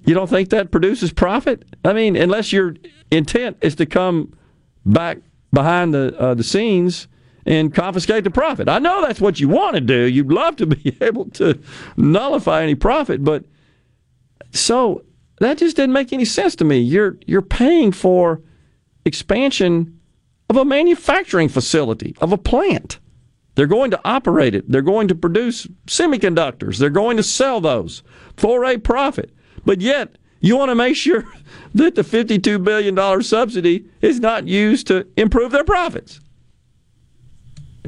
[0.05, 1.63] You don't think that produces profit?
[1.85, 2.75] I mean, unless your
[3.11, 4.35] intent is to come
[4.83, 5.19] back
[5.53, 7.07] behind the uh, the scenes
[7.49, 8.69] and confiscate the profit.
[8.69, 10.03] I know that's what you want to do.
[10.03, 11.59] You'd love to be able to
[11.97, 13.43] nullify any profit, but
[14.51, 15.03] so
[15.39, 16.77] that just didn't make any sense to me.
[16.77, 18.41] You're you're paying for
[19.03, 19.99] expansion
[20.49, 22.99] of a manufacturing facility, of a plant.
[23.55, 24.71] They're going to operate it.
[24.71, 26.77] They're going to produce semiconductors.
[26.77, 28.03] They're going to sell those
[28.37, 29.33] for a profit.
[29.65, 31.25] But yet, you want to make sure
[31.73, 36.21] that the $52 billion subsidy is not used to improve their profits.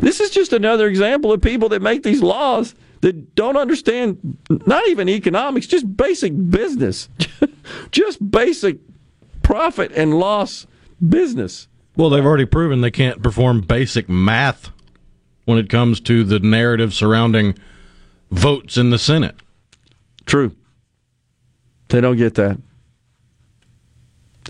[0.02, 4.88] This is just another example of people that make these laws that don't understand not
[4.88, 7.07] even economics, just basic business,
[7.91, 8.78] just basic
[9.44, 10.68] profit and loss
[11.07, 11.68] business.
[11.95, 14.72] Well, they've already proven they can't perform basic math
[15.45, 17.57] when it comes to the narrative surrounding
[18.32, 19.36] votes in the Senate.
[20.26, 20.56] True.
[21.90, 22.57] They don't get that.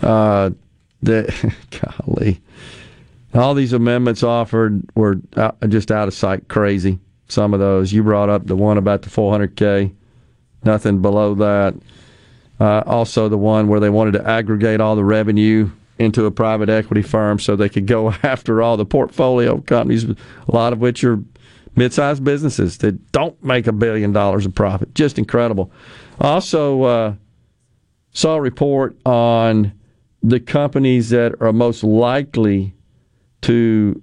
[0.02, 0.52] Uh,
[1.02, 1.54] the
[2.06, 2.42] golly,
[3.34, 7.00] all these amendments offered were out, just out of sight, crazy.
[7.28, 9.94] Some of those you brought up the one about the 400k,
[10.64, 11.76] nothing below that.
[12.60, 16.70] Uh, also, the one where they wanted to aggregate all the revenue into a private
[16.70, 20.16] equity firm so they could go after all the portfolio companies, a
[20.48, 21.20] lot of which are
[21.76, 24.94] mid-sized businesses that don't make a billion dollars of profit.
[24.94, 25.72] Just incredible.
[26.20, 27.14] Also, uh,
[28.14, 29.72] saw a report on
[30.22, 32.76] the companies that are most likely
[33.42, 34.02] to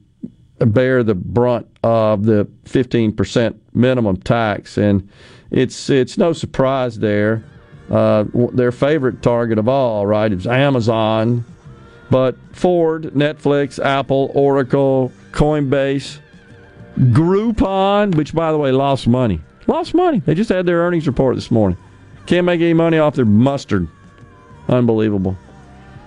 [0.59, 5.09] bear the brunt of the 15% minimum tax, and
[5.51, 7.45] it's it's no surprise there.
[7.91, 11.45] Uh, their favorite target of all, right, is Amazon,
[12.11, 16.19] but Ford, Netflix, Apple, Oracle, Coinbase,
[16.99, 20.19] Groupon, which by the way lost money, lost money.
[20.21, 21.79] They just had their earnings report this morning.
[22.27, 23.89] Can't make any money off their mustard.
[24.69, 25.39] Unbelievable.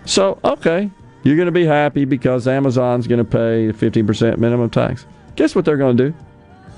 [0.05, 0.91] So, okay,
[1.23, 5.06] you're going to be happy because Amazon's going to pay 15% minimum tax.
[5.35, 6.18] Guess what they're going to do?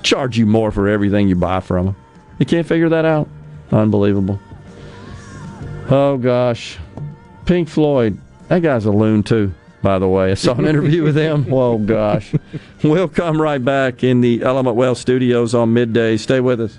[0.02, 1.96] Charge you more for everything you buy from them.
[2.38, 3.28] You can't figure that out?
[3.72, 4.38] Unbelievable.
[5.90, 6.78] Oh, gosh.
[7.46, 8.18] Pink Floyd.
[8.48, 9.52] That guy's a loon, too,
[9.82, 10.30] by the way.
[10.30, 11.46] I saw an interview with him.
[11.52, 12.32] Oh gosh.
[12.82, 16.16] We'll come right back in the Element Wealth studios on midday.
[16.16, 16.78] Stay with us.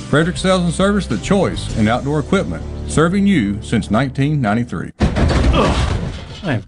[0.11, 2.61] Frederick Sales and Service, the choice in outdoor equipment,
[2.91, 4.91] serving you since 1993.
[4.99, 6.67] I have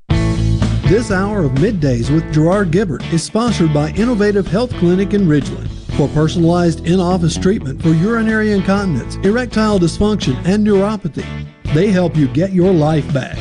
[0.91, 5.69] This hour of middays with Gerard Gibert is sponsored by Innovative Health Clinic in Ridgeland.
[5.95, 11.25] For personalized in office treatment for urinary incontinence, erectile dysfunction, and neuropathy,
[11.73, 13.37] they help you get your life back.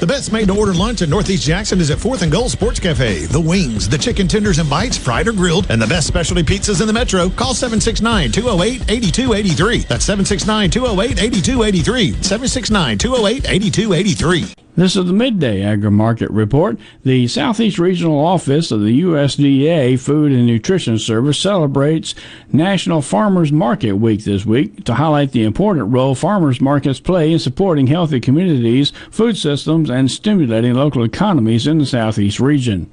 [0.00, 2.80] The best made to order lunch in Northeast Jackson is at 4th and Gold Sports
[2.80, 3.26] Cafe.
[3.26, 6.80] The wings, the chicken tenders and bites, fried or grilled, and the best specialty pizzas
[6.80, 7.28] in the metro.
[7.28, 9.78] Call 769 208 8283.
[9.82, 12.22] That's 769 208 8283.
[12.24, 14.54] 769 208 8283.
[14.80, 16.78] This is the Midday Agri Market Report.
[17.02, 22.14] The Southeast Regional Office of the USDA Food and Nutrition Service celebrates
[22.50, 27.38] National Farmers Market Week this week to highlight the important role farmers markets play in
[27.38, 32.90] supporting healthy communities, food systems, and stimulating local economies in the Southeast region.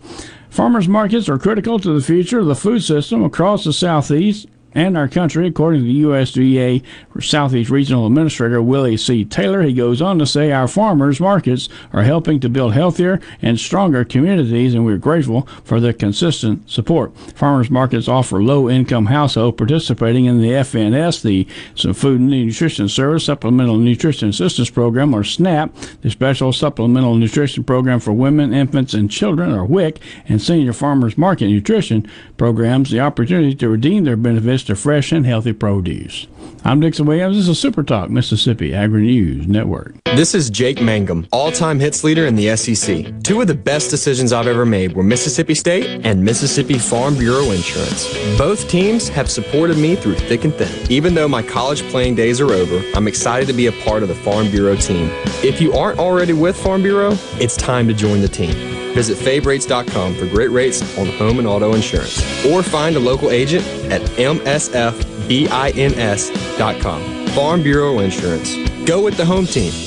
[0.50, 4.46] Farmers markets are critical to the future of the food system across the Southeast
[4.78, 6.84] and our country, according to the USDA
[7.20, 9.26] Southeast Regional Administrator Willie C.
[9.26, 9.64] Taylor.
[9.64, 14.06] He goes on to say our farmers markets are helping to build healthier and stronger
[14.06, 17.18] communities, and we're grateful for their consistent support.
[17.18, 21.48] Farmers markets offer low income households participating in the FNS, the
[21.94, 28.00] Food and Nutrition Service Supplemental Nutrition Assistance Program, or SNAP, the Special Supplemental Nutrition Program
[28.00, 33.56] for Women, Infants, and Children, or WIC, and Senior Farmers Market Nutrition programs the opportunity
[33.56, 36.28] to redeem their benefits to fresh and healthy produce.
[36.64, 37.38] I'm Dixon Williams.
[37.38, 39.96] This is Super Talk Mississippi Agri News Network.
[40.04, 43.24] This is Jake Mangum, all time hits leader in the SEC.
[43.24, 47.52] Two of the best decisions I've ever made were Mississippi State and Mississippi Farm Bureau
[47.52, 48.14] Insurance.
[48.38, 50.92] Both teams have supported me through thick and thin.
[50.92, 54.10] Even though my college playing days are over, I'm excited to be a part of
[54.10, 55.10] the Farm Bureau team.
[55.44, 58.77] If you aren't already with Farm Bureau, it's time to join the team.
[58.98, 62.18] Visit favrates.com for great rates on home and auto insurance.
[62.48, 64.98] Or find a local agent at msfbins.com.
[67.28, 68.56] Farm Bureau Insurance.
[68.88, 69.87] Go with the home team.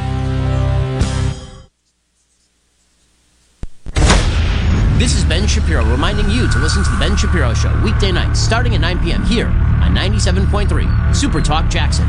[5.01, 8.39] This is Ben Shapiro reminding you to listen to The Ben Shapiro Show weekday nights
[8.39, 9.25] starting at 9 p.m.
[9.25, 12.05] here on 97.3 Super Talk Jackson.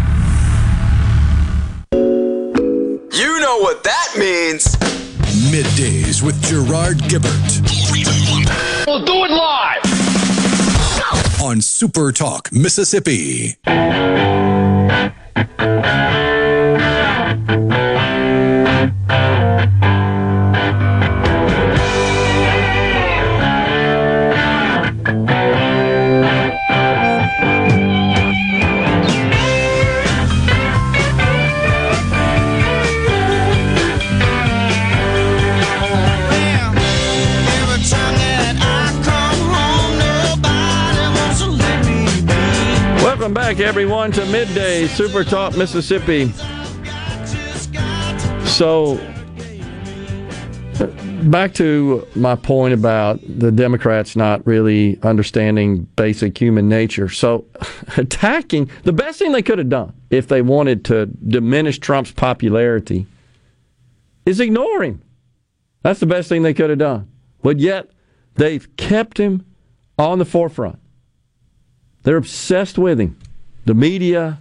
[1.90, 4.76] You know what that means.
[5.50, 7.62] Middays with Gerard Gibert.
[8.86, 9.80] We'll do it live.
[11.40, 13.56] On Super Talk, Mississippi.
[43.54, 46.32] Back, everyone, to Midday Super Talk Mississippi.
[48.46, 48.96] So,
[51.24, 57.10] back to my point about the Democrats not really understanding basic human nature.
[57.10, 57.44] So,
[57.98, 63.06] attacking the best thing they could have done if they wanted to diminish Trump's popularity
[64.24, 65.02] is ignore him.
[65.82, 67.10] That's the best thing they could have done.
[67.42, 67.90] But yet,
[68.36, 69.44] they've kept him
[69.98, 70.78] on the forefront.
[72.02, 73.18] They're obsessed with him.
[73.64, 74.38] The media,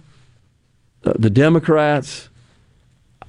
[1.02, 2.28] the, the Democrats,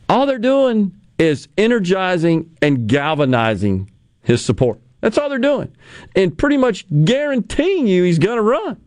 [0.09, 3.89] all they're doing is energizing and galvanizing
[4.23, 4.79] his support.
[5.01, 5.75] That's all they're doing.
[6.15, 8.81] And pretty much guaranteeing you he's going to run.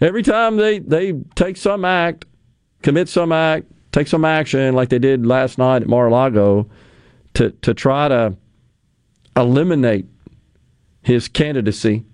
[0.00, 2.24] Every time they, they take some act,
[2.82, 6.68] commit some act, take some action like they did last night at Mar-a-Lago
[7.34, 8.36] to, to try to
[9.36, 10.06] eliminate
[11.02, 12.04] his candidacy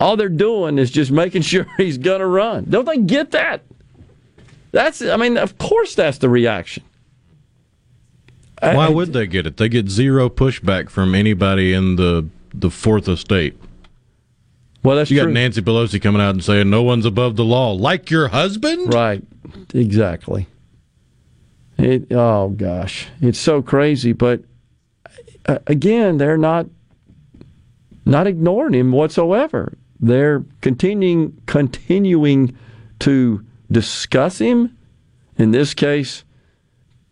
[0.00, 2.66] all they're doing is just making sure he's going to run.
[2.68, 3.62] Don't they get that?
[4.72, 6.84] That's, I mean, of course that's the reaction.
[8.62, 9.56] Why would they get it?
[9.56, 13.56] They get zero pushback from anybody in the the fourth estate.
[14.82, 15.28] Well, that's you true.
[15.28, 18.92] got Nancy Pelosi coming out and saying no one's above the law, like your husband.
[18.92, 19.22] Right.
[19.74, 20.46] Exactly.
[21.78, 24.12] It, oh gosh, it's so crazy.
[24.12, 24.42] But
[25.46, 26.66] uh, again, they're not
[28.04, 29.78] not ignoring him whatsoever.
[30.00, 32.56] They're continuing continuing
[33.00, 34.76] to discuss him.
[35.36, 36.24] In this case,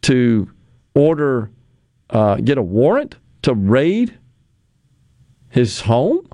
[0.02, 0.50] to
[0.94, 1.50] order
[2.10, 4.18] uh, get a warrant to raid
[5.50, 6.28] his home,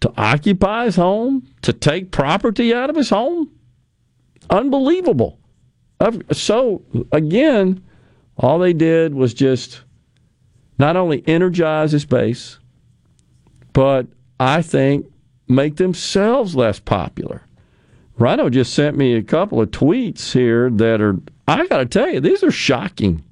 [0.00, 3.50] to occupy his home, to take property out of his home.
[4.50, 5.38] Unbelievable.
[6.32, 6.82] So
[7.12, 7.82] again,
[8.36, 9.82] all they did was just
[10.78, 12.58] not only energize his base,
[13.72, 14.06] but
[14.38, 15.06] I think
[15.48, 17.42] make themselves less popular.
[18.16, 21.16] Rhino just sent me a couple of tweets here that are,
[21.48, 23.24] I got to tell you, these are shocking.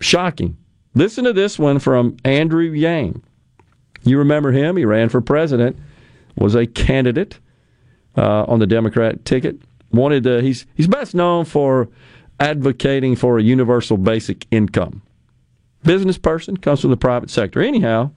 [0.00, 0.56] Shocking.
[0.94, 3.22] Listen to this one from Andrew Yang.
[4.04, 4.76] You remember him?
[4.76, 5.76] He ran for president,
[6.36, 7.38] was a candidate
[8.16, 9.60] uh, on the Democrat ticket.
[9.90, 11.88] Wanted to, he's he's best known for
[12.40, 15.02] advocating for a universal basic income.
[15.84, 17.60] Business person comes from the private sector.
[17.60, 18.10] Anyhow,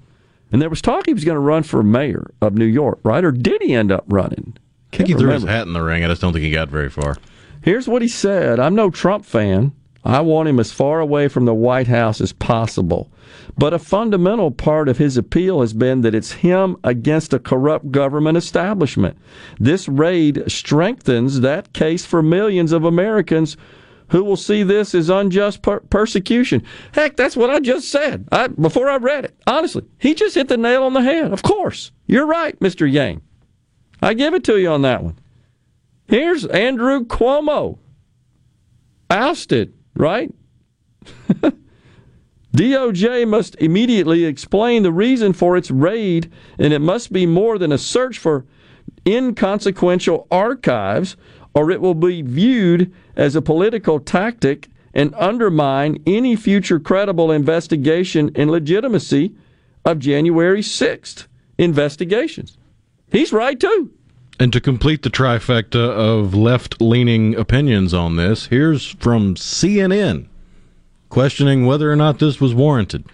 [0.52, 3.24] and there was talk he was going to run for mayor of New York, right?
[3.24, 4.58] Or did he end up running?
[4.94, 6.04] I think he Can't threw his hat in the ring.
[6.04, 7.18] I just don't think he got very far.
[7.62, 9.74] Here's what he said I'm no Trump fan.
[10.04, 13.12] I want him as far away from the White House as possible.
[13.58, 17.92] But a fundamental part of his appeal has been that it's him against a corrupt
[17.92, 19.18] government establishment.
[19.60, 23.58] This raid strengthens that case for millions of Americans
[24.10, 26.64] who will see this as unjust per- persecution.
[26.94, 29.36] Heck, that's what I just said I, before I read it.
[29.46, 31.34] Honestly, he just hit the nail on the head.
[31.34, 31.92] Of course.
[32.06, 32.92] You're right, Mr.
[32.92, 33.22] Yang.
[34.02, 35.18] I give it to you on that one.
[36.08, 37.80] Here's Andrew Cuomo.
[39.10, 40.34] Ousted, right?
[42.54, 47.72] DOJ must immediately explain the reason for its raid, and it must be more than
[47.72, 48.46] a search for
[49.06, 51.18] inconsequential archives,
[51.54, 58.32] or it will be viewed as a political tactic and undermine any future credible investigation
[58.36, 59.34] and legitimacy
[59.84, 61.28] of January 6th
[61.58, 62.58] investigations.
[63.12, 63.92] He's right, too.
[64.40, 70.28] And to complete the trifecta of left leaning opinions on this, here's from CNN
[71.10, 73.06] questioning whether or not this was warranted.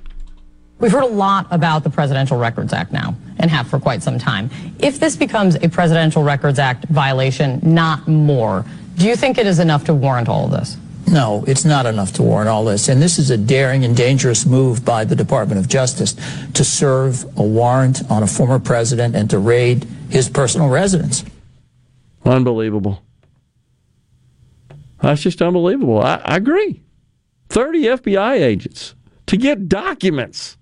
[0.79, 4.17] We've heard a lot about the Presidential Records Act now and have for quite some
[4.17, 4.49] time.
[4.79, 9.59] If this becomes a Presidential Records Act violation, not more, do you think it is
[9.59, 10.77] enough to warrant all of this?
[11.07, 12.87] No, it's not enough to warrant all this.
[12.87, 16.15] And this is a daring and dangerous move by the Department of Justice
[16.53, 21.23] to serve a warrant on a former president and to raid his personal residence.
[22.25, 23.03] Unbelievable.
[25.01, 26.01] That's just unbelievable.
[26.01, 26.81] I, I agree.
[27.49, 28.95] 30 FBI agents
[29.27, 30.57] to get documents.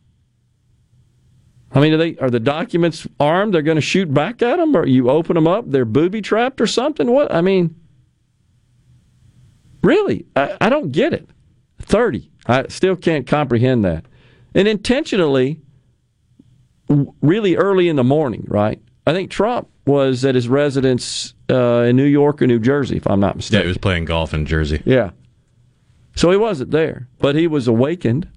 [1.73, 3.53] I mean, are, they, are the documents armed?
[3.53, 4.75] They're going to shoot back at them?
[4.75, 7.09] Or you open them up, they're booby trapped or something?
[7.11, 7.33] What?
[7.33, 7.75] I mean,
[9.83, 11.29] really, I, I don't get it.
[11.81, 12.29] 30.
[12.47, 14.05] I still can't comprehend that.
[14.53, 15.61] And intentionally,
[17.21, 18.81] really early in the morning, right?
[19.07, 23.07] I think Trump was at his residence uh, in New York or New Jersey, if
[23.07, 23.59] I'm not mistaken.
[23.59, 24.81] Yeah, he was playing golf in Jersey.
[24.85, 25.11] Yeah.
[26.15, 28.27] So he wasn't there, but he was awakened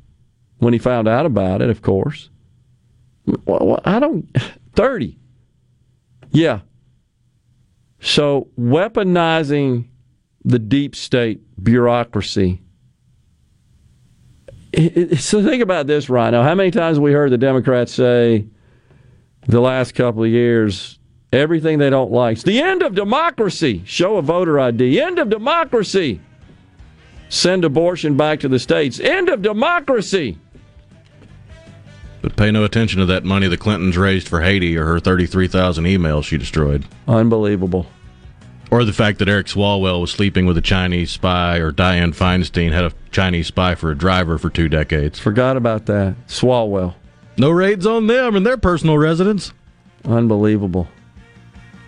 [0.59, 2.31] when he found out about it, of course.
[3.27, 4.29] Well, I don't.
[4.75, 5.19] 30.
[6.31, 6.61] Yeah.
[8.01, 9.89] So weaponizing
[10.45, 12.61] the deep state bureaucracy.
[15.19, 16.43] So think about this, right now.
[16.43, 18.47] How many times have we heard the Democrats say
[19.47, 20.99] the last couple of years
[21.33, 22.35] everything they don't like?
[22.35, 23.83] It's the end of democracy.
[23.87, 25.01] Show a voter ID.
[25.01, 26.21] End of democracy
[27.35, 29.01] send abortion back to the states.
[29.01, 30.39] End of democracy.
[32.23, 35.85] But pay no attention to that money the Clintons raised for Haiti or her 33,000
[35.85, 36.87] emails she destroyed.
[37.07, 37.87] Unbelievable.
[38.75, 42.73] Or the fact that Eric Swalwell was sleeping with a Chinese spy or Dianne Feinstein
[42.73, 45.21] had a Chinese spy for a driver for two decades.
[45.21, 46.17] Forgot about that.
[46.27, 46.97] Swalwell.
[47.39, 49.53] No raids on them and their personal residence.
[50.05, 50.89] Unbelievable.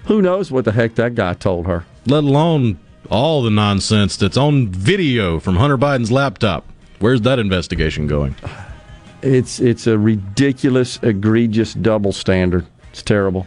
[0.04, 1.84] Who knows what the heck that guy told her?
[2.06, 2.78] Let alone
[3.10, 6.64] all the nonsense that's on video from Hunter Biden's laptop.
[7.00, 8.36] Where's that investigation going?
[9.22, 12.64] It's it's a ridiculous, egregious double standard.
[12.92, 13.44] It's terrible.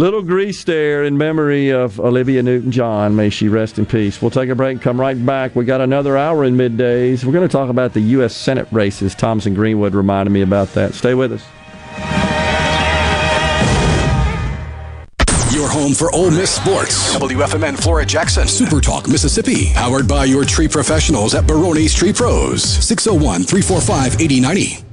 [0.00, 3.14] Little grease there in memory of Olivia Newton John.
[3.16, 4.22] May she rest in peace.
[4.22, 5.54] We'll take a break and come right back.
[5.54, 7.22] We got another hour in middays.
[7.22, 8.34] We're going to talk about the U.S.
[8.34, 9.14] Senate races.
[9.14, 10.94] Thompson Greenwood reminded me about that.
[10.94, 11.44] Stay with us.
[15.52, 17.14] Your home for Ole Miss sports.
[17.16, 18.48] WFMN Flora Jackson.
[18.48, 19.70] Super Talk Mississippi.
[19.74, 22.62] Powered by your tree professionals at Barone's Tree Pros.
[22.62, 24.89] 601 345 8090.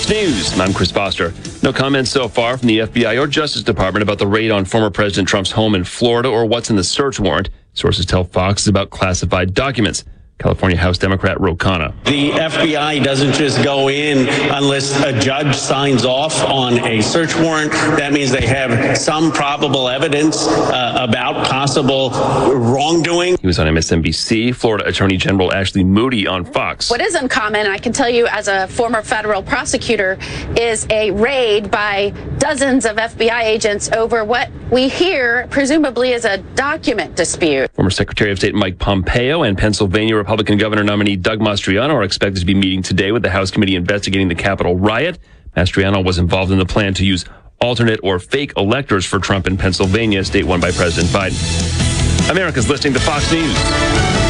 [0.00, 0.58] Fox News.
[0.58, 1.34] I'm Chris Foster.
[1.62, 4.88] No comments so far from the FBI or Justice Department about the raid on former
[4.88, 7.50] President Trump's home in Florida or what's in the search warrant.
[7.74, 10.04] Sources tell Fox about classified documents.
[10.40, 11.92] California House Democrat Ro Khanna.
[12.04, 17.72] The FBI doesn't just go in unless a judge signs off on a search warrant.
[17.72, 22.10] That means they have some probable evidence uh, about possible
[22.54, 23.36] wrongdoing.
[23.38, 24.54] He was on MSNBC.
[24.54, 26.90] Florida Attorney General Ashley Moody on Fox.
[26.90, 30.18] What is uncommon, I can tell you as a former federal prosecutor,
[30.56, 36.38] is a raid by dozens of FBI agents over what we hear presumably is a
[36.54, 37.70] document dispute.
[37.72, 42.40] Former Secretary of State Mike Pompeo and Pennsylvania Republican governor nominee Doug Mastriano are expected
[42.40, 45.18] to be meeting today with the House committee investigating the Capitol riot.
[45.56, 47.24] Mastriano was involved in the plan to use
[47.60, 52.30] alternate or fake electors for Trump in Pennsylvania, state won by President Biden.
[52.30, 54.29] America's listening to Fox News.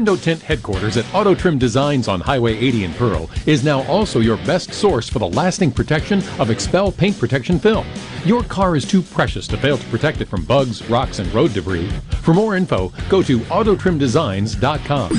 [0.00, 4.20] Window Tint headquarters at Auto Trim Designs on Highway 80 in Pearl is now also
[4.20, 7.86] your best source for the lasting protection of XPEL paint protection film.
[8.24, 11.52] Your car is too precious to fail to protect it from bugs, rocks, and road
[11.52, 11.90] debris.
[12.22, 15.12] For more info, go to autotrimdesigns.com.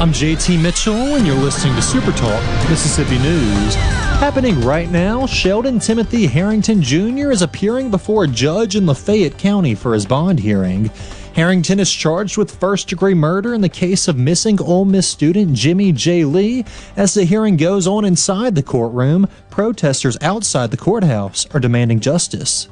[0.00, 3.74] I'm JT Mitchell, and you're listening to Super Talk Mississippi News.
[3.74, 7.32] Happening right now, Sheldon Timothy Harrington Jr.
[7.32, 10.90] is appearing before a judge in Lafayette County for his bond hearing.
[11.34, 15.54] Harrington is charged with first degree murder in the case of missing Ole Miss student
[15.54, 16.24] Jimmy J.
[16.26, 16.64] Lee.
[16.94, 22.68] As the hearing goes on inside the courtroom, protesters outside the courthouse are demanding justice.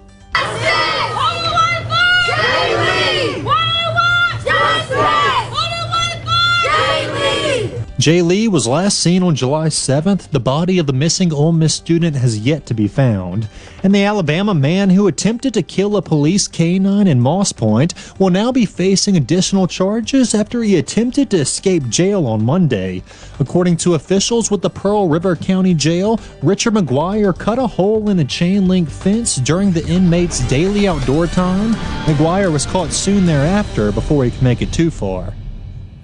[8.01, 10.31] Jay Lee was last seen on July 7th.
[10.31, 13.47] The body of the missing Ole Miss student has yet to be found.
[13.83, 18.31] And the Alabama man who attempted to kill a police canine in Moss Point will
[18.31, 23.03] now be facing additional charges after he attempted to escape jail on Monday.
[23.39, 28.19] According to officials with the Pearl River County Jail, Richard McGuire cut a hole in
[28.21, 31.75] a chain link fence during the inmate's daily outdoor time.
[32.07, 35.35] McGuire was caught soon thereafter before he could make it too far.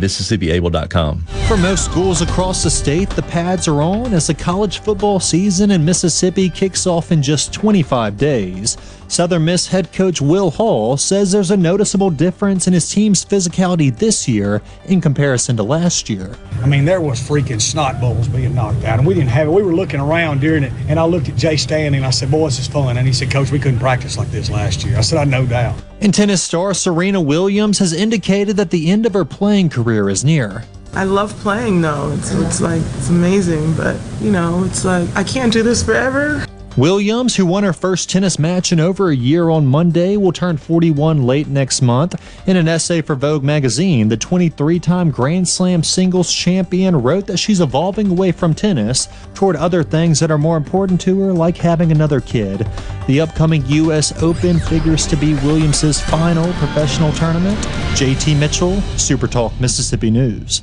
[0.00, 1.18] MississippiAble.com.
[1.46, 5.70] For most schools across the state, the pads are on as the college football season
[5.70, 8.76] in Mississippi kicks off in just 25 days.
[9.10, 13.94] Southern Miss head coach Will Hall says there's a noticeable difference in his team's physicality
[13.94, 16.36] this year in comparison to last year.
[16.62, 19.50] I mean, there was freaking snot bubbles being knocked out, and we didn't have it.
[19.50, 22.30] We were looking around during it, and I looked at Jay Stanley and I said,
[22.30, 24.96] "Boy, this is fun." And he said, "Coach, we couldn't practice like this last year."
[24.96, 29.06] I said, "I no doubt." And tennis star Serena Williams has indicated that the end
[29.06, 30.62] of her playing career is near.
[30.94, 32.12] I love playing though.
[32.12, 36.46] It's, it's like, it's amazing, but you know, it's like, I can't do this forever.
[36.76, 40.56] Williams, who won her first tennis match in over a year on Monday, will turn
[40.56, 42.14] 41 late next month.
[42.46, 47.38] In an essay for Vogue magazine, the 23 time Grand Slam singles champion wrote that
[47.38, 51.56] she's evolving away from tennis toward other things that are more important to her, like
[51.56, 52.66] having another kid.
[53.08, 54.22] The upcoming U.S.
[54.22, 57.58] Open figures to be Williams's final professional tournament.
[57.94, 60.62] JT Mitchell, Super Talk Mississippi News.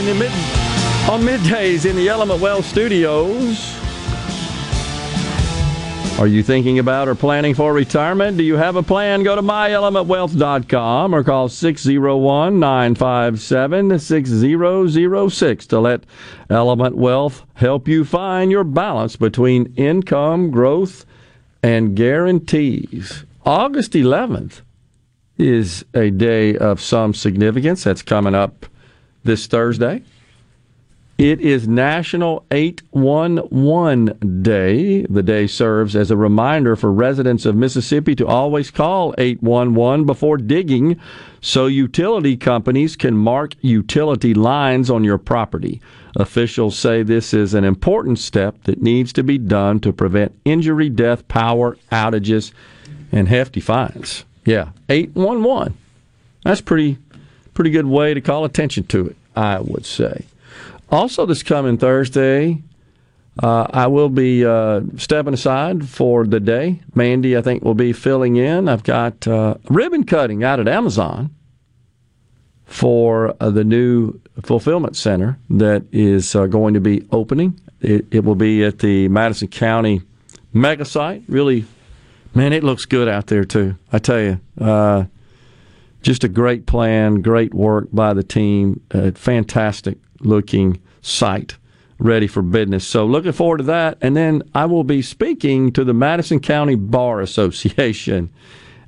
[0.00, 0.32] In the mid
[1.10, 3.76] on middays in the Element Wealth Studios.
[6.18, 8.38] Are you thinking about or planning for retirement?
[8.38, 9.22] Do you have a plan?
[9.24, 16.04] Go to myelementwealth.com or call 601 957 6006 to let
[16.48, 21.04] Element Wealth help you find your balance between income, growth,
[21.62, 23.24] and guarantees.
[23.44, 24.62] August 11th
[25.36, 28.64] is a day of some significance that's coming up
[29.24, 30.02] this Thursday.
[31.20, 35.02] It is National 811 Day.
[35.02, 40.38] The day serves as a reminder for residents of Mississippi to always call 811 before
[40.38, 40.98] digging
[41.42, 45.82] so utility companies can mark utility lines on your property.
[46.16, 50.88] Officials say this is an important step that needs to be done to prevent injury,
[50.88, 52.52] death, power outages,
[53.12, 54.24] and hefty fines.
[54.46, 55.76] Yeah, 811.
[56.44, 56.96] That's pretty
[57.60, 60.24] pretty good way to call attention to it, I would say.
[60.90, 62.62] Also, this coming Thursday,
[63.42, 66.80] uh, I will be uh, stepping aside for the day.
[66.94, 68.66] Mandy, I think, will be filling in.
[68.66, 71.34] I've got uh, ribbon cutting out at Amazon
[72.64, 77.60] for uh, the new fulfillment center that is uh, going to be opening.
[77.82, 80.00] It, it, will be at the Madison County
[80.54, 81.24] mega site.
[81.28, 81.66] Really,
[82.34, 83.76] man, it looks good out there too.
[83.92, 85.04] I tell you, uh,
[86.02, 88.80] just a great plan, great work by the team.
[89.14, 91.56] fantastic looking site
[92.00, 92.86] ready for business.
[92.86, 93.98] So looking forward to that.
[94.00, 98.30] And then I will be speaking to the Madison County Bar Association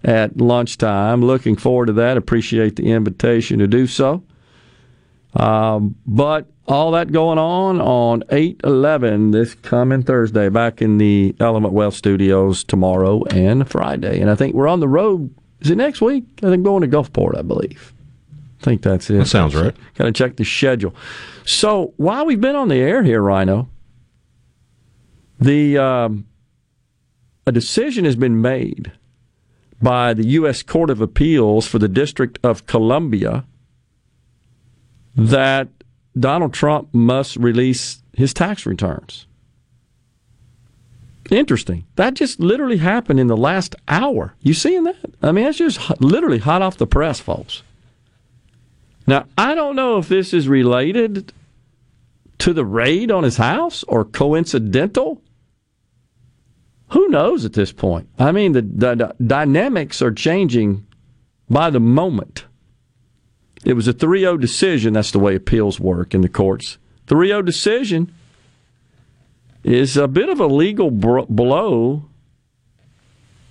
[0.03, 1.23] at lunchtime.
[1.23, 2.17] Looking forward to that.
[2.17, 4.23] Appreciate the invitation to do so.
[5.35, 11.35] Um, but all that going on on 8 11 this coming Thursday, back in the
[11.41, 14.21] Element Wealth Studios tomorrow and Friday.
[14.21, 15.35] And I think we're on the road.
[15.63, 16.25] Is it next week?
[16.43, 17.93] I think going to Gulfport, I believe.
[18.61, 19.19] I think that's it.
[19.19, 19.75] That sounds right.
[19.95, 20.95] Got to check the schedule.
[21.45, 23.69] So while we've been on the air here, Rhino,
[25.41, 26.27] the um,
[27.47, 28.93] a decision has been made
[29.81, 30.63] by the U.S.
[30.63, 33.45] Court of Appeals for the District of Columbia
[35.17, 35.69] that
[36.19, 39.27] Donald Trump must release his tax returns.
[41.33, 41.87] Interesting.
[41.97, 44.35] That just literally happened in the last hour.
[44.41, 44.97] You seeing that?
[45.23, 47.63] I mean, that's just literally hot off the press, folks.
[49.07, 51.33] Now, I don't know if this is related
[52.37, 55.23] to the raid on his house or coincidental.
[56.89, 58.11] Who knows at this point?
[58.19, 60.87] I mean, the, the, the dynamics are changing
[61.49, 62.45] by the moment.
[63.65, 64.93] It was a 3 0 decision.
[64.93, 66.77] That's the way appeals work in the courts.
[67.07, 68.13] 3 0 decision
[69.65, 72.05] is a bit of a legal blow,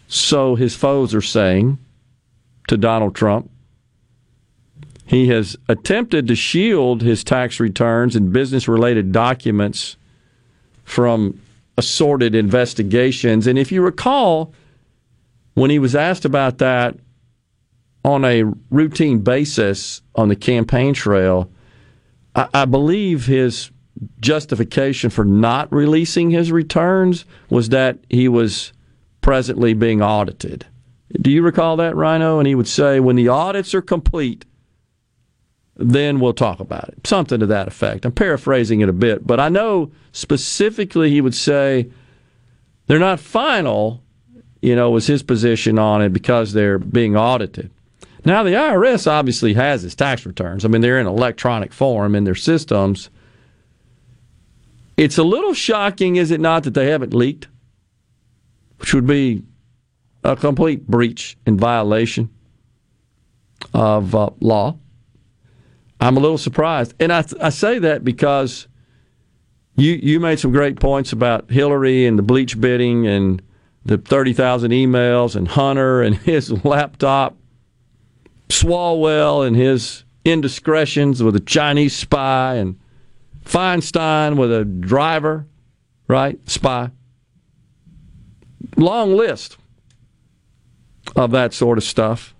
[0.07, 1.77] so his foes are saying,
[2.67, 3.49] to Donald Trump.
[5.05, 9.97] He has attempted to shield his tax returns and business related documents
[10.85, 11.39] from
[11.77, 13.47] assorted investigations.
[13.47, 14.53] And if you recall,
[15.53, 16.97] when he was asked about that
[18.05, 21.51] on a routine basis on the campaign trail,
[22.35, 23.69] I, I believe his
[24.19, 28.73] justification for not releasing his returns was that he was
[29.21, 30.65] presently being audited.
[31.13, 32.39] Do you recall that, Rhino?
[32.39, 34.45] And he would say, when the audits are complete,
[35.75, 37.05] then we'll talk about it.
[37.05, 38.05] Something to that effect.
[38.05, 41.89] I'm paraphrasing it a bit, but I know specifically he would say
[42.87, 44.03] they're not final,
[44.61, 47.71] you know, was his position on it because they're being audited.
[48.23, 50.63] Now, the IRS obviously has its tax returns.
[50.63, 53.09] I mean, they're in electronic form in their systems.
[55.01, 57.47] It's a little shocking, is it not, that they haven't leaked,
[58.77, 59.41] which would be
[60.23, 62.29] a complete breach and violation
[63.73, 64.77] of uh, law.
[65.99, 66.93] I'm a little surprised.
[66.99, 68.67] And I, I say that because
[69.75, 73.41] you, you made some great points about Hillary and the bleach bidding and
[73.83, 77.35] the 30,000 emails and Hunter and his laptop,
[78.49, 82.77] Swalwell and his indiscretions with a Chinese spy, and
[83.45, 85.47] Feinstein with a driver,
[86.07, 86.39] right?
[86.49, 86.91] Spy.
[88.77, 89.57] Long list
[91.15, 92.35] of that sort of stuff.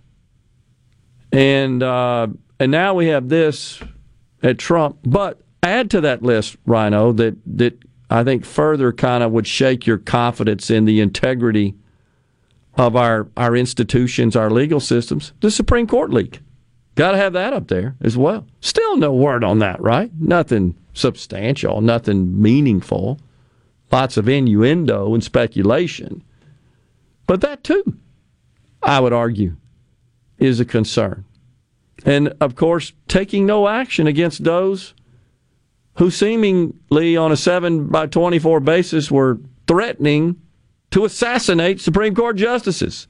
[1.32, 2.28] And uh,
[2.60, 3.82] and now we have this
[4.44, 5.00] at Trump.
[5.04, 7.78] But add to that list, Rhino, that, that
[8.10, 11.76] I think further kind of would shake your confidence in the integrity
[12.76, 16.42] of our, our institutions, our legal systems, the Supreme Court leak.
[17.02, 18.46] Got to have that up there as well.
[18.60, 20.12] Still no word on that, right?
[20.20, 23.20] Nothing substantial, nothing meaningful.
[23.92, 26.24] Lots of innuendo and speculation.
[27.26, 27.98] But that, too,
[28.84, 29.56] I would argue,
[30.38, 31.26] is a concern.
[32.06, 34.94] And of course, taking no action against those
[35.96, 40.40] who seemingly on a 7 by 24 basis were threatening
[40.92, 43.08] to assassinate Supreme Court justices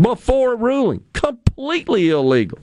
[0.00, 1.02] before ruling.
[1.14, 2.60] Completely illegal.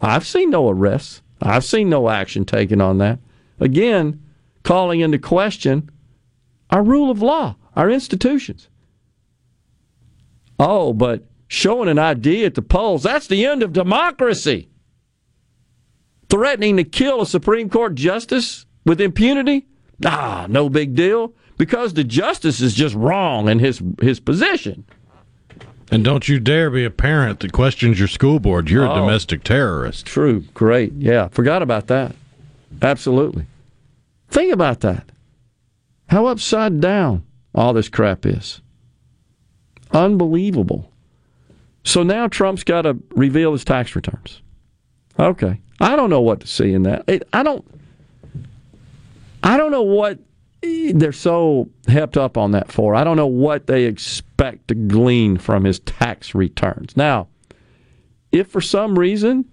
[0.00, 1.22] I've seen no arrests.
[1.40, 3.18] I've seen no action taken on that.
[3.60, 4.22] Again,
[4.62, 5.90] calling into question
[6.70, 8.68] our rule of law, our institutions.
[10.58, 14.68] Oh, but showing an ID at the polls, that's the end of democracy.
[16.28, 19.66] Threatening to kill a Supreme Court justice with impunity?
[20.04, 24.84] Ah, no big deal because the justice is just wrong in his his position.
[25.90, 28.68] And don't you dare be a parent that questions your school board.
[28.68, 30.06] You're oh, a domestic terrorist.
[30.06, 30.40] True.
[30.52, 30.92] Great.
[30.92, 31.28] Yeah.
[31.28, 32.14] Forgot about that.
[32.82, 33.46] Absolutely.
[34.28, 35.10] Think about that.
[36.08, 37.24] How upside down
[37.54, 38.60] all this crap is.
[39.92, 40.90] Unbelievable.
[41.84, 44.42] So now Trump's got to reveal his tax returns.
[45.18, 45.60] Okay.
[45.80, 47.08] I don't know what to see in that.
[47.32, 47.64] I don't
[49.42, 50.18] I don't know what
[50.62, 52.94] they're so hepped up on that for.
[52.94, 56.96] I don't know what they expect to glean from his tax returns.
[56.96, 57.28] Now,
[58.32, 59.44] if for some reason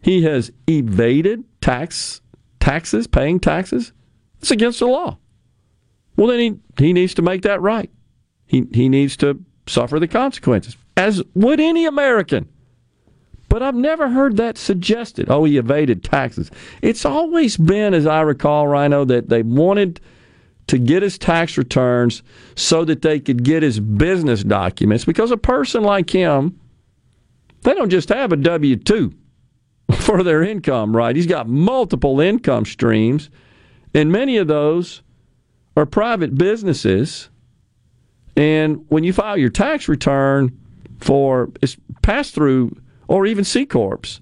[0.00, 2.20] he has evaded tax
[2.60, 3.92] taxes, paying taxes,
[4.40, 5.18] it's against the law.
[6.16, 7.90] Well, then he, he needs to make that right.
[8.46, 12.48] He, he needs to suffer the consequences, as would any American.
[13.48, 15.28] But I've never heard that suggested.
[15.28, 16.50] Oh, he evaded taxes.
[16.80, 20.00] It's always been, as I recall, Rhino, that they wanted
[20.68, 22.22] to get his tax returns
[22.54, 26.58] so that they could get his business documents because a person like him,
[27.62, 29.12] they don't just have a W 2
[29.96, 31.14] for their income, right?
[31.14, 33.30] He's got multiple income streams,
[33.94, 35.02] and many of those
[35.76, 37.28] are private businesses.
[38.36, 40.58] And when you file your tax return
[41.00, 41.50] for
[42.02, 42.76] pass through
[43.08, 44.20] or even C Corps,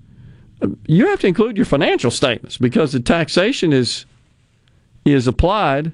[0.86, 4.06] you have to include your financial statements because the taxation is
[5.04, 5.92] is applied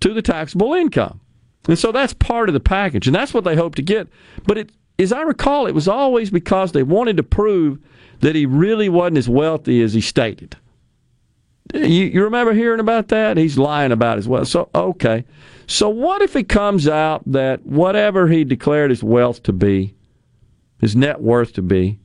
[0.00, 1.20] to the taxable income.
[1.68, 4.08] And so that's part of the package, and that's what they hope to get.
[4.46, 7.78] But it, as I recall, it was always because they wanted to prove
[8.20, 10.56] that he really wasn't as wealthy as he stated.
[11.72, 13.36] You, you remember hearing about that?
[13.36, 14.48] He's lying about his wealth.
[14.48, 15.24] So, okay.
[15.66, 19.94] So, what if it comes out that whatever he declared his wealth to be,
[20.80, 22.00] his net worth to be,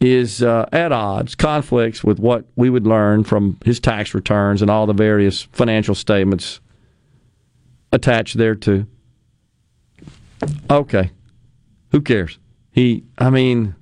[0.00, 4.70] is uh, at odds, conflicts with what we would learn from his tax returns and
[4.70, 6.60] all the various financial statements
[7.92, 8.86] attached thereto?
[10.68, 11.10] Okay.
[11.92, 12.38] Who cares?
[12.72, 13.74] He, I mean,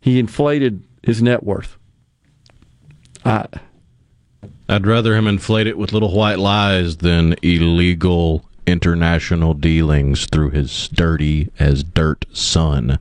[0.00, 1.78] he inflated his net worth.
[3.24, 3.46] I,
[4.68, 10.88] I'd rather him inflate it with little white lies than illegal international dealings through his
[10.88, 12.98] dirty as dirt son.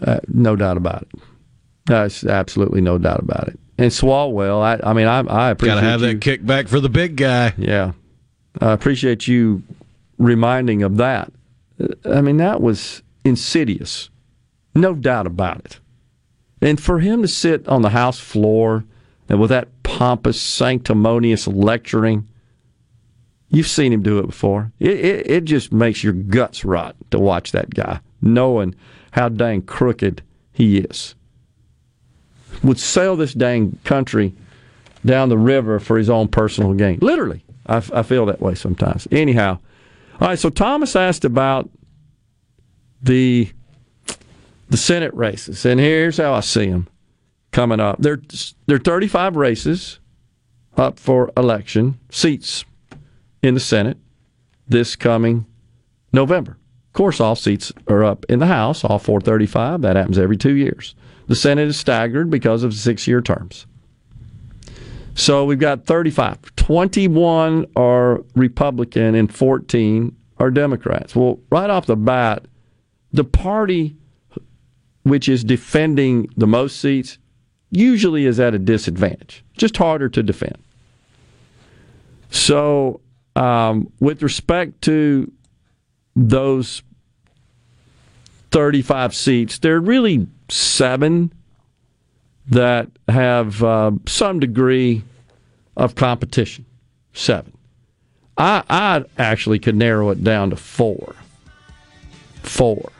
[0.00, 1.20] Uh, no doubt about it.
[1.86, 3.58] There's absolutely no doubt about it.
[3.78, 5.74] And Swalwell, I, I mean, I, I appreciate.
[5.74, 7.54] Got to have you, that kickback for the big guy.
[7.56, 7.92] Yeah,
[8.60, 9.62] I appreciate you
[10.18, 11.32] reminding of that.
[12.04, 14.10] I mean, that was insidious,
[14.74, 15.80] no doubt about it.
[16.60, 18.84] And for him to sit on the House floor
[19.28, 22.28] and with that pompous, sanctimonious lecturing,
[23.48, 24.70] you've seen him do it before.
[24.78, 28.76] It, it, it just makes your guts rot to watch that guy, knowing
[29.10, 30.22] how dang crooked
[30.52, 31.16] he is
[32.62, 34.34] would sell this dang country
[35.04, 36.98] down the river for his own personal gain.
[37.00, 39.08] Literally, I, I feel that way sometimes.
[39.10, 39.58] Anyhow,
[40.20, 40.38] all right.
[40.38, 41.68] So Thomas asked about
[43.02, 43.50] the
[44.68, 46.88] the Senate races, and here's how I see them
[47.50, 47.98] coming up.
[47.98, 48.18] There,
[48.66, 50.00] there are 35 races
[50.76, 52.64] up for election seats
[53.42, 53.98] in the Senate
[54.66, 55.46] this coming
[56.12, 56.52] November.
[56.52, 59.82] Of course, all seats are up in the House, all 435.
[59.82, 60.94] That happens every two years.
[61.26, 63.66] The Senate is staggered because of six year terms.
[65.14, 66.56] So we've got 35.
[66.56, 71.14] 21 are Republican and 14 are Democrats.
[71.14, 72.46] Well, right off the bat,
[73.12, 73.96] the party
[75.04, 77.18] which is defending the most seats
[77.70, 80.56] usually is at a disadvantage, just harder to defend.
[82.30, 83.00] So,
[83.34, 85.30] um, with respect to
[86.14, 86.82] those
[88.52, 91.32] 35 seats, they're really seven
[92.48, 95.02] that have uh, some degree
[95.76, 96.66] of competition.
[97.14, 97.56] Seven.
[98.36, 101.14] I, I actually could narrow it down to four.
[102.42, 102.90] Four.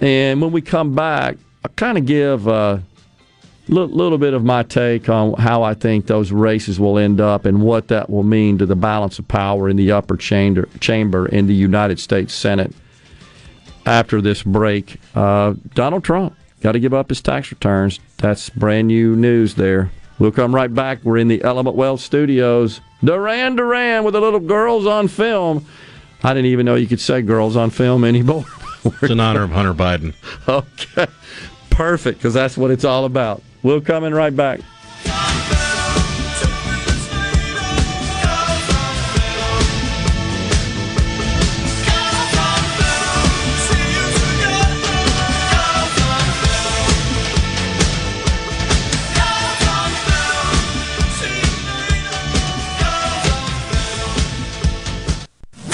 [0.00, 2.82] And when we come back, I kind of give a
[3.68, 7.44] little, little bit of my take on how I think those races will end up
[7.44, 11.26] and what that will mean to the balance of power in the upper chamber, chamber
[11.26, 12.72] in the United States Senate
[13.86, 15.00] after this break.
[15.14, 16.34] Uh, Donald Trump
[16.64, 18.00] got to give up his tax returns.
[18.16, 19.90] That's brand new news there.
[20.18, 21.04] We'll come right back.
[21.04, 22.80] We're in the Element Wealth studios.
[23.04, 25.66] Duran Duran with the little girls on film.
[26.22, 28.46] I didn't even know you could say girls on film anymore.
[28.84, 30.14] it's an honor of Hunter Biden.
[30.48, 31.06] Okay.
[31.68, 33.42] Perfect, because that's what it's all about.
[33.62, 34.60] We'll come in right back.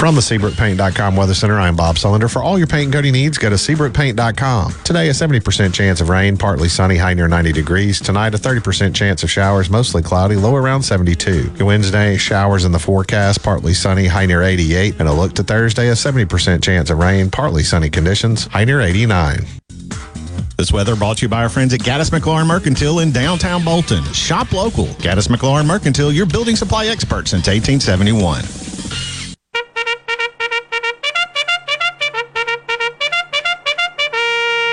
[0.01, 2.27] From the SeabrookPaint.com Weather Center, I'm Bob Sullender.
[2.27, 4.73] For all your paint and coating needs, go to SeabrookPaint.com.
[4.83, 8.01] Today, a 70% chance of rain, partly sunny, high near 90 degrees.
[8.01, 11.53] Tonight, a 30% chance of showers, mostly cloudy, low around 72.
[11.63, 14.95] Wednesday, showers in the forecast, partly sunny, high near 88.
[14.97, 18.81] And a look to Thursday, a 70% chance of rain, partly sunny conditions, high near
[18.81, 19.45] 89.
[20.57, 24.03] This weather brought to you by our friends at Gaddis McLaurin Mercantile in downtown Bolton.
[24.13, 24.87] Shop local.
[24.97, 28.70] Gaddis McLaurin Mercantile, your building supply expert since 1871.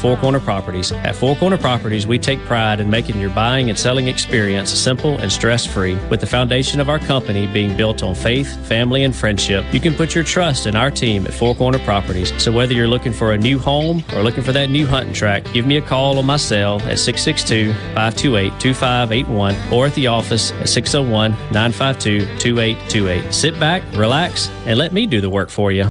[0.00, 0.92] Four Corner Properties.
[0.92, 5.18] At Four Corner Properties, we take pride in making your buying and selling experience simple
[5.18, 5.96] and stress free.
[6.08, 9.92] With the foundation of our company being built on faith, family, and friendship, you can
[9.94, 12.32] put your trust in our team at Four Corner Properties.
[12.42, 15.44] So whether you're looking for a new home or looking for that new hunting track,
[15.52, 20.52] give me a call on my cell at 662 528 2581 or at the office
[20.52, 23.34] at 601 952 2828.
[23.34, 25.90] Sit back, relax, and let me do the work for you.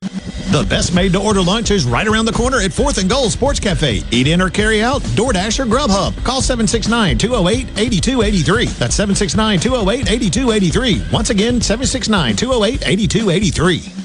[0.51, 3.29] The best made to order lunch is right around the corner at 4th and Goal
[3.29, 4.03] Sports Cafe.
[4.11, 6.25] Eat in or carry out, DoorDash or Grubhub.
[6.25, 8.65] Call 769 208 8283.
[8.65, 11.05] That's 769 208 8283.
[11.09, 14.01] Once again, 769 208 8283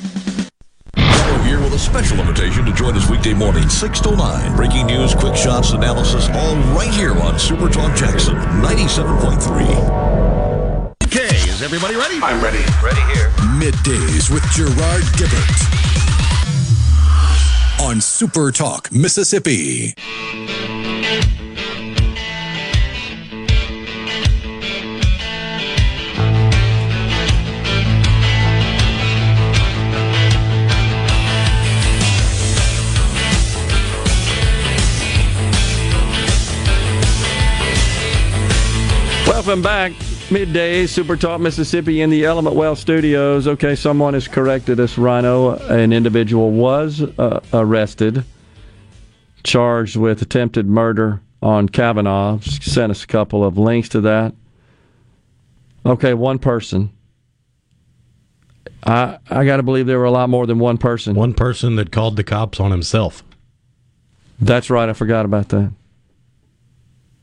[1.46, 4.56] here with a special invitation to join us weekday morning, 6 to 9.
[4.56, 10.96] Breaking news, quick shots, analysis, all right here on Super Talk Jackson 97.3.
[11.04, 12.18] Okay, is everybody ready?
[12.22, 12.64] I'm ready.
[12.82, 13.30] Ready here.
[13.58, 16.15] Middays with Gerard Gibert
[17.80, 19.94] on Super Talk, Mississippi.
[39.26, 39.92] Welcome back.
[40.28, 43.46] Midday, Super Talk Mississippi in the Element Wealth studios.
[43.46, 45.56] Okay, someone has corrected us, Rhino.
[45.68, 48.24] An individual was uh, arrested,
[49.44, 52.40] charged with attempted murder on Kavanaugh.
[52.40, 54.34] Sent us a couple of links to that.
[55.84, 56.90] Okay, one person.
[58.84, 61.14] I I got to believe there were a lot more than one person.
[61.14, 63.22] One person that called the cops on himself.
[64.40, 64.88] That's right.
[64.88, 65.70] I forgot about that.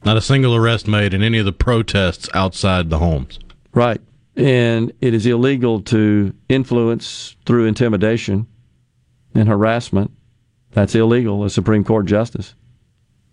[0.06, 3.40] Not a single arrest made in any of the protests outside the homes.
[3.74, 4.02] Right.
[4.36, 8.48] And it is illegal to influence through intimidation
[9.34, 10.12] and harassment.
[10.72, 12.56] That's illegal, a Supreme Court justice.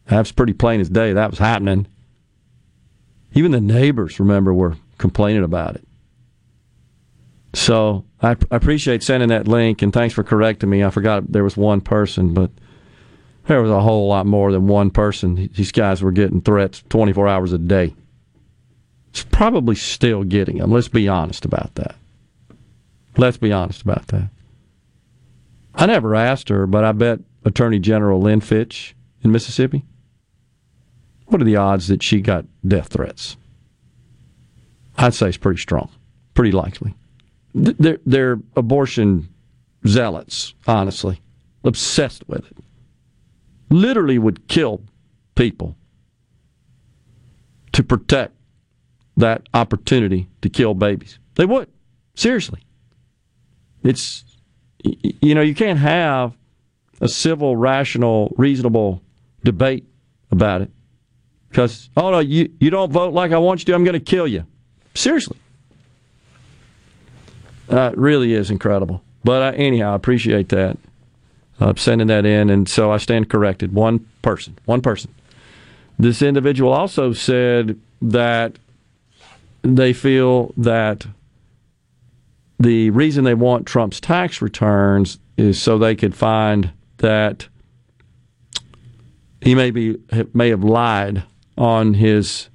[0.06, 1.12] That's pretty plain as day.
[1.12, 1.86] That was happening.
[3.32, 5.86] Even the neighbors, remember, were complaining about it.
[7.54, 10.84] So I, I appreciate sending that link, and thanks for correcting me.
[10.84, 12.50] I forgot there was one person, but
[13.50, 15.50] there was a whole lot more than one person.
[15.56, 17.92] These guys were getting threats 24 hours a day.
[19.08, 20.70] It's probably still getting them.
[20.70, 21.96] Let's be honest about that.
[23.16, 24.28] Let's be honest about that.
[25.74, 28.94] I never asked her, but I bet Attorney General Lynn Fitch
[29.24, 29.84] in Mississippi.
[31.26, 33.36] What are the odds that she got death threats?
[34.96, 35.90] I'd say it's pretty strong,
[36.34, 36.94] pretty likely.
[37.52, 39.28] They're, they're abortion
[39.88, 41.20] zealots, honestly,
[41.64, 42.56] obsessed with it.
[43.70, 44.82] Literally would kill
[45.34, 45.76] people
[47.72, 48.34] to protect
[49.16, 51.18] that opportunity to kill babies.
[51.36, 51.68] They would.
[52.14, 52.60] Seriously.
[53.82, 54.24] It's,
[54.82, 56.36] you know, you can't have
[57.00, 59.02] a civil, rational, reasonable
[59.44, 59.86] debate
[60.30, 60.70] about it
[61.48, 64.00] because, oh no, you, you don't vote like I want you to, I'm going to
[64.00, 64.44] kill you.
[64.94, 65.38] Seriously.
[67.70, 69.02] Uh, it really is incredible.
[69.22, 70.76] But uh, anyhow, I appreciate that.
[71.60, 73.74] Uh, sending that in, and so I stand corrected.
[73.74, 75.14] One person, one person.
[75.98, 78.58] This individual also said that
[79.60, 81.06] they feel that
[82.58, 87.48] the reason they want Trump's tax returns is so they could find that
[89.42, 89.98] he may be
[90.32, 91.24] may have lied
[91.56, 92.48] on his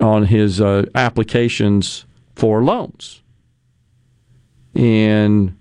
[0.00, 2.04] on his uh, applications
[2.34, 3.22] for loans
[4.74, 5.56] and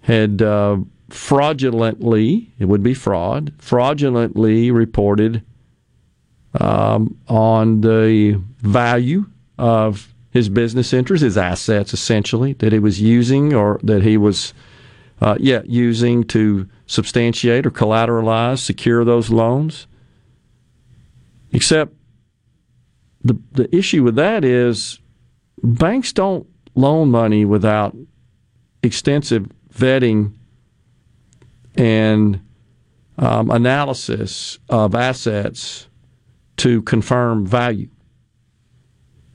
[0.00, 0.76] had uh,
[1.14, 5.42] fraudulently it would be fraud fraudulently reported
[6.60, 9.26] um, on the value
[9.58, 14.52] of his business interests, his assets, essentially that he was using or that he was,
[15.20, 19.86] uh, yeah, using to substantiate or collateralize, secure those loans.
[21.52, 21.92] Except
[23.22, 24.98] the the issue with that is
[25.62, 27.96] banks don't loan money without
[28.82, 30.32] extensive vetting
[31.76, 32.40] and
[33.18, 35.88] um, analysis of assets
[36.58, 37.88] to confirm value.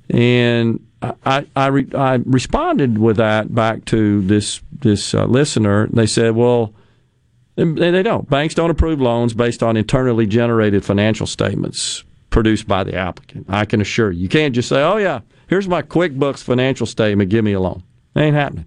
[0.09, 5.87] And I I, re, I responded with that back to this this uh, listener.
[5.91, 6.73] They said, well.
[7.55, 8.29] They don't.
[8.29, 13.47] Banks don't approve loans based on internally generated financial statements produced by the applicant.
[13.49, 14.21] I can assure you.
[14.21, 17.29] You can't just say, "Oh yeah, here's my QuickBooks financial statement.
[17.29, 17.83] Give me a loan."
[18.15, 18.65] It ain't happening.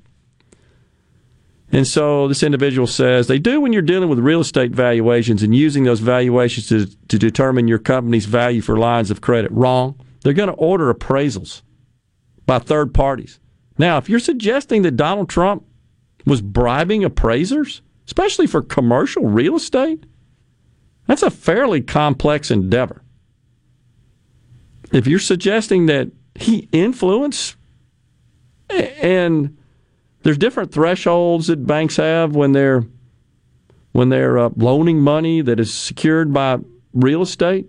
[1.72, 5.54] And so this individual says they do when you're dealing with real estate valuations and
[5.54, 9.50] using those valuations to, to determine your company's value for lines of credit.
[9.50, 9.98] Wrong.
[10.20, 11.62] They're going to order appraisals
[12.44, 13.40] by third parties.
[13.78, 15.64] Now, if you're suggesting that Donald Trump
[16.26, 20.04] was bribing appraisers, especially for commercial real estate,
[21.06, 23.02] that's a fairly complex endeavor.
[24.92, 27.56] If you're suggesting that he influenced
[28.68, 29.56] and
[30.22, 32.84] there's different thresholds that banks have when they're
[33.92, 36.58] when they're uh, loaning money that is secured by
[36.94, 37.66] real estate.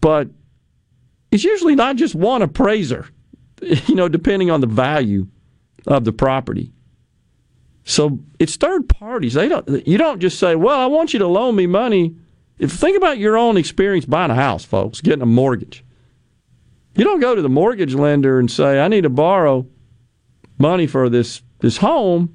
[0.00, 0.28] But
[1.30, 3.06] it's usually not just one appraiser,
[3.62, 5.26] you know, depending on the value
[5.86, 6.72] of the property.
[7.84, 9.34] So it's third parties.
[9.34, 9.86] They don't.
[9.86, 12.16] You don't just say, "Well, I want you to loan me money."
[12.58, 15.84] If think about your own experience buying a house, folks, getting a mortgage.
[16.94, 19.66] You don't go to the mortgage lender and say, "I need to borrow
[20.62, 22.34] money for this this home,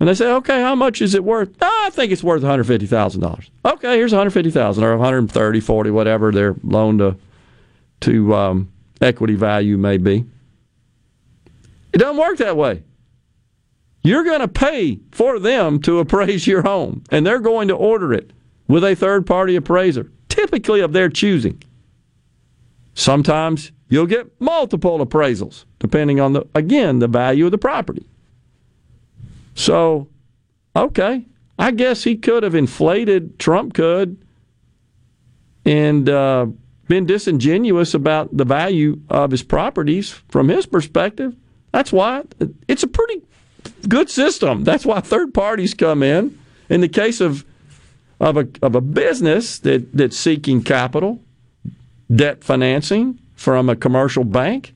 [0.00, 1.50] and they say, okay, how much is it worth?
[1.60, 3.50] Oh, I think it's worth one hundred fifty thousand dollars.
[3.64, 7.16] Okay, here's $150,000 or 130, 40, whatever their loan to
[8.00, 10.24] to um, equity value may be.
[11.92, 12.82] It doesn't work that way.
[14.02, 18.12] You're going to pay for them to appraise your home, and they're going to order
[18.12, 18.30] it
[18.68, 21.60] with a third party appraiser, typically of their choosing.
[22.94, 28.06] Sometimes you'll get multiple appraisals depending on the again the value of the property.
[29.54, 30.08] So,
[30.76, 31.24] okay,
[31.58, 33.38] I guess he could have inflated.
[33.38, 34.16] Trump could,
[35.64, 36.46] and uh,
[36.86, 41.34] been disingenuous about the value of his properties from his perspective.
[41.72, 42.24] That's why
[42.66, 43.22] it's a pretty
[43.88, 44.64] good system.
[44.64, 46.38] That's why third parties come in.
[46.68, 47.44] In the case of
[48.20, 51.20] of a of a business that that's seeking capital,
[52.14, 54.74] debt financing from a commercial bank,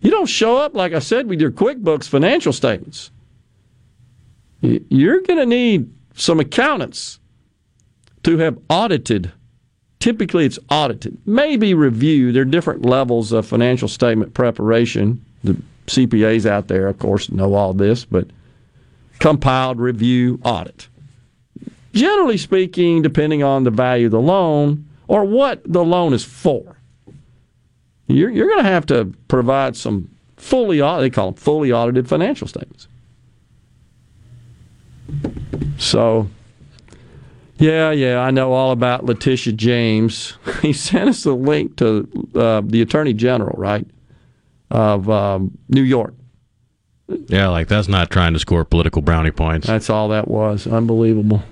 [0.00, 3.10] you don't show up, like I said, with your QuickBooks financial statements.
[4.60, 7.20] You're going to need some accountants
[8.24, 9.32] to have audited.
[10.00, 12.34] Typically, it's audited, maybe reviewed.
[12.34, 15.24] There are different levels of financial statement preparation.
[15.42, 18.28] The CPAs out there, of course, know all this, but
[19.18, 20.88] compiled, review, audit.
[21.92, 26.77] Generally speaking, depending on the value of the loan or what the loan is for,
[28.08, 32.46] you're, you're going to have to provide some fully they call them fully audited financial
[32.46, 32.88] statements.
[35.78, 36.28] So,
[37.58, 40.34] yeah, yeah, I know all about Letitia James.
[40.62, 43.86] He sent us a link to uh, the Attorney General, right,
[44.70, 46.14] of um, New York.
[47.28, 49.66] Yeah, like that's not trying to score political brownie points.
[49.66, 50.66] That's all that was.
[50.66, 51.42] Unbelievable.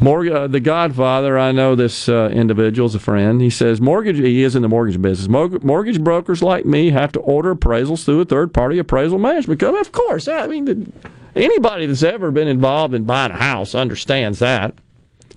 [0.00, 3.40] Mortgage, uh, the Godfather, I know this uh, individual is a friend.
[3.40, 4.16] He says mortgage.
[4.16, 5.28] He is in the mortgage business.
[5.28, 9.80] Mortgage brokers like me have to order appraisals through a third party appraisal management company.
[9.80, 10.92] Of course, I mean the,
[11.36, 14.74] anybody that's ever been involved in buying a house understands that.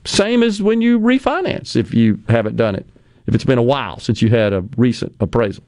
[0.05, 2.87] Same as when you refinance if you haven't done it.
[3.27, 5.63] If it's been a while since you had a recent appraisal.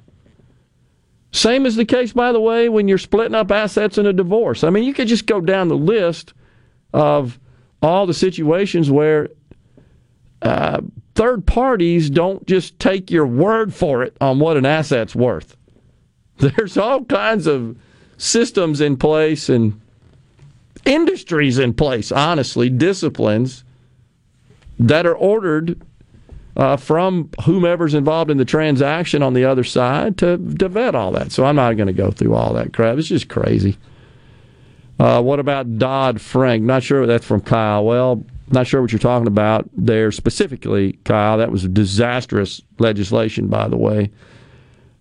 [1.32, 4.64] Same is the case, by the way, when you're splitting up assets in a divorce.
[4.64, 6.33] I mean, you could just go down the list
[6.93, 7.38] of
[7.81, 9.30] all the situations where
[10.41, 10.81] uh,
[11.15, 15.56] third parties don't just take your word for it on what an asset's worth.
[16.38, 17.77] There's all kinds of
[18.17, 19.80] systems in place and
[20.85, 23.64] industries in place, honestly, disciplines
[24.80, 25.81] that are ordered
[26.56, 31.11] uh, from whomever's involved in the transaction on the other side to, to vet all
[31.11, 31.31] that.
[31.31, 32.97] So I'm not going to go through all that crap.
[32.97, 33.77] It's just crazy.
[35.00, 36.64] Uh, what about Dodd Frank?
[36.64, 37.85] Not sure that's from Kyle.
[37.85, 41.38] Well, not sure what you're talking about there specifically, Kyle.
[41.38, 44.11] That was disastrous legislation, by the way.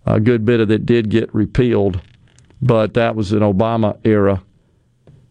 [0.05, 2.01] A good bit of it did get repealed,
[2.61, 4.43] but that was an Obama era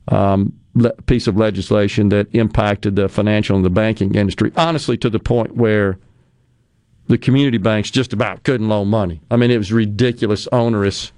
[0.09, 5.11] um, le- piece of legislation that impacted the financial and the banking industry, honestly, to
[5.11, 5.99] the point where
[7.07, 9.21] the community banks just about couldn't loan money.
[9.31, 11.13] I mean, it was ridiculous, onerous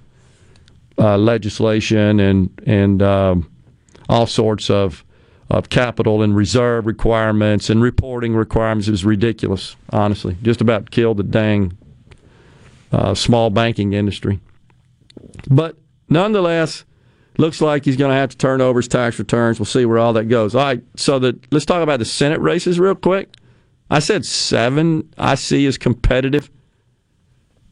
[0.99, 3.51] uh, legislation and and um,
[4.09, 5.05] all sorts of
[5.51, 8.89] of capital and reserve requirements and reporting requirements.
[8.89, 10.37] Was ridiculous, honestly.
[10.43, 11.77] Just about killed the dang
[12.93, 14.41] uh, small banking industry.
[15.49, 15.77] But
[16.09, 16.85] nonetheless,
[17.39, 19.59] looks like he's going to have to turn over his tax returns.
[19.59, 20.55] We'll see where all that goes.
[20.55, 23.35] All right, so the, let's talk about the Senate races real quick.
[23.91, 26.51] I said seven I see as competitive.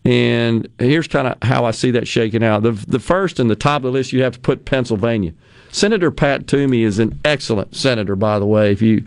[0.07, 2.63] And here's kind of how I see that shaking out.
[2.63, 5.35] The, the first and the top of the list, you have to put Pennsylvania.
[5.73, 8.71] Senator Pat Toomey is an excellent senator, by the way.
[8.71, 9.05] If you,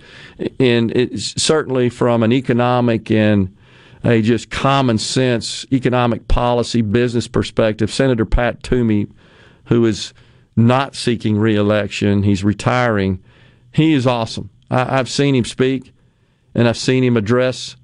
[0.59, 3.55] and it's certainly from an economic and
[4.03, 9.07] a just common sense economic policy business perspective, Senator Pat Toomey,
[9.67, 10.13] who is
[10.57, 13.23] not seeking reelection, he's retiring.
[13.71, 14.49] He is awesome.
[14.69, 15.93] I, have seen him speak,
[16.53, 17.77] and I've seen him address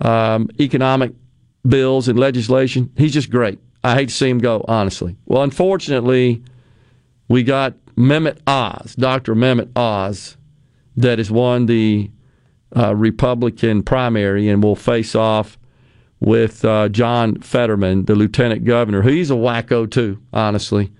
[0.00, 1.12] um, economic
[1.66, 2.92] bills and legislation.
[2.96, 3.58] He's just great.
[3.82, 5.16] I hate to see him go, honestly.
[5.26, 6.42] Well, unfortunately,
[7.28, 9.34] we got Mehmet Oz, Dr.
[9.34, 10.36] Mehmet Oz,
[10.96, 12.10] that has won the
[12.76, 15.58] uh, Republican primary and will face off
[16.20, 19.02] with uh, John Fetterman, the lieutenant governor.
[19.02, 20.92] He's a wacko too, honestly.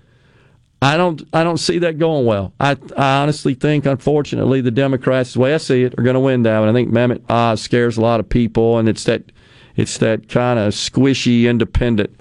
[0.81, 2.53] I don't, I don't see that going well.
[2.59, 6.19] I, I honestly think, unfortunately, the Democrats, the way I see it, are going to
[6.19, 6.69] win that one.
[6.69, 9.31] I think Mehmet Oz scares a lot of people, and it's that
[9.81, 12.19] it's that kind of squishy, independent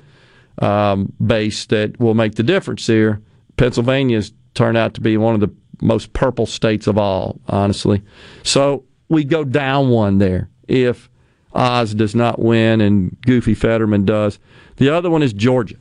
[0.63, 3.21] um, base that will make the difference here.
[3.59, 5.51] Pennsylvania's turned out to be one of the
[5.83, 8.03] most purple states of all, honestly.
[8.45, 11.11] So we go down one there if
[11.53, 14.39] Oz does not win and Goofy Fetterman does.
[14.77, 15.77] The other one is Georgia.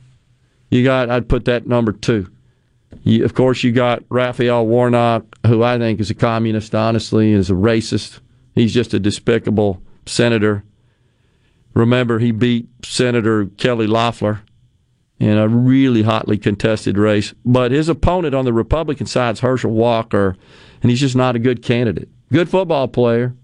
[0.70, 2.30] You got, I'd put that number two.
[3.04, 7.48] You, of course, you got Raphael Warnock, who I think is a communist, honestly, is
[7.48, 8.20] a racist.
[8.54, 10.64] He's just a despicable senator.
[11.74, 14.42] Remember, he beat Senator Kelly Loeffler
[15.18, 17.34] in a really hotly contested race.
[17.44, 20.36] But his opponent on the Republican side is Herschel Walker,
[20.82, 22.08] and he's just not a good candidate.
[22.32, 23.34] Good football player,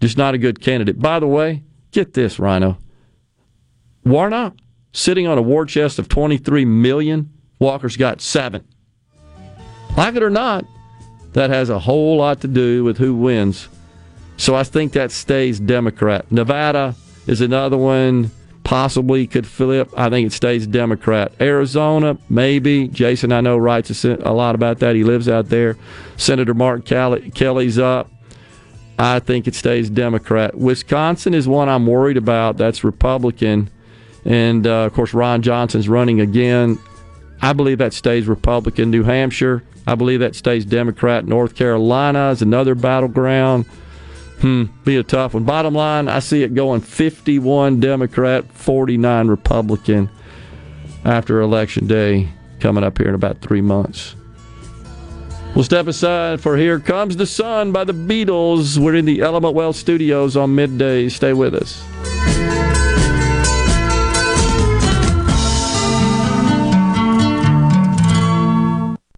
[0.00, 1.00] just not a good candidate.
[1.00, 1.62] By the way,
[1.92, 2.78] get this, Rhino.
[4.04, 4.56] Warnock
[4.92, 7.32] sitting on a war chest of 23 million.
[7.58, 8.66] Walker's got seven.
[9.96, 10.64] Like it or not,
[11.32, 13.68] that has a whole lot to do with who wins.
[14.36, 16.30] So I think that stays Democrat.
[16.32, 16.94] Nevada,
[17.26, 18.30] is another one
[18.64, 19.90] possibly could flip.
[19.96, 21.32] I think it stays Democrat.
[21.40, 22.88] Arizona, maybe.
[22.88, 24.94] Jason, I know, writes a lot about that.
[24.94, 25.76] He lives out there.
[26.16, 28.10] Senator Mark Kelly's up.
[28.98, 30.56] I think it stays Democrat.
[30.56, 32.56] Wisconsin is one I'm worried about.
[32.56, 33.70] That's Republican.
[34.24, 36.78] And uh, of course, Ron Johnson's running again.
[37.40, 38.90] I believe that stays Republican.
[38.90, 41.26] New Hampshire, I believe that stays Democrat.
[41.26, 43.66] North Carolina is another battleground.
[44.42, 45.44] Hmm, be a tough one.
[45.44, 50.10] Bottom line, I see it going 51 Democrat, 49 Republican
[51.04, 54.16] after Election Day coming up here in about three months.
[55.54, 58.78] We'll step aside for Here Comes the Sun by the Beatles.
[58.78, 61.08] We're in the Element Wealth studios on midday.
[61.08, 61.80] Stay with us.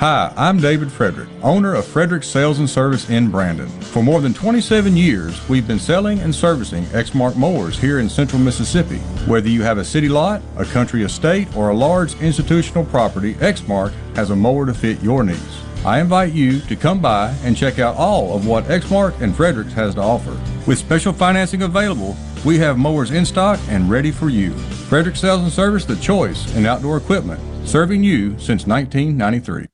[0.00, 3.68] Hi, I'm David Frederick, owner of Frederick Sales and Service in Brandon.
[3.68, 8.40] For more than 27 years, we've been selling and servicing Exmark mowers here in central
[8.40, 8.98] Mississippi.
[9.26, 13.92] Whether you have a city lot, a country estate, or a large institutional property, Exmark
[14.14, 15.62] has a mower to fit your needs.
[15.84, 19.72] I invite you to come by and check out all of what Exmark and Fredericks
[19.74, 20.38] has to offer.
[20.66, 24.50] With special financing available, we have mowers in stock and ready for you.
[24.88, 29.73] Frederick Sales and Service, the choice in outdoor equipment serving you since 1993.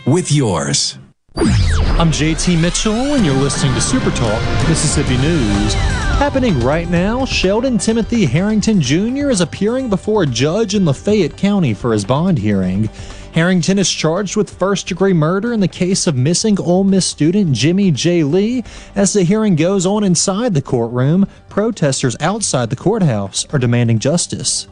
[0.05, 0.97] with yours.
[1.35, 5.73] I'm JT Mitchell, and you're listening to Super Talk Mississippi News.
[5.73, 9.29] Happening right now, Sheldon Timothy Herrington Jr.
[9.29, 12.89] is appearing before a judge in Lafayette County for his bond hearing.
[13.33, 17.53] Herrington is charged with first degree murder in the case of missing Ole Miss student
[17.53, 18.63] Jimmie Jay Lee.
[18.95, 24.67] As the hearing goes on inside the courtroom, protesters outside the courthouse are demanding justice.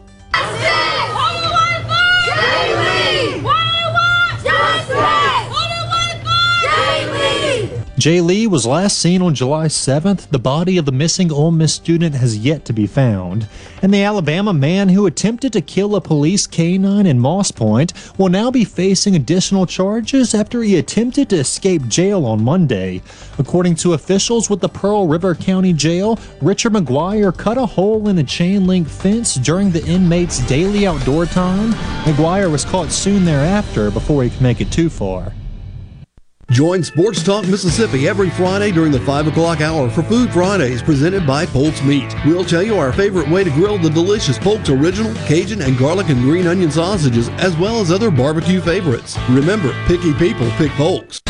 [8.00, 10.30] Jay Lee was last seen on July 7th.
[10.30, 13.46] The body of the missing Ole Miss student has yet to be found.
[13.82, 18.30] And the Alabama man who attempted to kill a police canine in Moss Point will
[18.30, 23.02] now be facing additional charges after he attempted to escape jail on Monday.
[23.38, 28.18] According to officials with the Pearl River County Jail, Richard McGuire cut a hole in
[28.20, 31.74] a chain link fence during the inmate's daily outdoor time.
[32.06, 35.34] McGuire was caught soon thereafter before he could make it too far.
[36.52, 41.28] Join Sports Talk Mississippi every Friday during the 5 o'clock hour for Food Fridays presented
[41.28, 42.12] by Polk's Meat.
[42.26, 46.10] We'll tell you our favorite way to grill the delicious Polk's Original, Cajun, and garlic
[46.10, 49.16] and green onion sausages, as well as other barbecue favorites.
[49.30, 51.22] Remember, picky people pick Polk's.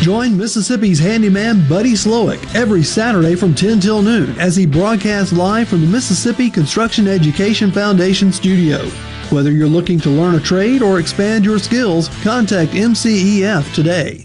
[0.00, 5.68] Join Mississippi's handyman Buddy Slowick every Saturday from 10 till noon as he broadcasts live
[5.68, 8.78] from the Mississippi Construction Education Foundation studio.
[9.32, 14.24] Whether you're looking to learn a trade or expand your skills, contact MCEF today.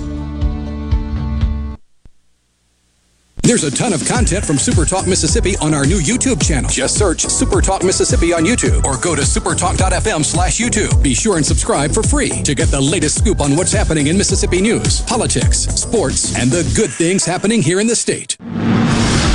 [3.43, 6.69] There's a ton of content from Super Talk Mississippi on our new YouTube channel.
[6.69, 11.01] Just search Super Talk Mississippi on YouTube or go to supertalk.fm slash YouTube.
[11.01, 14.17] Be sure and subscribe for free to get the latest scoop on what's happening in
[14.17, 18.37] Mississippi news, politics, sports, and the good things happening here in the state.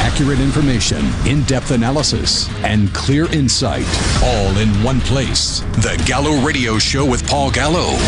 [0.01, 3.87] Accurate information, in depth analysis, and clear insight,
[4.23, 5.61] all in one place.
[5.83, 7.99] The Gallo Radio Show with Paul Gallo.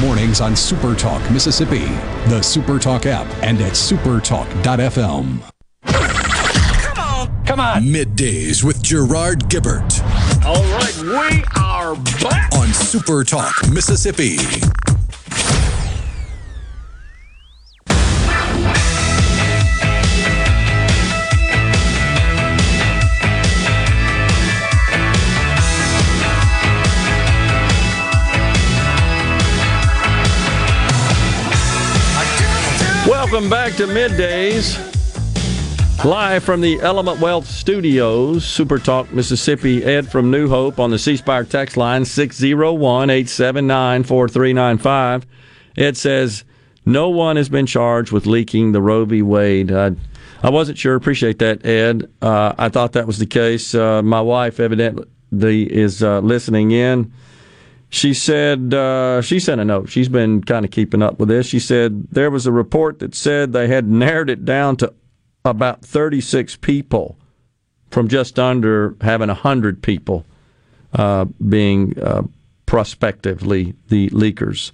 [0.00, 1.86] Mornings on Super Talk Mississippi,
[2.28, 5.42] the Super Talk app, and at supertalk.fm.
[5.84, 7.44] Come on.
[7.46, 7.82] Come on.
[7.84, 10.02] Middays with Gerard Gibert.
[10.44, 12.52] All right, we are back.
[12.54, 14.36] On Super Talk Mississippi.
[33.28, 34.78] Welcome back to Middays.
[36.04, 39.82] Live from the Element Wealth Studios, Super Talk, Mississippi.
[39.82, 45.26] Ed from New Hope on the C Spire text line 601 879 4395.
[45.76, 46.44] Ed says,
[46.84, 49.22] No one has been charged with leaking the Roe v.
[49.22, 49.72] Wade.
[49.72, 49.96] I,
[50.44, 50.94] I wasn't sure.
[50.94, 52.08] Appreciate that, Ed.
[52.22, 53.74] Uh, I thought that was the case.
[53.74, 55.04] Uh, my wife, evidently,
[55.72, 57.12] is uh, listening in.
[57.88, 59.88] She said uh, she sent a note.
[59.88, 61.46] She's been kind of keeping up with this.
[61.46, 64.92] She said there was a report that said they had narrowed it down to
[65.44, 67.16] about 36 people
[67.90, 70.26] from just under having 100 people
[70.92, 72.22] uh, being uh,
[72.66, 74.72] prospectively the leakers.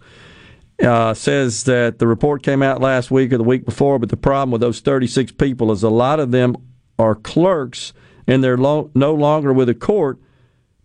[0.83, 4.17] Uh, says that the report came out last week or the week before, but the
[4.17, 6.57] problem with those 36 people is a lot of them
[6.99, 7.93] are clerks
[8.27, 10.19] and they're lo- no longer with a court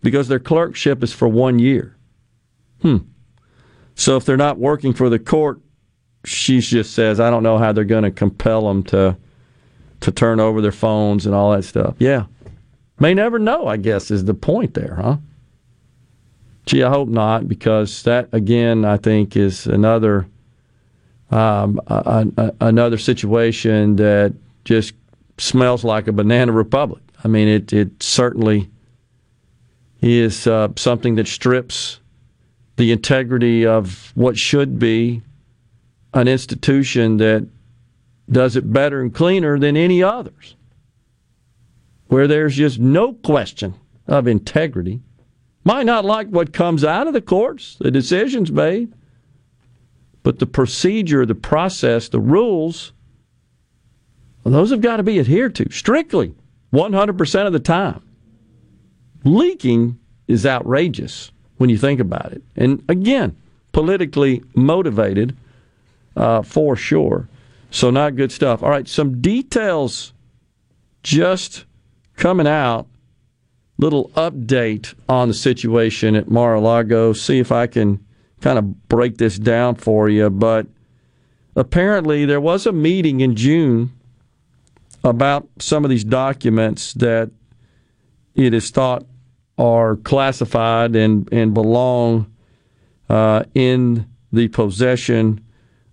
[0.02, 1.96] because their clerkship is for one year.
[2.82, 2.98] Hmm.
[3.94, 5.60] So if they're not working for the court,
[6.24, 9.16] she just says, I don't know how they're going to compel them to
[10.00, 11.96] to turn over their phones and all that stuff.
[11.98, 12.26] Yeah.
[13.00, 15.16] May never know, I guess, is the point there, huh?
[16.66, 20.28] Gee, I hope not, because that, again, I think is another
[21.30, 24.34] um, a, a, another situation that
[24.64, 24.94] just
[25.38, 27.02] smells like a banana republic.
[27.24, 28.70] I mean, it, it certainly
[30.00, 31.97] is uh, something that strips
[32.78, 35.20] the integrity of what should be
[36.14, 37.46] an institution that
[38.30, 40.54] does it better and cleaner than any others,
[42.06, 43.74] where there's just no question
[44.06, 45.00] of integrity.
[45.64, 48.92] Might not like what comes out of the courts, the decisions made,
[50.22, 52.92] but the procedure, the process, the rules,
[54.44, 56.32] well, those have got to be adhered to strictly
[56.72, 58.02] 100% of the time.
[59.24, 59.98] Leaking
[60.28, 62.42] is outrageous when you think about it.
[62.56, 63.36] And again,
[63.72, 65.36] politically motivated
[66.16, 67.28] uh, for sure.
[67.70, 68.62] So, not good stuff.
[68.62, 70.12] All right, some details
[71.02, 71.64] just
[72.16, 72.86] coming out.
[73.80, 77.12] Little update on the situation at Mar a Lago.
[77.12, 78.04] See if I can
[78.40, 80.28] kind of break this down for you.
[80.30, 80.66] But
[81.54, 83.92] apparently, there was a meeting in June
[85.04, 87.30] about some of these documents that
[88.34, 89.04] it is thought
[89.58, 92.32] are classified and, and belong
[93.08, 95.44] uh, in the possession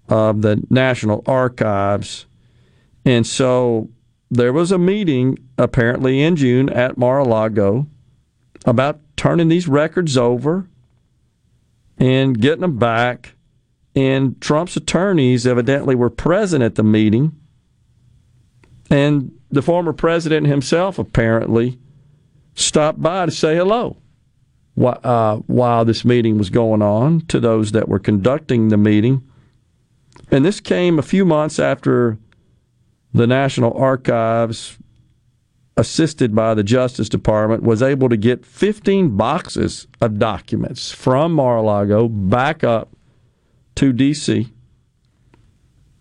[0.07, 2.27] of the National Archives.
[3.03, 3.89] And so
[4.29, 7.87] there was a meeting apparently in June at Mar a Lago
[8.65, 10.67] about turning these records over
[11.97, 13.35] and getting them back.
[13.95, 17.39] And Trump's attorneys evidently were present at the meeting.
[18.89, 21.79] And the former president himself apparently
[22.55, 23.97] stopped by to say hello
[24.83, 29.23] uh, while this meeting was going on to those that were conducting the meeting.
[30.31, 32.17] And this came a few months after
[33.13, 34.77] the National Archives,
[35.77, 41.57] assisted by the Justice Department, was able to get 15 boxes of documents from Mar
[41.57, 42.89] a Lago back up
[43.75, 44.51] to D.C.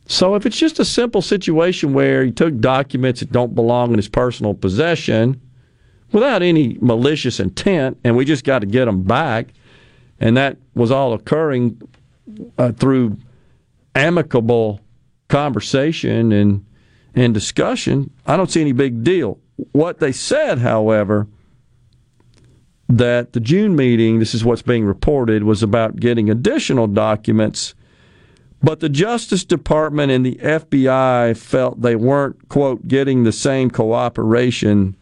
[0.07, 3.97] So if it's just a simple situation where he took documents that don't belong in
[3.97, 5.41] his personal possession
[6.15, 9.53] without any malicious intent, and we just got to get them back.
[10.21, 11.83] And that was all occurring
[12.57, 13.19] uh, through
[13.95, 14.81] amicable
[15.29, 16.65] conversation and
[17.17, 18.11] and discussion.
[18.27, 19.39] I don't see any big deal.
[19.73, 21.29] What they said, however,
[22.89, 27.75] that the June meeting, this is what's being reported, was about getting additional documents.
[28.63, 34.97] But the Justice Department and the FBI felt they weren't, quote, getting the same cooperation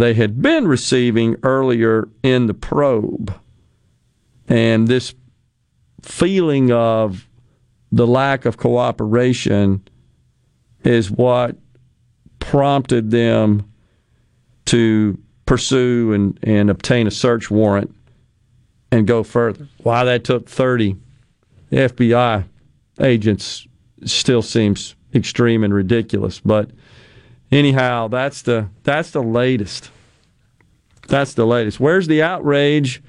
[0.00, 3.32] they had been receiving earlier in the probe.
[4.48, 5.14] And this
[6.02, 7.28] feeling of
[7.92, 9.86] the lack of cooperation
[10.84, 11.56] is what
[12.38, 13.70] prompted them
[14.66, 17.94] to pursue and, and obtain a search warrant
[18.90, 19.68] and go further.
[19.82, 20.96] Why that took 30
[21.72, 22.44] FBI
[23.00, 23.66] agents
[24.04, 26.40] still seems extreme and ridiculous.
[26.40, 26.70] But
[27.50, 29.90] anyhow, that's the that's the latest.
[31.08, 31.80] That's the latest.
[31.80, 33.02] Where's the outrage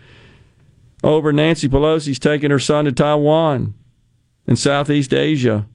[1.03, 3.74] over Nancy Pelosi's taking her son to Taiwan
[4.48, 5.68] and Southeast Asia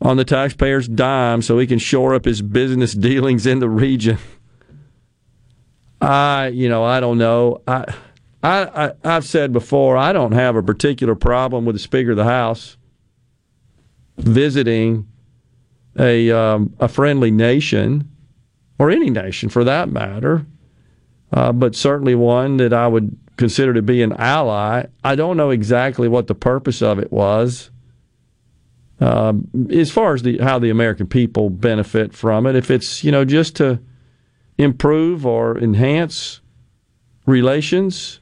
[0.00, 4.18] on the taxpayer's dime so he can shore up his business dealings in the region?
[6.00, 7.62] I, you know, I don't know.
[7.66, 7.92] I,
[8.42, 12.16] I, I have said before, I don't have a particular problem with the Speaker of
[12.16, 12.76] the House
[14.16, 15.08] visiting
[15.98, 18.08] a um, a friendly nation
[18.78, 20.46] or any nation for that matter,
[21.32, 24.86] uh, but certainly one that I would consider to be an ally.
[25.02, 27.70] I don't know exactly what the purpose of it was.
[29.00, 33.12] Um, as far as the how the American people benefit from it, if it's you
[33.12, 33.80] know just to
[34.56, 36.40] improve or enhance
[37.26, 38.20] relations,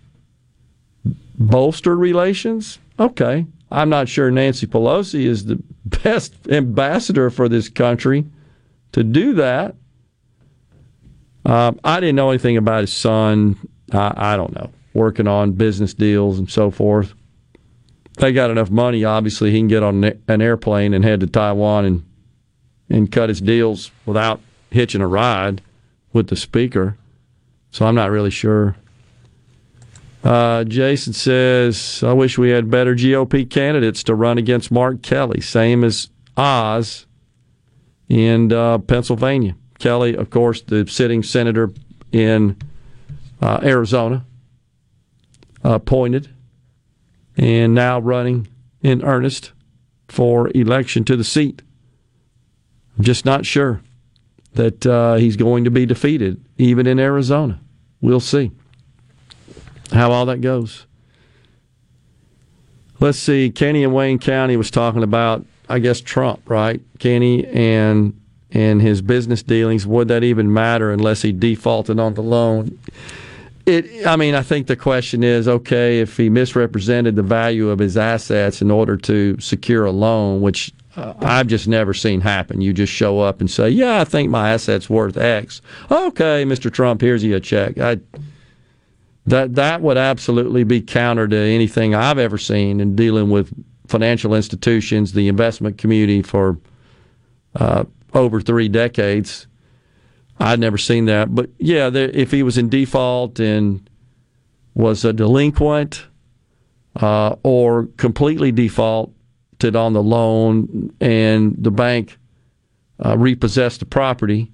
[1.39, 3.47] bolster relations, okay.
[3.69, 8.27] I'm not sure Nancy Pelosi is the best ambassador for this country
[8.93, 9.75] to do that.
[11.45, 13.57] Um, I didn't know anything about his son.
[13.93, 14.71] I, I don't know.
[14.95, 17.15] Working on business deals and so forth.
[18.19, 21.85] They got enough money, obviously, he can get on an airplane and head to Taiwan
[21.85, 22.05] and
[22.89, 24.41] and cut his deals without
[24.71, 25.61] hitching a ride
[26.13, 26.97] with the speaker.
[27.73, 28.77] So I'm not really sure
[30.25, 35.41] uh, Jason says, I wish we had better GOP candidates to run against Mark Kelly,
[35.41, 37.07] same as Oz
[38.09, 39.57] in uh, Pennsylvania.
[39.79, 41.73] Kelly, of course, the sitting senator
[42.13, 42.57] in
[43.41, 44.25] uh, Arizona,
[45.63, 46.29] appointed
[47.37, 48.49] and now running
[48.83, 49.53] in earnest
[50.09, 51.63] for election to the seat.
[52.97, 53.83] I'm just not sure
[54.55, 57.61] that uh, he's going to be defeated, even in Arizona.
[58.01, 58.53] We'll see
[59.93, 60.87] how all that goes.
[62.99, 63.51] Let's see.
[63.51, 66.81] Kenny in Wayne County was talking about, I guess, Trump, right?
[66.99, 68.19] Kenny and
[68.51, 69.87] and his business dealings.
[69.87, 72.79] Would that even matter unless he defaulted on the loan?
[73.67, 74.07] It.
[74.07, 77.97] I mean, I think the question is, okay, if he misrepresented the value of his
[77.97, 82.61] assets in order to secure a loan, which uh, I've just never seen happen.
[82.61, 86.73] You just show up and say, "Yeah, I think my asset's worth X." Okay, Mr.
[86.73, 87.77] Trump, here's you a check.
[87.79, 87.99] I
[89.27, 93.53] that that would absolutely be counter to anything I've ever seen in dealing with
[93.89, 96.59] financial institutions, the investment community for
[97.55, 99.47] uh, over three decades.
[100.39, 103.89] I'd never seen that, but yeah, there, if he was in default and
[104.75, 106.07] was a delinquent
[106.97, 112.19] uh, or completely defaulted on the loan, and the bank
[113.05, 114.53] uh, repossessed the property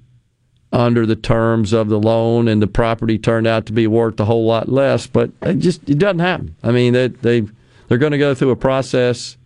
[0.72, 4.24] under the terms of the loan, and the property turned out to be worth a
[4.24, 5.06] whole lot less.
[5.06, 6.56] But it just it doesn't happen.
[6.62, 7.42] I mean, they they
[7.88, 9.36] they're going to go through a process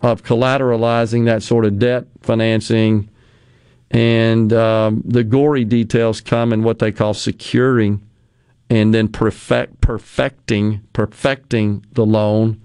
[0.00, 3.10] of collateralizing that sort of debt financing,
[3.90, 8.00] and um, the gory details come in what they call securing,
[8.70, 12.60] and then perfect, perfecting perfecting the loan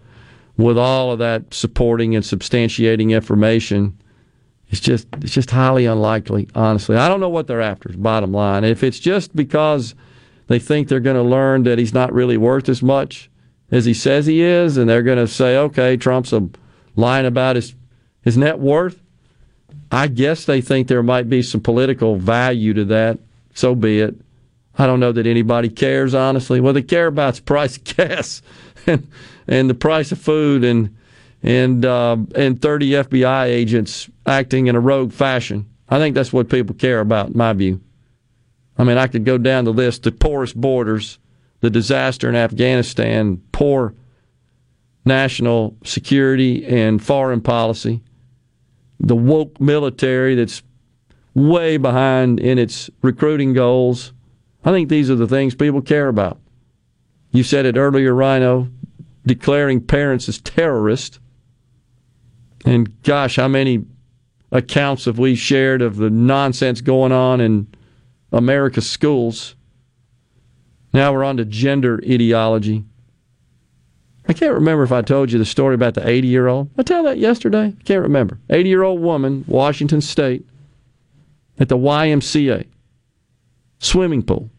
[0.55, 3.97] with all of that supporting and substantiating information
[4.69, 6.95] it's just it's just highly unlikely, honestly.
[6.95, 7.89] I don't know what they're after.
[7.89, 9.93] Bottom line, if it's just because
[10.47, 13.29] they think they're going to learn that he's not really worth as much
[13.71, 16.49] as he says he is, and they're going to say, okay, Trump's a
[16.95, 17.75] lying about his
[18.21, 19.01] his net worth.
[19.91, 23.19] I guess they think there might be some political value to that.
[23.53, 24.15] So be it.
[24.77, 26.59] I don't know that anybody cares, honestly.
[26.59, 28.41] What they care about is the price of gas
[28.87, 29.07] and,
[29.47, 30.95] and the price of food and
[31.43, 35.69] and uh, and 30 FBI agents acting in a rogue fashion.
[35.89, 37.81] I think that's what people care about, in my view.
[38.77, 41.19] I mean, I could go down the list: the porous borders,
[41.59, 43.93] the disaster in Afghanistan, poor
[45.05, 48.01] national security and foreign policy,
[48.99, 50.63] the woke military that's
[51.33, 54.13] way behind in its recruiting goals.
[54.63, 56.39] I think these are the things people care about.
[57.31, 58.69] You said it earlier, Rhino,
[59.25, 61.19] declaring parents as terrorists.
[62.65, 63.83] And gosh, how many
[64.53, 67.67] accounts have we shared of the nonsense going on in
[68.31, 69.55] America's schools?
[70.93, 72.85] Now we're on to gender ideology.
[74.29, 76.69] I can't remember if I told you the story about the 80 year old.
[76.77, 77.73] I tell that yesterday.
[77.77, 78.39] I can't remember.
[78.49, 80.47] 80 year old woman, Washington State,
[81.59, 82.67] at the YMCA
[83.79, 84.49] swimming pool.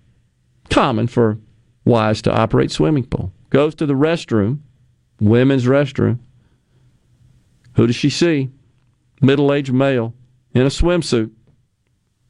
[0.69, 1.39] Common for
[1.85, 3.33] wives to operate swimming pool.
[3.49, 4.59] Goes to the restroom,
[5.21, 6.19] women's restroom,
[7.75, 8.51] who does she see?
[9.27, 10.15] Middle aged male
[10.53, 11.31] in a swimsuit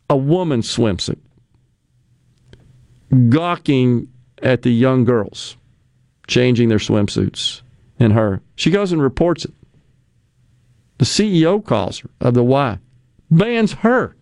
[0.08, 1.18] a woman's swimsuit,
[3.30, 4.08] gawking
[4.42, 5.56] at the young girls
[6.26, 7.62] changing their swimsuits
[7.98, 8.40] and her.
[8.56, 9.54] She goes and reports it.
[10.98, 12.78] The CEO calls her of the Y,
[13.30, 14.14] bans her.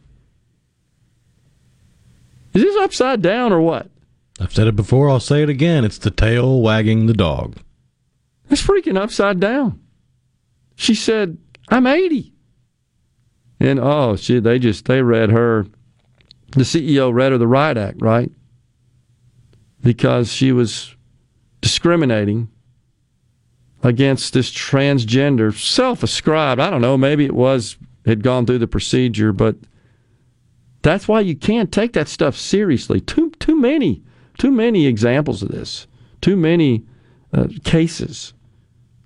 [2.54, 3.90] Is this upside down or what?
[4.40, 5.84] I've said it before, I'll say it again.
[5.84, 7.56] It's the tail wagging the dog.
[8.50, 9.80] It's freaking upside down.
[10.74, 12.31] She said, I'm 80.
[13.62, 15.66] And oh, she, they just, they read her,
[16.50, 18.28] the CEO read her the Riot Act, right?
[19.80, 20.96] Because she was
[21.60, 22.48] discriminating
[23.84, 26.60] against this transgender, self ascribed.
[26.60, 29.54] I don't know, maybe it was, had gone through the procedure, but
[30.82, 33.00] that's why you can't take that stuff seriously.
[33.00, 34.02] Too, too many,
[34.38, 35.86] too many examples of this,
[36.20, 36.84] too many
[37.32, 38.34] uh, cases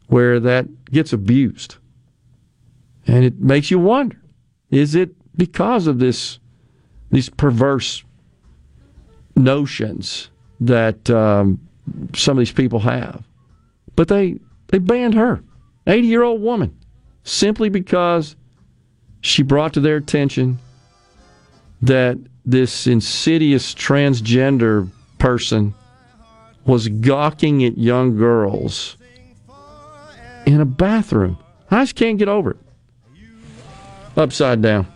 [0.07, 1.77] where that gets abused.
[3.07, 4.17] And it makes you wonder
[4.71, 6.39] is it because of this
[7.11, 8.03] these perverse
[9.37, 10.31] notions
[10.61, 11.61] that um,
[12.15, 13.25] some of these people have?
[13.95, 14.39] But they,
[14.69, 15.43] they banned her,
[15.87, 16.77] 80 year old woman,
[17.23, 18.37] simply because
[19.21, 20.59] she brought to their attention
[21.83, 24.89] that this insidious transgender
[25.19, 25.75] person
[26.65, 28.97] was gawking at young girls
[30.47, 31.39] in a bathroom.
[31.71, 32.59] I just can't get over it.
[34.17, 34.87] Upside down.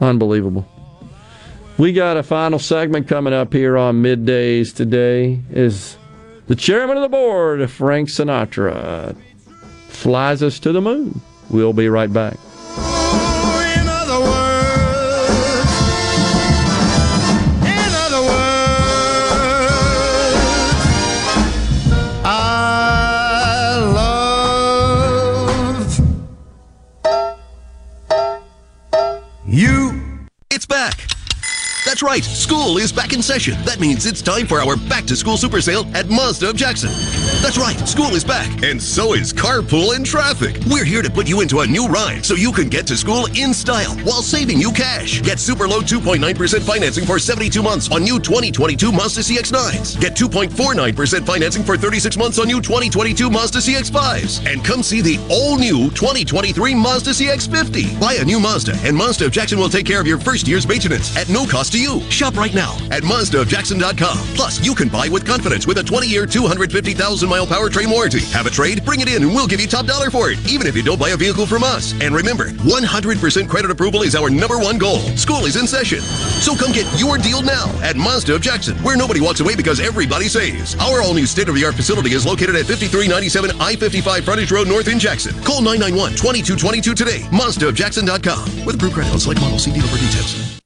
[0.00, 0.66] Unbelievable.
[1.78, 5.40] We got a final segment coming up here on middays today.
[5.50, 5.98] Is
[6.46, 9.14] the chairman of the board, Frank Sinatra,
[9.88, 11.20] flies us to the moon.
[11.50, 12.38] We'll be right back.
[31.96, 33.56] That's right, school is back in session.
[33.64, 36.90] That means it's time for our back to school super sale at Mazda of Jackson.
[37.40, 40.60] That's right, school is back, and so is carpool and traffic.
[40.68, 43.28] We're here to put you into a new ride so you can get to school
[43.34, 45.22] in style while saving you cash.
[45.22, 49.98] Get super low 2.9% financing for 72 months on new 2022 Mazda CX-9s.
[49.98, 54.44] Get 2.49% financing for 36 months on new 2022 Mazda CX-5s.
[54.44, 57.98] And come see the all new 2023 Mazda CX-50.
[57.98, 60.68] Buy a new Mazda, and Mazda of Jackson will take care of your first year's
[60.68, 61.85] maintenance at no cost to you.
[62.10, 64.18] Shop right now at MazdaofJackson.com.
[64.34, 68.20] Plus, you can buy with confidence with a 20-year, 250,000 mile powertrain warranty.
[68.32, 68.84] Have a trade?
[68.84, 70.98] Bring it in and we'll give you top dollar for it, even if you don't
[70.98, 71.92] buy a vehicle from us.
[72.00, 74.98] And remember, 100% credit approval is our number one goal.
[75.16, 76.00] School is in session.
[76.00, 79.80] So come get your deal now at Mazda of Jackson, where nobody walks away because
[79.80, 80.74] everybody saves.
[80.76, 85.34] Our all-new state-of-the-art facility is located at 5397 I-55 Frontage Road North in Jackson.
[85.44, 87.20] Call 991-2222 today.
[87.30, 88.66] MazdaofJackson.com.
[88.66, 89.58] With group credit on select model.
[89.58, 90.65] See dealer for details.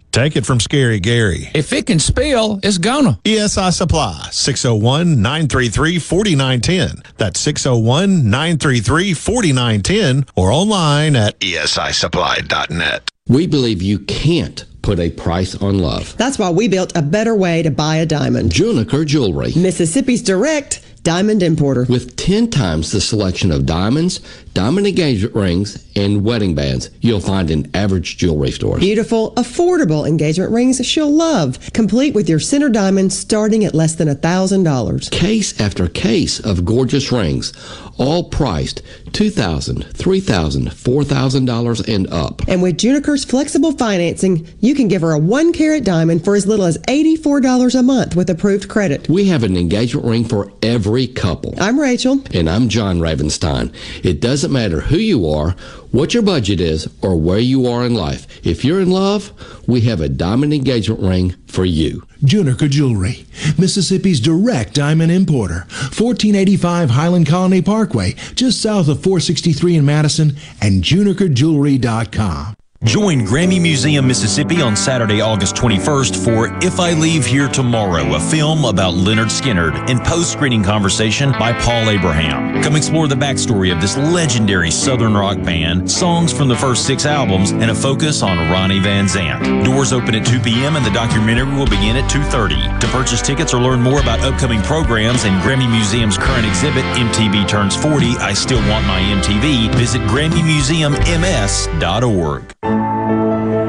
[0.11, 1.49] Take it from Scary Gary.
[1.53, 3.17] If it can spill, it's gonna.
[3.23, 7.03] ESI Supply, 601 933 4910.
[7.17, 13.09] That's 601 933 4910 or online at esisupply.net.
[13.29, 16.17] We believe you can't put a price on love.
[16.17, 18.51] That's why we built a better way to buy a diamond.
[18.51, 19.53] Juniker Jewelry.
[19.55, 21.85] Mississippi's direct diamond importer.
[21.87, 24.19] With 10 times the selection of diamonds,
[24.53, 28.79] diamond engagement rings, and wedding bands you'll find in average jewelry stores.
[28.79, 34.07] Beautiful, affordable engagement rings she'll love, complete with your center diamond starting at less than
[34.07, 35.11] a $1,000.
[35.11, 37.53] Case after case of gorgeous rings,
[37.97, 38.81] all priced
[39.11, 42.41] $2,000, $3,000, $4,000 and up.
[42.47, 46.47] And with Juniker's flexible financing, you can give her a one carat diamond for as
[46.47, 49.09] little as $84 a month with approved credit.
[49.09, 51.53] We have an engagement ring for every couple.
[51.59, 52.21] I'm Rachel.
[52.33, 53.73] And I'm John Ravenstein.
[54.03, 55.51] It doesn't matter who you are,
[55.91, 58.25] what your budget is, or where you are in life.
[58.43, 59.31] If you're in love,
[59.67, 62.01] we have a diamond engagement ring for you.
[62.23, 63.27] Juniker Jewelry,
[63.59, 65.67] Mississippi's direct diamond importer.
[65.93, 72.55] 1485 Highland Colony Parkway, just south of 463 in Madison, and junikerjewelry.com.
[72.83, 78.19] Join Grammy Museum Mississippi on Saturday, August 21st for If I Leave Here Tomorrow, a
[78.19, 82.63] film about Lynyrd Skynyrd and post-screening conversation by Paul Abraham.
[82.63, 87.05] Come explore the backstory of this legendary Southern rock band, songs from the first six
[87.05, 89.63] albums, and a focus on Ronnie Van Zant.
[89.63, 90.75] Doors open at 2 p.m.
[90.75, 92.79] and the documentary will begin at 2.30.
[92.79, 97.47] To purchase tickets or learn more about upcoming programs and Grammy Museum's current exhibit, MTV
[97.47, 102.70] Turns 40, I Still Want My MTV, visit GrammyMuseumMS.org.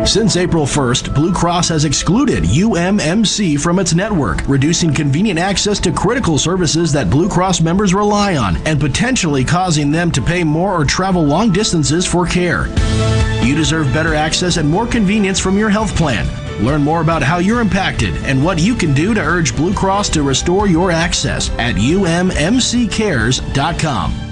[0.05, 5.92] Since April 1st, Blue Cross has excluded UMMC from its network, reducing convenient access to
[5.92, 10.74] critical services that Blue Cross members rely on and potentially causing them to pay more
[10.74, 12.66] or travel long distances for care.
[13.42, 16.26] You deserve better access and more convenience from your health plan.
[16.64, 20.10] Learn more about how you're impacted and what you can do to urge Blue Cross
[20.10, 24.32] to restore your access at ummccares.com.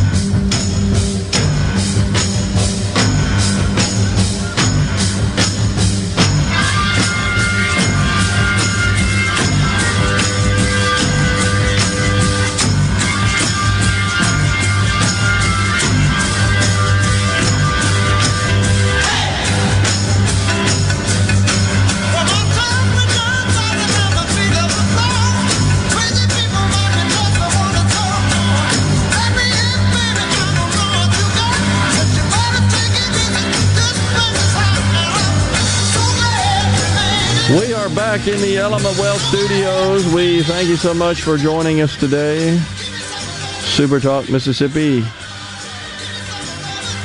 [38.17, 40.13] Back in the Element Wealth Studios.
[40.13, 42.57] We thank you so much for joining us today.
[42.57, 44.99] Super Talk Mississippi.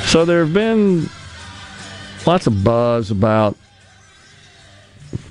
[0.07, 1.09] So there have been
[2.25, 3.55] lots of buzz about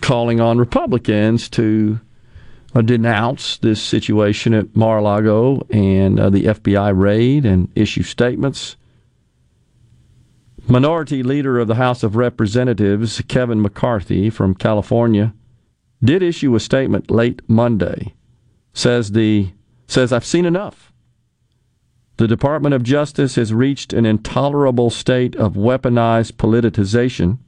[0.00, 2.00] calling on Republicans to
[2.74, 8.76] uh, denounce this situation at Mar-a-Lago and uh, the FBI raid and issue statements.
[10.68, 15.34] Minority Leader of the House of Representatives, Kevin McCarthy from California,
[16.02, 18.14] did issue a statement late Monday.
[18.72, 19.50] Says the
[19.86, 20.92] says I've seen enough.
[22.18, 27.38] The Department of Justice has reached an intolerable state of weaponized politicization.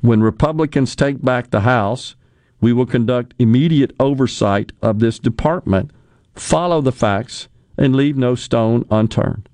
[0.00, 2.14] When Republicans take back the House,
[2.60, 5.90] we will conduct immediate oversight of this department,
[6.34, 9.48] follow the facts, and leave no stone unturned.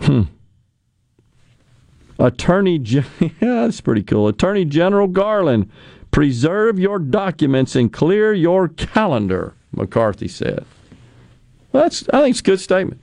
[0.00, 0.22] Hmm.
[2.18, 4.28] Attorney, Gen- yeah, that's pretty cool.
[4.28, 5.70] Attorney General Garland,
[6.10, 9.54] preserve your documents and clear your calendar.
[9.72, 10.64] McCarthy said.
[11.72, 13.00] Well, that's I think it's a good statement.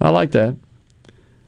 [0.00, 0.56] I like that.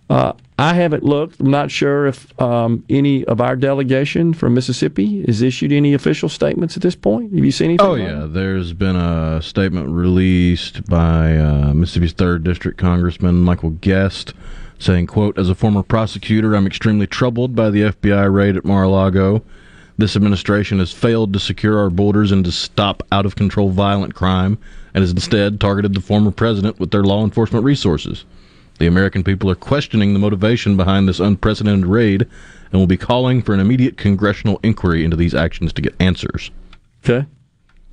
[0.08, 1.38] Uh, I haven't looked.
[1.38, 6.28] I'm not sure if um, any of our delegation from Mississippi has issued any official
[6.30, 7.32] statements at this point.
[7.34, 7.86] Have you seen anything?
[7.86, 14.32] Oh yeah, there's been a statement released by uh, Mississippi's third district Congressman Michael Guest,
[14.78, 19.42] saying, "quote As a former prosecutor, I'm extremely troubled by the FBI raid at Mar-a-Lago.
[19.96, 24.14] This administration has failed to secure our borders and to stop out of control violent
[24.14, 24.58] crime,
[24.94, 28.24] and has instead targeted the former president with their law enforcement resources."
[28.78, 32.26] The American people are questioning the motivation behind this unprecedented raid
[32.70, 36.50] and will be calling for an immediate congressional inquiry into these actions to get answers.
[37.04, 37.26] Okay.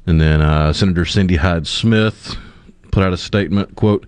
[0.05, 2.35] And then uh, Senator Cindy Hyde Smith
[2.91, 4.05] put out a statement, quote,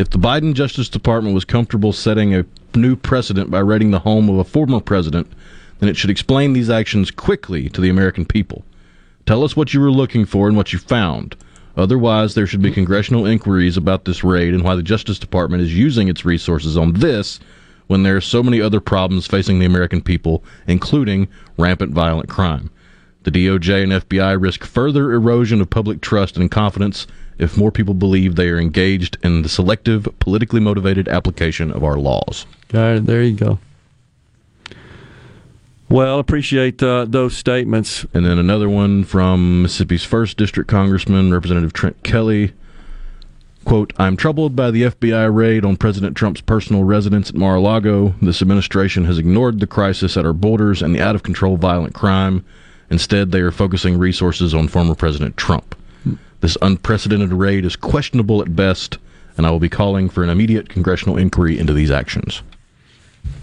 [0.00, 4.30] if the Biden Justice Department was comfortable setting a new precedent by raiding the home
[4.30, 5.30] of a former president,
[5.78, 8.64] then it should explain these actions quickly to the American people.
[9.26, 11.36] Tell us what you were looking for and what you found.
[11.76, 15.76] Otherwise, there should be congressional inquiries about this raid and why the Justice Department is
[15.76, 17.38] using its resources on this
[17.86, 22.70] when there are so many other problems facing the American people, including rampant violent crime.
[23.24, 27.06] The DOJ and FBI risk further erosion of public trust and confidence
[27.40, 31.96] if more people believe they are engaged in the selective, politically motivated application of our
[31.96, 32.46] laws.
[32.74, 33.58] All right, there you go.
[35.88, 38.06] Well, appreciate uh, those statements.
[38.14, 42.52] And then another one from Mississippi's first district congressman, Representative Trent Kelly.
[43.64, 47.60] Quote, I'm troubled by the FBI raid on President Trump's personal residence at Mar a
[47.60, 48.14] Lago.
[48.22, 51.94] This administration has ignored the crisis at our borders and the out of control violent
[51.94, 52.44] crime.
[52.90, 55.74] Instead, they are focusing resources on former President Trump.
[56.40, 58.98] This unprecedented raid is questionable at best,
[59.36, 62.42] and I will be calling for an immediate congressional inquiry into these actions.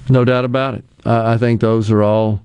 [0.10, 0.86] No doubt about it.
[1.06, 2.42] I think those are all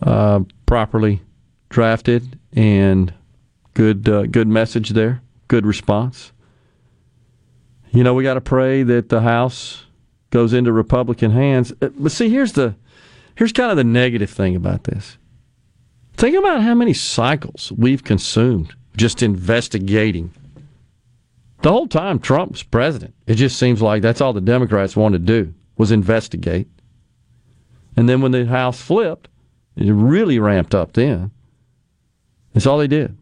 [0.00, 1.20] uh, properly
[1.68, 3.12] drafted and
[3.74, 4.08] good.
[4.08, 5.20] Uh, good message there.
[5.48, 6.32] Good response.
[7.90, 9.86] You know, we got to pray that the House
[10.30, 11.72] goes into Republican hands.
[11.82, 12.76] Uh, but see, here's the
[13.34, 15.18] here's kind of the negative thing about this.
[16.14, 20.32] Think about how many cycles we've consumed just investigating.
[21.62, 25.26] The whole time Trump was president, it just seems like that's all the Democrats wanted
[25.26, 26.68] to do was investigate.
[27.96, 29.28] And then when the House flipped,
[29.76, 31.30] it really ramped up then.
[32.52, 33.16] That's all they did.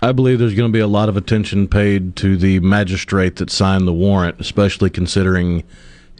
[0.00, 3.50] I believe there's going to be a lot of attention paid to the magistrate that
[3.50, 5.64] signed the warrant, especially considering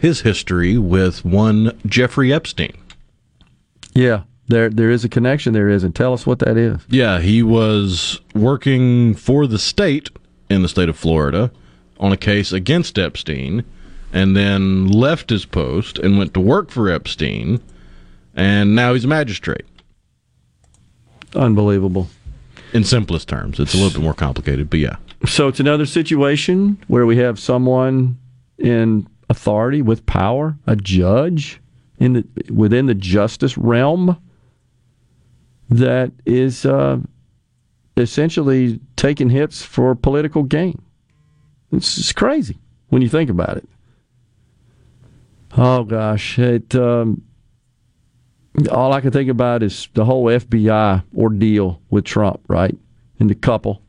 [0.01, 2.77] his history with one Jeffrey Epstein.
[3.95, 6.79] Yeah, there there is a connection there is, and tell us what that is.
[6.89, 10.11] Yeah, he was working for the state
[10.49, 11.51] in the state of Florida
[11.99, 13.65] on a case against Epstein,
[14.13, 17.61] and then left his post and went to work for Epstein,
[18.35, 19.65] and now he's a magistrate.
[21.35, 22.09] Unbelievable.
[22.73, 24.97] In simplest terms, it's a little bit more complicated, but yeah.
[25.25, 28.19] So it's another situation where we have someone
[28.59, 31.61] in authority with power, a judge
[31.99, 34.17] in the within the justice realm
[35.69, 36.99] that is uh,
[37.97, 40.81] essentially taking hits for political gain.
[41.73, 43.69] It's, it's, crazy when you think about it.
[45.57, 46.75] Oh gosh, it.
[46.75, 47.23] Um,
[48.71, 52.77] all I can think about is the whole FBI ordeal with Trump, right?
[53.19, 53.83] And the couple.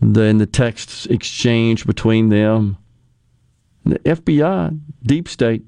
[0.00, 2.76] Then the texts exchange between them.
[3.84, 5.62] The FBI, deep state,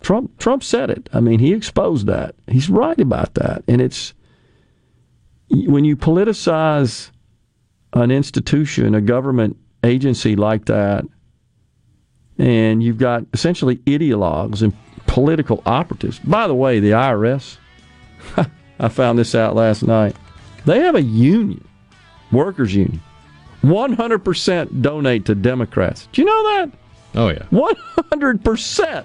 [0.00, 1.08] Trump Trump said it.
[1.12, 2.34] I mean, he exposed that.
[2.48, 3.64] He's right about that.
[3.66, 4.14] And it's
[5.48, 7.10] when you politicize
[7.92, 11.04] an institution, a government agency like that,
[12.38, 14.74] and you've got essentially ideologues and
[15.06, 16.18] political operatives.
[16.18, 17.56] By the way, the IRS,
[18.78, 20.16] I found this out last night.
[20.66, 21.66] They have a union,
[22.32, 23.00] workers' union.
[23.62, 26.08] 100% donate to Democrats.
[26.12, 26.72] Do you know that?
[27.14, 27.46] Oh, yeah.
[27.50, 29.04] 100%.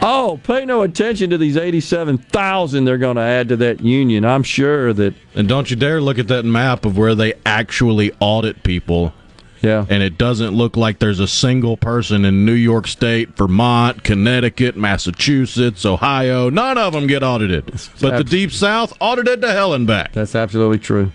[0.00, 4.24] Oh, pay no attention to these 87,000 they're going to add to that union.
[4.24, 5.14] I'm sure that.
[5.34, 9.12] And don't you dare look at that map of where they actually audit people.
[9.60, 9.86] Yeah.
[9.88, 14.76] And it doesn't look like there's a single person in New York State, Vermont, Connecticut,
[14.76, 16.48] Massachusetts, Ohio.
[16.48, 17.66] None of them get audited.
[18.00, 20.12] but the Deep South audited to hell and back.
[20.12, 21.10] That's absolutely true.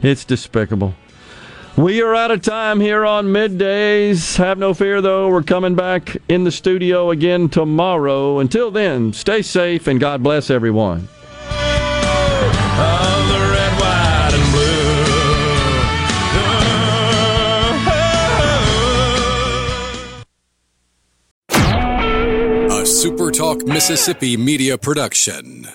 [0.00, 0.94] It's despicable.
[1.76, 4.38] We are out of time here on middays.
[4.38, 5.28] Have no fear, though.
[5.28, 8.38] We're coming back in the studio again tomorrow.
[8.38, 11.08] Until then, stay safe and God bless everyone.
[22.70, 25.66] A SuperTalk Mississippi media production.